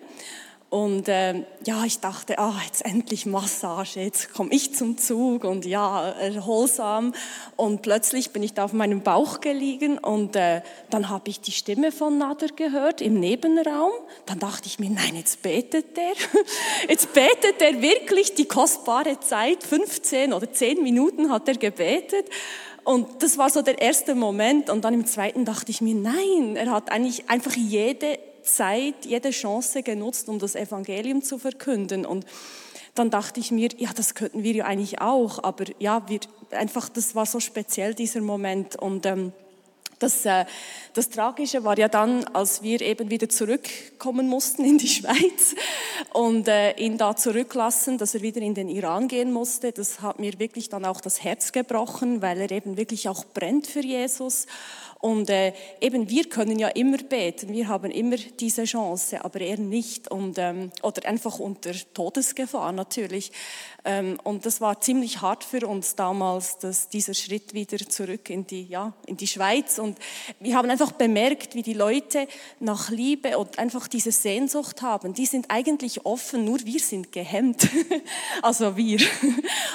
Und 0.74 1.08
äh, 1.08 1.44
ja, 1.68 1.86
ich 1.86 2.00
dachte, 2.00 2.40
ah, 2.40 2.56
jetzt 2.66 2.84
endlich 2.84 3.28
Massage, 3.28 4.00
jetzt 4.00 4.34
komme 4.34 4.50
ich 4.52 4.74
zum 4.74 4.98
Zug 4.98 5.44
und 5.44 5.66
ja, 5.66 6.10
erholsam. 6.14 7.14
Und 7.56 7.84
plötzlich 7.84 8.32
bin 8.32 8.42
ich 8.42 8.56
da 8.56 8.64
auf 8.64 8.74
meinem 8.74 9.02
Bauch 9.02 9.40
gelegen 9.40 10.00
und 10.00 10.36
äh, 10.36 10.64
dann 10.90 11.10
habe 11.10 11.30
ich 11.30 11.40
die 11.42 11.52
Stimme 11.52 11.92
von 11.92 12.18
Nader 12.18 12.48
gehört 12.48 13.02
im 13.02 13.20
Nebenraum. 13.20 13.92
Dann 14.26 14.40
dachte 14.40 14.66
ich 14.66 14.80
mir, 14.80 14.90
nein, 14.90 15.16
jetzt 15.16 15.44
betet 15.44 15.96
der. 15.96 16.14
Jetzt 16.90 17.14
betet 17.14 17.62
er 17.62 17.80
wirklich 17.80 18.34
die 18.34 18.46
kostbare 18.46 19.20
Zeit, 19.20 19.62
15 19.62 20.34
oder 20.34 20.52
10 20.52 20.82
Minuten 20.82 21.30
hat 21.30 21.48
er 21.48 21.56
gebetet. 21.56 22.26
Und 22.84 23.22
das 23.22 23.38
war 23.38 23.52
so 23.52 23.62
der 23.62 23.80
erste 23.80 24.16
Moment. 24.16 24.72
Und 24.72 24.84
dann 24.86 24.96
im 24.96 25.06
zweiten 25.06 25.46
dachte 25.46 25.70
ich 25.70 25.82
mir, 25.82 25.94
nein, 25.94 26.56
er 26.56 26.72
hat 26.72 26.92
eigentlich 26.92 27.30
einfach 27.30 27.56
jede 27.56 28.18
Zeit, 28.44 29.06
jede 29.06 29.32
Chance 29.32 29.84
genutzt, 29.84 30.30
um 30.30 30.40
das 30.40 30.56
Evangelium 30.56 31.22
zu 31.22 31.38
verkünden. 31.38 32.06
Und 32.06 32.26
dann 32.96 33.10
dachte 33.10 33.40
ich 33.40 33.52
mir, 33.52 33.70
ja, 33.78 33.90
das 33.96 34.14
könnten 34.14 34.44
wir 34.44 34.54
ja 34.54 34.66
eigentlich 34.66 35.02
auch, 35.02 35.44
aber 35.44 35.66
ja, 35.80 36.08
wir, 36.08 36.20
einfach, 36.52 36.90
das 36.90 37.16
war 37.16 37.26
so 37.26 37.40
speziell, 37.40 37.94
dieser 37.96 38.22
Moment. 38.22 38.76
Und 38.76 39.06
ähm, 39.06 39.34
das, 40.04 40.26
äh, 40.26 40.46
das 40.94 41.10
Tragische 41.10 41.64
war 41.64 41.78
ja 41.78 41.88
dann, 41.88 42.26
als 42.26 42.62
wir 42.62 42.82
eben 42.82 43.10
wieder 43.10 43.30
zurückkommen 43.30 44.28
mussten 44.28 44.66
in 44.66 44.78
die 44.78 44.90
Schweiz 44.90 45.56
und 46.12 46.48
äh, 46.48 46.74
ihn 46.74 46.98
da 46.98 47.16
zurücklassen, 47.16 47.98
dass 47.98 48.14
er 48.14 48.22
wieder 48.22 48.42
in 48.42 48.54
den 48.54 48.70
Iran 48.70 49.08
gehen 49.08 49.32
musste. 49.32 49.72
Das 49.72 50.02
hat 50.02 50.20
mir 50.20 50.38
wirklich 50.40 50.70
dann 50.70 50.86
auch 50.86 51.00
das 51.00 51.24
Herz 51.24 51.52
gebrochen, 51.52 52.22
weil 52.22 52.42
er 52.42 52.52
eben 52.52 52.78
wirklich 52.78 53.08
auch 53.08 53.24
brennt 53.26 53.66
für 53.66 53.82
Jesus. 53.82 54.46
Und 55.04 55.30
äh, 55.30 55.52
eben 55.82 56.10
wir 56.10 56.30
können 56.30 56.58
ja 56.58 56.70
immer 56.70 56.98
beten, 56.98 57.52
wir 57.52 57.68
haben 57.68 57.92
immer 57.92 58.16
diese 58.16 58.64
Chance, 58.64 59.26
aber 59.26 59.42
er 59.42 59.58
nicht 59.58 60.10
und 60.10 60.38
ähm, 60.38 60.72
oder 60.82 61.06
einfach 61.10 61.40
unter 61.40 61.74
Todesgefahr 61.94 62.72
natürlich. 62.72 63.34
Ähm, 63.84 64.18
und 64.24 64.46
das 64.46 64.62
war 64.62 64.80
ziemlich 64.80 65.20
hart 65.20 65.44
für 65.44 65.68
uns 65.68 65.98
damals, 65.98 66.58
dass 66.60 66.88
dieser 66.88 67.14
Schritt 67.14 67.54
wieder 67.54 67.80
zurück 67.80 68.30
in 68.30 68.48
die 68.48 68.64
ja 68.68 68.94
in 69.06 69.18
die 69.18 69.28
Schweiz. 69.28 69.78
Und 69.78 69.98
wir 70.40 70.56
haben 70.56 70.70
einfach 70.70 70.94
bemerkt, 70.94 71.54
wie 71.54 71.64
die 71.64 71.74
Leute 71.74 72.26
nach 72.62 72.90
Liebe 72.90 73.38
und 73.38 73.60
einfach 73.60 73.90
diese 73.90 74.14
Sehnsucht 74.14 74.82
haben. 74.82 75.14
Die 75.14 75.26
sind 75.26 75.48
eigentlich 75.50 76.06
offen, 76.06 76.46
nur 76.46 76.60
wir 76.64 76.80
sind 76.80 77.12
gehemmt. 77.12 77.68
also 78.42 78.78
wir. 78.78 79.02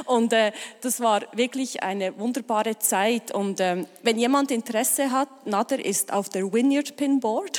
Und 0.07 0.33
äh, 0.33 0.53
das 0.81 1.01
war 1.01 1.21
wirklich 1.33 1.83
eine 1.83 2.19
wunderbare 2.19 2.79
Zeit. 2.79 3.31
Und 3.31 3.61
ähm, 3.61 3.87
wenn 4.03 4.19
jemand 4.19 4.51
Interesse 4.51 5.11
hat 5.11 5.18
hat. 5.19 5.47
Nader 5.47 5.85
ist 5.85 6.13
auf 6.13 6.29
der 6.29 6.53
Vineyard 6.53 6.97
Pin 6.97 7.21
Board. 7.21 7.59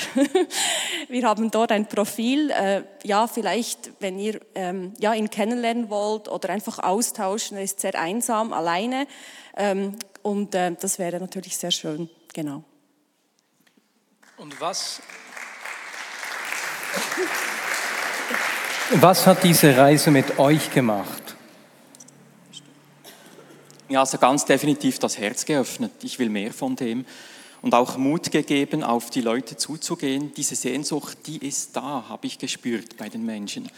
Wir 1.10 1.28
haben 1.28 1.51
dort 1.51 1.72
ein 1.72 1.88
Profil. 1.88 2.51
Äh, 2.51 2.84
ja, 3.03 3.28
vielleicht, 3.28 3.91
wenn 3.99 4.18
ihr 4.20 4.39
ähm, 4.55 4.93
ja, 4.99 5.14
ihn 5.14 5.30
kennenlernen 5.30 5.89
wollt 5.89 6.28
oder 6.28 6.49
einfach 6.49 6.80
austauschen. 6.80 7.57
Er 7.57 7.64
ist 7.64 7.80
sehr 7.80 7.99
einsam, 7.99 8.53
alleine. 8.53 9.07
Ähm, 9.55 9.95
und 10.22 10.55
äh, 10.55 10.76
das 10.80 10.99
wäre 10.99 11.20
natürlich 11.20 11.57
sehr 11.57 11.72
schön. 11.72 12.10
Genau. 12.34 12.64
Und 14.38 14.60
was, 14.62 15.01
was 18.91 19.28
hat 19.28 19.43
diese 19.43 19.76
Reise 19.76 20.12
mit 20.12 20.39
euch 20.39 20.72
gemacht? 20.72 21.30
Ja, 23.89 24.01
also 24.01 24.20
ganz 24.20 24.45
definitiv 24.45 24.99
das 24.99 25.18
Herz 25.18 25.45
geöffnet. 25.45 25.91
Ich 26.03 26.20
will 26.20 26.30
mehr 26.30 26.53
von 26.53 26.76
dem 26.76 27.05
und 27.62 27.74
auch 27.74 27.97
Mut 27.97 28.32
gegeben, 28.32 28.84
auf 28.84 29.10
die 29.10 29.22
Leute 29.22 29.57
zuzugehen. 29.57 30.34
Diese 30.36 30.55
Sehnsucht, 30.55 31.18
die 31.26 31.45
ist 31.45 31.76
da, 31.76 32.05
habe 32.07 32.28
ich 32.28 32.39
gespürt 32.39 32.97
bei 32.97 33.10
den 33.10 33.26
Menschen. 33.26 33.70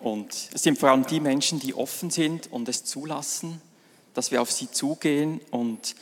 Und 0.00 0.34
es 0.52 0.62
sind 0.62 0.78
vor 0.78 0.90
allem 0.90 1.06
die 1.06 1.20
Menschen, 1.20 1.60
die 1.60 1.74
offen 1.74 2.10
sind 2.10 2.50
und 2.50 2.68
es 2.68 2.84
zulassen, 2.84 3.60
dass 4.14 4.30
wir 4.30 4.42
auf 4.42 4.50
sie 4.50 4.70
zugehen. 4.70 5.40
Und 5.50 5.94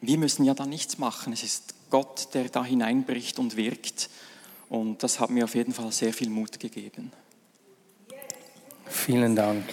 wir 0.00 0.18
müssen 0.18 0.44
ja 0.44 0.54
da 0.54 0.66
nichts 0.66 0.98
machen. 0.98 1.32
Es 1.32 1.42
ist 1.42 1.74
Gott, 1.90 2.28
der 2.34 2.48
da 2.48 2.64
hineinbricht 2.64 3.38
und 3.38 3.56
wirkt. 3.56 4.08
Und 4.68 5.02
das 5.02 5.18
hat 5.18 5.30
mir 5.30 5.44
auf 5.44 5.56
jeden 5.56 5.74
Fall 5.74 5.90
sehr 5.90 6.12
viel 6.12 6.30
Mut 6.30 6.60
gegeben. 6.60 7.10
Vielen 8.86 9.34
Dank. 9.34 9.64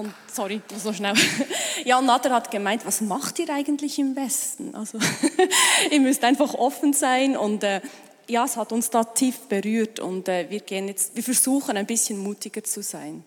Und 0.00 0.14
sorry, 0.32 0.62
so 0.78 0.94
schnell. 0.94 1.14
Ja, 1.84 1.98
und 1.98 2.06
Nader 2.06 2.30
hat 2.30 2.50
gemeint, 2.50 2.86
was 2.86 3.00
macht 3.00 3.38
ihr 3.38 3.48
eigentlich 3.50 3.98
im 3.98 4.16
Westen? 4.16 4.74
Also 4.74 4.98
ihr 5.90 6.00
müsst 6.00 6.24
einfach 6.24 6.54
offen 6.54 6.92
sein 6.92 7.36
und 7.36 7.64
äh, 7.64 7.80
ja, 8.28 8.44
es 8.44 8.56
hat 8.56 8.72
uns 8.72 8.90
da 8.90 9.04
tief 9.04 9.40
berührt 9.48 9.98
und 9.98 10.28
äh, 10.28 10.46
wir 10.50 10.60
gehen 10.60 10.88
jetzt, 10.88 11.16
wir 11.16 11.22
versuchen 11.22 11.76
ein 11.76 11.86
bisschen 11.86 12.18
mutiger 12.18 12.62
zu 12.64 12.82
sein. 12.82 13.24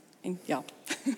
Ja. 0.47 0.63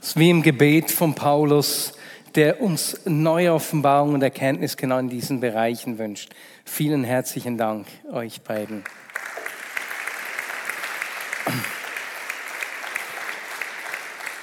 Es 0.00 0.08
ist 0.10 0.18
wie 0.18 0.28
im 0.28 0.42
Gebet 0.42 0.90
von 0.90 1.14
Paulus, 1.14 1.94
der 2.34 2.60
uns 2.60 3.00
neue 3.06 3.54
Offenbarung 3.54 4.12
und 4.12 4.22
Erkenntnis 4.22 4.76
genau 4.76 4.98
in 4.98 5.08
diesen 5.08 5.40
Bereichen 5.40 5.96
wünscht. 5.96 6.30
Vielen 6.66 7.04
herzlichen 7.04 7.56
Dank 7.56 7.86
euch 8.12 8.42
beiden. 8.42 8.84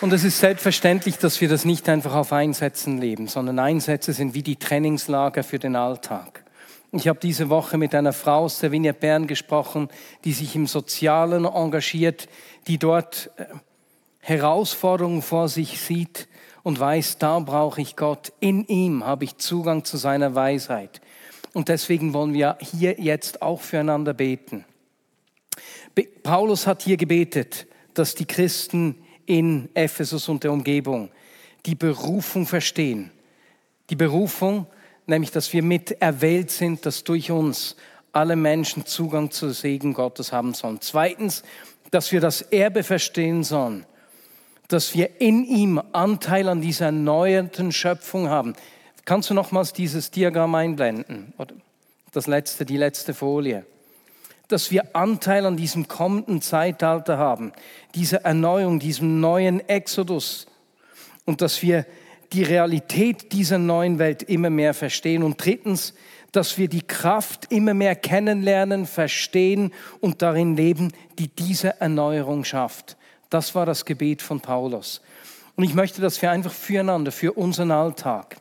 Und 0.02 0.14
es 0.14 0.24
ist 0.24 0.39
selbstverständlich, 0.39 1.20
dass 1.20 1.41
wir 1.41 1.47
das 1.47 1.64
nicht 1.64 1.88
einfach 1.88 2.16
auf 2.16 2.34
Einsätzen 2.34 2.97
leben, 2.97 3.28
sondern 3.28 3.60
Einsätze 3.60 4.14
sind 4.14 4.34
wie 4.34 4.41
die 4.41 4.56
Trainingslager 4.56 5.43
für 5.43 5.60
den 5.60 5.76
Alltag. 5.76 6.43
Ich 6.91 7.08
habe 7.08 7.20
diese 7.20 7.49
Woche 7.49 7.78
mit 7.78 7.93
einer 7.93 8.12
Frau 8.12 8.39
aus 8.45 8.58
der 8.58 8.72
Vignette 8.72 8.99
Bern 8.99 9.28
gesprochen, 9.28 9.89
die 10.24 10.34
sich 10.34 10.56
im 10.56 10.66
Sozialen 10.66 11.45
engagiert, 11.45 12.30
die 12.66 12.80
dort 12.80 13.30
äh, 13.38 13.45
Herausforderungen 14.22 15.22
vor 15.22 15.47
sich 15.49 15.80
sieht 15.80 16.28
und 16.64 16.80
weiß, 16.80 17.20
da 17.20 17.38
brauche 17.38 17.80
ich 17.80 17.95
Gott. 17.95 18.34
In 18.39 18.66
ihm 18.66 19.06
habe 19.06 19.26
ich 19.26 19.38
Zugang 19.38 19.86
zu 19.86 19.97
seiner 19.97 20.34
Weisheit. 20.34 20.99
Und 21.54 21.70
deswegen 21.70 22.16
wollen 22.16 22.34
wir 22.34 22.58
hier 22.60 22.99
jetzt 22.99 23.43
auch 23.43 23.62
füreinander 23.62 24.16
beten. 24.16 24.66
Paulus 26.24 26.66
hat 26.66 26.82
hier 26.82 26.97
gebetet, 26.97 27.68
dass 27.93 28.16
die 28.16 28.26
Christen 28.26 28.95
in 29.32 29.69
Ephesus 29.73 30.27
und 30.27 30.43
der 30.43 30.51
Umgebung 30.51 31.09
die 31.65 31.75
Berufung 31.75 32.45
verstehen. 32.45 33.11
Die 33.89 33.95
Berufung, 33.95 34.67
nämlich 35.05 35.32
dass 35.32 35.53
wir 35.53 35.63
mit 35.63 36.01
erwählt 36.01 36.51
sind, 36.51 36.86
dass 36.86 37.05
durch 37.05 37.32
uns 37.32 37.77
alle 38.11 38.36
Menschen 38.36 38.86
Zugang 38.86 39.32
zu 39.32 39.51
Segen 39.51 39.93
Gottes 39.93 40.34
haben 40.34 40.53
sollen. 40.53 40.82
Zweitens, 40.82 41.43
dass 41.91 42.11
wir 42.11 42.19
das 42.19 42.41
Erbe 42.41 42.84
verstehen 42.84 43.45
sollen, 43.45 43.86
dass 44.67 44.95
wir 44.95 45.21
in 45.21 45.45
ihm 45.45 45.82
Anteil 45.93 46.49
an 46.49 46.59
dieser 46.59 46.88
erneuerten 46.88 47.71
Schöpfung 47.71 48.27
haben. 48.27 48.53
Kannst 49.05 49.29
du 49.29 49.34
nochmals 49.34 49.71
dieses 49.71 50.11
Diagramm 50.11 50.55
einblenden? 50.55 51.34
Das 52.11 52.27
letzte, 52.27 52.65
die 52.65 52.77
letzte 52.77 53.13
Folie 53.13 53.65
dass 54.52 54.72
wir 54.72 54.95
Anteil 54.95 55.45
an 55.45 55.58
diesem 55.58 55.88
kommenden 55.88 56.41
Zeitalter 56.41 57.18
haben, 57.18 57.52
dieser 57.95 58.24
Erneuerung, 58.24 58.80
diesem 58.80 59.20
neuen 59.20 59.68
Exodus 59.68 60.47
und 61.26 61.41
dass 61.41 61.62
wir 61.62 61.86
die 62.34 62.43
Realität 62.43 63.34
dieser 63.34 63.58
neuen 63.58 63.99
Welt 63.99 64.24
immer 64.24 64.49
mehr 64.49 64.74
verstehen. 64.74 65.24
Und 65.24 65.43
drittens, 65.43 65.93
dass 66.32 66.58
wir 66.58 66.70
die 66.70 66.82
Kraft 66.82 67.52
immer 67.52 67.74
mehr 67.74 67.95
kennenlernen, 67.95 68.86
verstehen 68.86 69.74
und 69.99 70.22
darin 70.22 70.56
leben, 70.56 70.93
die 71.20 71.28
diese 71.28 71.82
Erneuerung 71.82 72.45
schafft. 72.45 72.95
Das 73.30 73.54
war 73.54 73.66
das 73.66 73.86
Gebet 73.86 74.22
von 74.22 74.39
Paulus. 74.39 75.02
Und 75.56 75.66
ich 75.66 75.74
möchte, 75.74 76.02
dass 76.02 76.22
wir 76.22 76.32
einfach 76.32 76.54
füreinander, 76.54 77.12
für 77.12 77.34
unseren 77.34 77.72
Alltag 77.72 78.38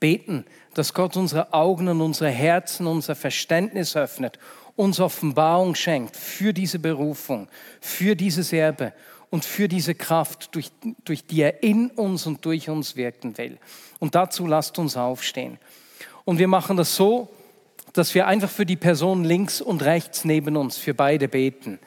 beten, 0.00 0.44
dass 0.74 0.92
Gott 0.92 1.16
unsere 1.16 1.52
Augen 1.52 1.88
und 1.88 2.00
unsere 2.00 2.30
Herzen, 2.30 2.86
unser 2.86 3.14
Verständnis 3.14 3.96
öffnet 3.96 4.38
uns 4.76 5.00
Offenbarung 5.00 5.74
schenkt 5.74 6.16
für 6.16 6.52
diese 6.52 6.78
Berufung, 6.78 7.48
für 7.80 8.16
dieses 8.16 8.52
Erbe 8.52 8.92
und 9.30 9.44
für 9.44 9.68
diese 9.68 9.94
Kraft, 9.94 10.54
durch, 10.54 10.70
durch 11.04 11.26
die 11.26 11.42
er 11.42 11.62
in 11.62 11.90
uns 11.90 12.26
und 12.26 12.44
durch 12.44 12.68
uns 12.68 12.96
wirken 12.96 13.36
will. 13.38 13.58
Und 13.98 14.14
dazu 14.14 14.46
lasst 14.46 14.78
uns 14.78 14.96
aufstehen. 14.96 15.58
Und 16.24 16.38
wir 16.38 16.48
machen 16.48 16.76
das 16.76 16.94
so, 16.94 17.28
dass 17.92 18.14
wir 18.14 18.26
einfach 18.26 18.50
für 18.50 18.66
die 18.66 18.76
Person 18.76 19.24
links 19.24 19.60
und 19.60 19.82
rechts 19.84 20.24
neben 20.24 20.56
uns, 20.56 20.76
für 20.76 20.94
beide 20.94 21.28
beten. 21.28 21.78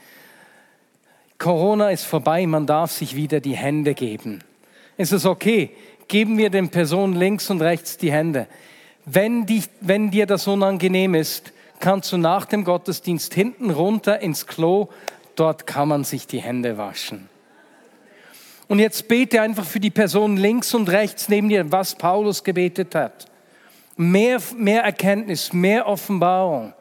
Corona 1.37 1.91
ist 1.91 2.05
vorbei, 2.05 2.47
man 2.47 2.65
darf 2.65 2.91
sich 2.91 3.15
wieder 3.15 3.39
die 3.39 3.55
Hände 3.55 3.93
geben. 3.93 4.43
Ist 4.97 5.11
es 5.11 5.25
okay? 5.25 5.71
Geben 6.07 6.37
wir 6.37 6.49
den 6.49 6.69
Personen 6.69 7.15
links 7.15 7.49
und 7.49 7.61
rechts 7.61 7.97
die 7.97 8.11
Hände. 8.11 8.47
Wenn, 9.05 9.45
die, 9.45 9.63
wenn 9.81 10.09
dir 10.09 10.25
das 10.25 10.47
unangenehm 10.47 11.13
ist, 11.13 11.53
kannst 11.79 12.11
du 12.11 12.17
nach 12.17 12.45
dem 12.45 12.63
Gottesdienst 12.63 13.33
hinten 13.33 13.71
runter 13.71 14.19
ins 14.19 14.47
Klo, 14.47 14.89
dort 15.35 15.67
kann 15.67 15.87
man 15.87 16.03
sich 16.03 16.27
die 16.27 16.39
Hände 16.39 16.77
waschen. 16.77 17.29
Und 18.67 18.79
jetzt 18.79 19.07
bete 19.07 19.41
einfach 19.41 19.65
für 19.65 19.79
die 19.79 19.91
Person 19.91 20.37
links 20.37 20.73
und 20.73 20.89
rechts 20.89 21.29
neben 21.29 21.49
dir, 21.49 21.71
was 21.71 21.95
Paulus 21.95 22.43
gebetet 22.43 22.95
hat. 22.95 23.25
Mehr, 23.95 24.39
mehr 24.55 24.83
Erkenntnis, 24.83 25.53
mehr 25.53 25.87
Offenbarung. 25.87 26.73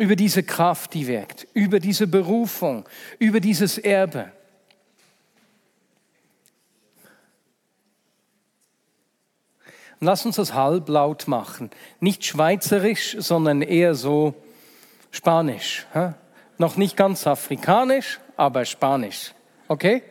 über 0.00 0.16
diese 0.16 0.42
Kraft, 0.42 0.94
die 0.94 1.06
wirkt, 1.06 1.46
über 1.52 1.78
diese 1.78 2.06
Berufung, 2.06 2.88
über 3.18 3.38
dieses 3.38 3.76
Erbe. 3.76 4.32
Lass 10.00 10.24
uns 10.24 10.36
das 10.36 10.54
halblaut 10.54 11.28
machen. 11.28 11.70
Nicht 12.00 12.24
schweizerisch, 12.24 13.16
sondern 13.18 13.60
eher 13.60 13.94
so 13.94 14.34
spanisch. 15.10 15.86
Hä? 15.92 16.14
Noch 16.56 16.76
nicht 16.76 16.96
ganz 16.96 17.26
afrikanisch, 17.26 18.18
aber 18.36 18.64
spanisch. 18.64 19.34
Okay? 19.68 20.02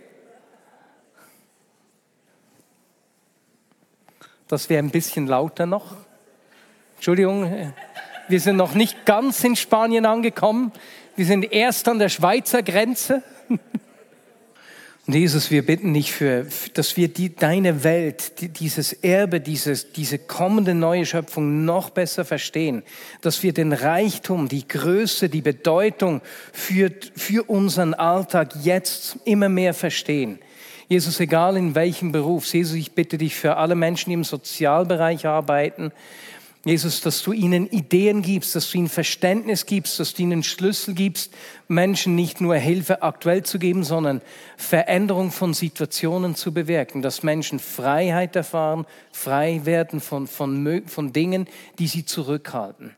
Das 4.48 4.70
wäre 4.70 4.84
ein 4.84 4.92
bisschen 4.92 5.28
lauter 5.28 5.66
noch. 5.66 5.96
Entschuldigung, 6.96 7.74
wir 8.28 8.40
sind 8.40 8.58
noch 8.58 8.76
nicht 8.76 9.06
ganz 9.06 9.44
in 9.44 9.56
Spanien 9.56 10.06
angekommen. 10.06 10.72
Wir 11.16 11.26
sind 11.26 11.52
erst 11.52 11.88
an 11.88 11.98
der 11.98 12.10
Schweizer 12.10 12.62
Grenze. 12.62 13.24
Und 15.10 15.16
Jesus, 15.16 15.50
wir 15.50 15.66
bitten 15.66 15.92
dich 15.96 16.12
für, 16.12 16.46
dass 16.76 16.96
wir 16.96 17.08
die, 17.08 17.36
deine 17.36 17.84
Welt, 17.84 18.40
die, 18.42 18.50
dieses 18.50 18.94
Erbe, 18.94 19.40
dieses, 19.40 19.92
diese 19.92 20.20
kommende 20.20 20.76
neue 20.76 21.04
Schöpfung 21.04 21.66
noch 21.66 21.90
besser 21.90 22.26
verstehen. 22.26 22.84
Dass 23.22 23.42
wir 23.42 23.52
den 23.52 23.74
Reichtum, 23.74 24.48
die 24.48 24.68
Größe, 24.68 25.28
die 25.28 25.42
Bedeutung 25.42 26.22
für, 26.54 26.92
für 27.16 27.50
unseren 27.50 27.96
Alltag 27.96 28.52
jetzt 28.62 29.18
immer 29.26 29.50
mehr 29.50 29.74
verstehen. 29.74 30.38
Jesus, 30.90 31.20
egal 31.20 31.58
in 31.58 31.74
welchem 31.74 32.12
Beruf, 32.12 32.46
Jesus, 32.46 32.76
ich 32.76 32.92
bitte 32.92 33.18
dich 33.18 33.34
für 33.34 33.58
alle 33.58 33.74
Menschen, 33.74 34.12
die 34.12 34.14
im 34.14 34.24
Sozialbereich 34.24 35.26
arbeiten, 35.26 35.92
Jesus, 36.66 37.00
dass 37.00 37.24
du 37.24 37.32
ihnen 37.32 37.68
Ideen 37.68 38.22
gibst, 38.22 38.54
dass 38.54 38.70
du 38.70 38.78
ihnen 38.80 38.90
Verständnis 38.90 39.66
gibst, 39.66 39.98
dass 39.98 40.14
du 40.14 40.24
ihnen 40.24 40.44
Schlüssel 40.44 40.94
gibst, 40.94 41.34
Menschen 41.70 42.16
nicht 42.16 42.42
nur 42.42 42.56
Hilfe 42.56 43.02
aktuell 43.02 43.44
zu 43.44 43.60
geben, 43.60 43.86
sondern 43.86 44.22
Veränderung 44.58 45.32
von 45.32 45.54
Situationen 45.54 46.36
zu 46.36 46.54
bewirken, 46.54 47.02
dass 47.02 47.24
Menschen 47.24 47.60
Freiheit 47.60 48.36
erfahren, 48.36 48.86
frei 49.14 49.62
werden 49.64 50.02
von, 50.02 50.28
von, 50.28 50.84
von 50.86 51.14
Dingen, 51.14 51.48
die 51.80 51.88
sie 51.88 52.04
zurückhalten. 52.04 52.94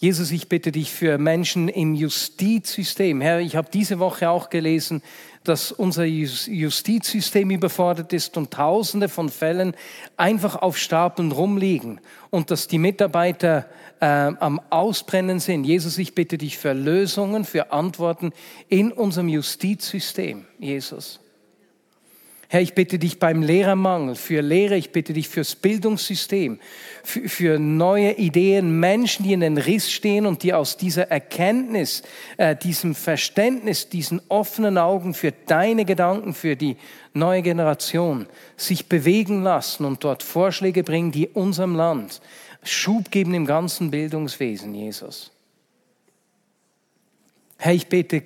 Jesus, 0.00 0.30
ich 0.30 0.48
bitte 0.48 0.70
dich 0.70 0.92
für 0.92 1.18
Menschen 1.18 1.66
im 1.66 1.92
Justizsystem. 1.92 3.20
Herr, 3.20 3.40
ich 3.40 3.56
habe 3.56 3.68
diese 3.72 3.98
Woche 3.98 4.30
auch 4.30 4.48
gelesen, 4.48 5.02
dass 5.42 5.72
unser 5.72 6.04
Justizsystem 6.04 7.50
überfordert 7.50 8.12
ist 8.12 8.36
und 8.36 8.52
Tausende 8.52 9.08
von 9.08 9.28
Fällen 9.28 9.74
einfach 10.16 10.54
auf 10.54 10.78
Stapeln 10.78 11.32
rumliegen 11.32 12.00
und 12.30 12.52
dass 12.52 12.68
die 12.68 12.78
Mitarbeiter 12.78 13.68
äh, 13.98 14.06
am 14.06 14.60
Ausbrennen 14.70 15.40
sind. 15.40 15.64
Jesus, 15.64 15.98
ich 15.98 16.14
bitte 16.14 16.38
dich 16.38 16.58
für 16.58 16.74
Lösungen, 16.74 17.44
für 17.44 17.72
Antworten 17.72 18.30
in 18.68 18.92
unserem 18.92 19.28
Justizsystem, 19.28 20.44
Jesus. 20.60 21.18
Herr, 22.50 22.62
ich 22.62 22.74
bitte 22.74 22.98
dich 22.98 23.18
beim 23.18 23.42
Lehrermangel, 23.42 24.14
für 24.14 24.40
Lehre, 24.40 24.74
ich 24.76 24.90
bitte 24.90 25.12
dich 25.12 25.28
fürs 25.28 25.54
Bildungssystem, 25.54 26.58
für, 27.04 27.28
für, 27.28 27.58
neue 27.58 28.12
Ideen, 28.12 28.80
Menschen, 28.80 29.24
die 29.24 29.34
in 29.34 29.40
den 29.40 29.58
Riss 29.58 29.92
stehen 29.92 30.24
und 30.24 30.42
die 30.42 30.54
aus 30.54 30.78
dieser 30.78 31.10
Erkenntnis, 31.10 32.02
äh, 32.38 32.56
diesem 32.56 32.94
Verständnis, 32.94 33.90
diesen 33.90 34.22
offenen 34.30 34.78
Augen 34.78 35.12
für 35.12 35.32
deine 35.32 35.84
Gedanken, 35.84 36.32
für 36.32 36.56
die 36.56 36.78
neue 37.12 37.42
Generation 37.42 38.26
sich 38.56 38.88
bewegen 38.88 39.42
lassen 39.42 39.84
und 39.84 40.02
dort 40.02 40.22
Vorschläge 40.22 40.82
bringen, 40.84 41.12
die 41.12 41.28
unserem 41.28 41.76
Land 41.76 42.22
Schub 42.62 43.10
geben 43.10 43.34
im 43.34 43.44
ganzen 43.44 43.90
Bildungswesen, 43.90 44.74
Jesus. 44.74 45.32
Herr, 47.58 47.74
ich 47.74 47.88
bete 47.88 48.22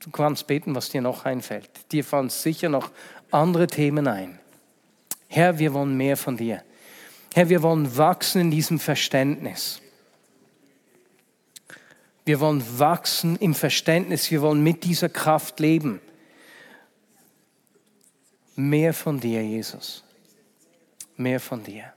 Du 0.00 0.10
kannst 0.10 0.46
beten, 0.46 0.74
was 0.74 0.90
dir 0.90 1.00
noch 1.00 1.24
einfällt. 1.24 1.68
Dir 1.92 2.04
fallen 2.04 2.30
sicher 2.30 2.68
noch 2.68 2.90
andere 3.30 3.66
Themen 3.66 4.06
ein. 4.06 4.38
Herr, 5.28 5.58
wir 5.58 5.74
wollen 5.74 5.96
mehr 5.96 6.16
von 6.16 6.36
dir. 6.36 6.62
Herr, 7.34 7.48
wir 7.48 7.62
wollen 7.62 7.96
wachsen 7.96 8.40
in 8.40 8.50
diesem 8.50 8.78
Verständnis. 8.78 9.80
Wir 12.24 12.40
wollen 12.40 12.62
wachsen 12.78 13.36
im 13.36 13.54
Verständnis. 13.54 14.30
Wir 14.30 14.42
wollen 14.42 14.62
mit 14.62 14.84
dieser 14.84 15.08
Kraft 15.08 15.60
leben. 15.60 16.00
Mehr 18.54 18.92
von 18.92 19.20
dir, 19.20 19.42
Jesus. 19.42 20.04
Mehr 21.16 21.40
von 21.40 21.62
dir. 21.62 21.92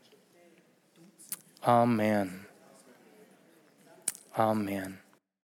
Amen. 1.62 2.46
Amen. 4.34 5.01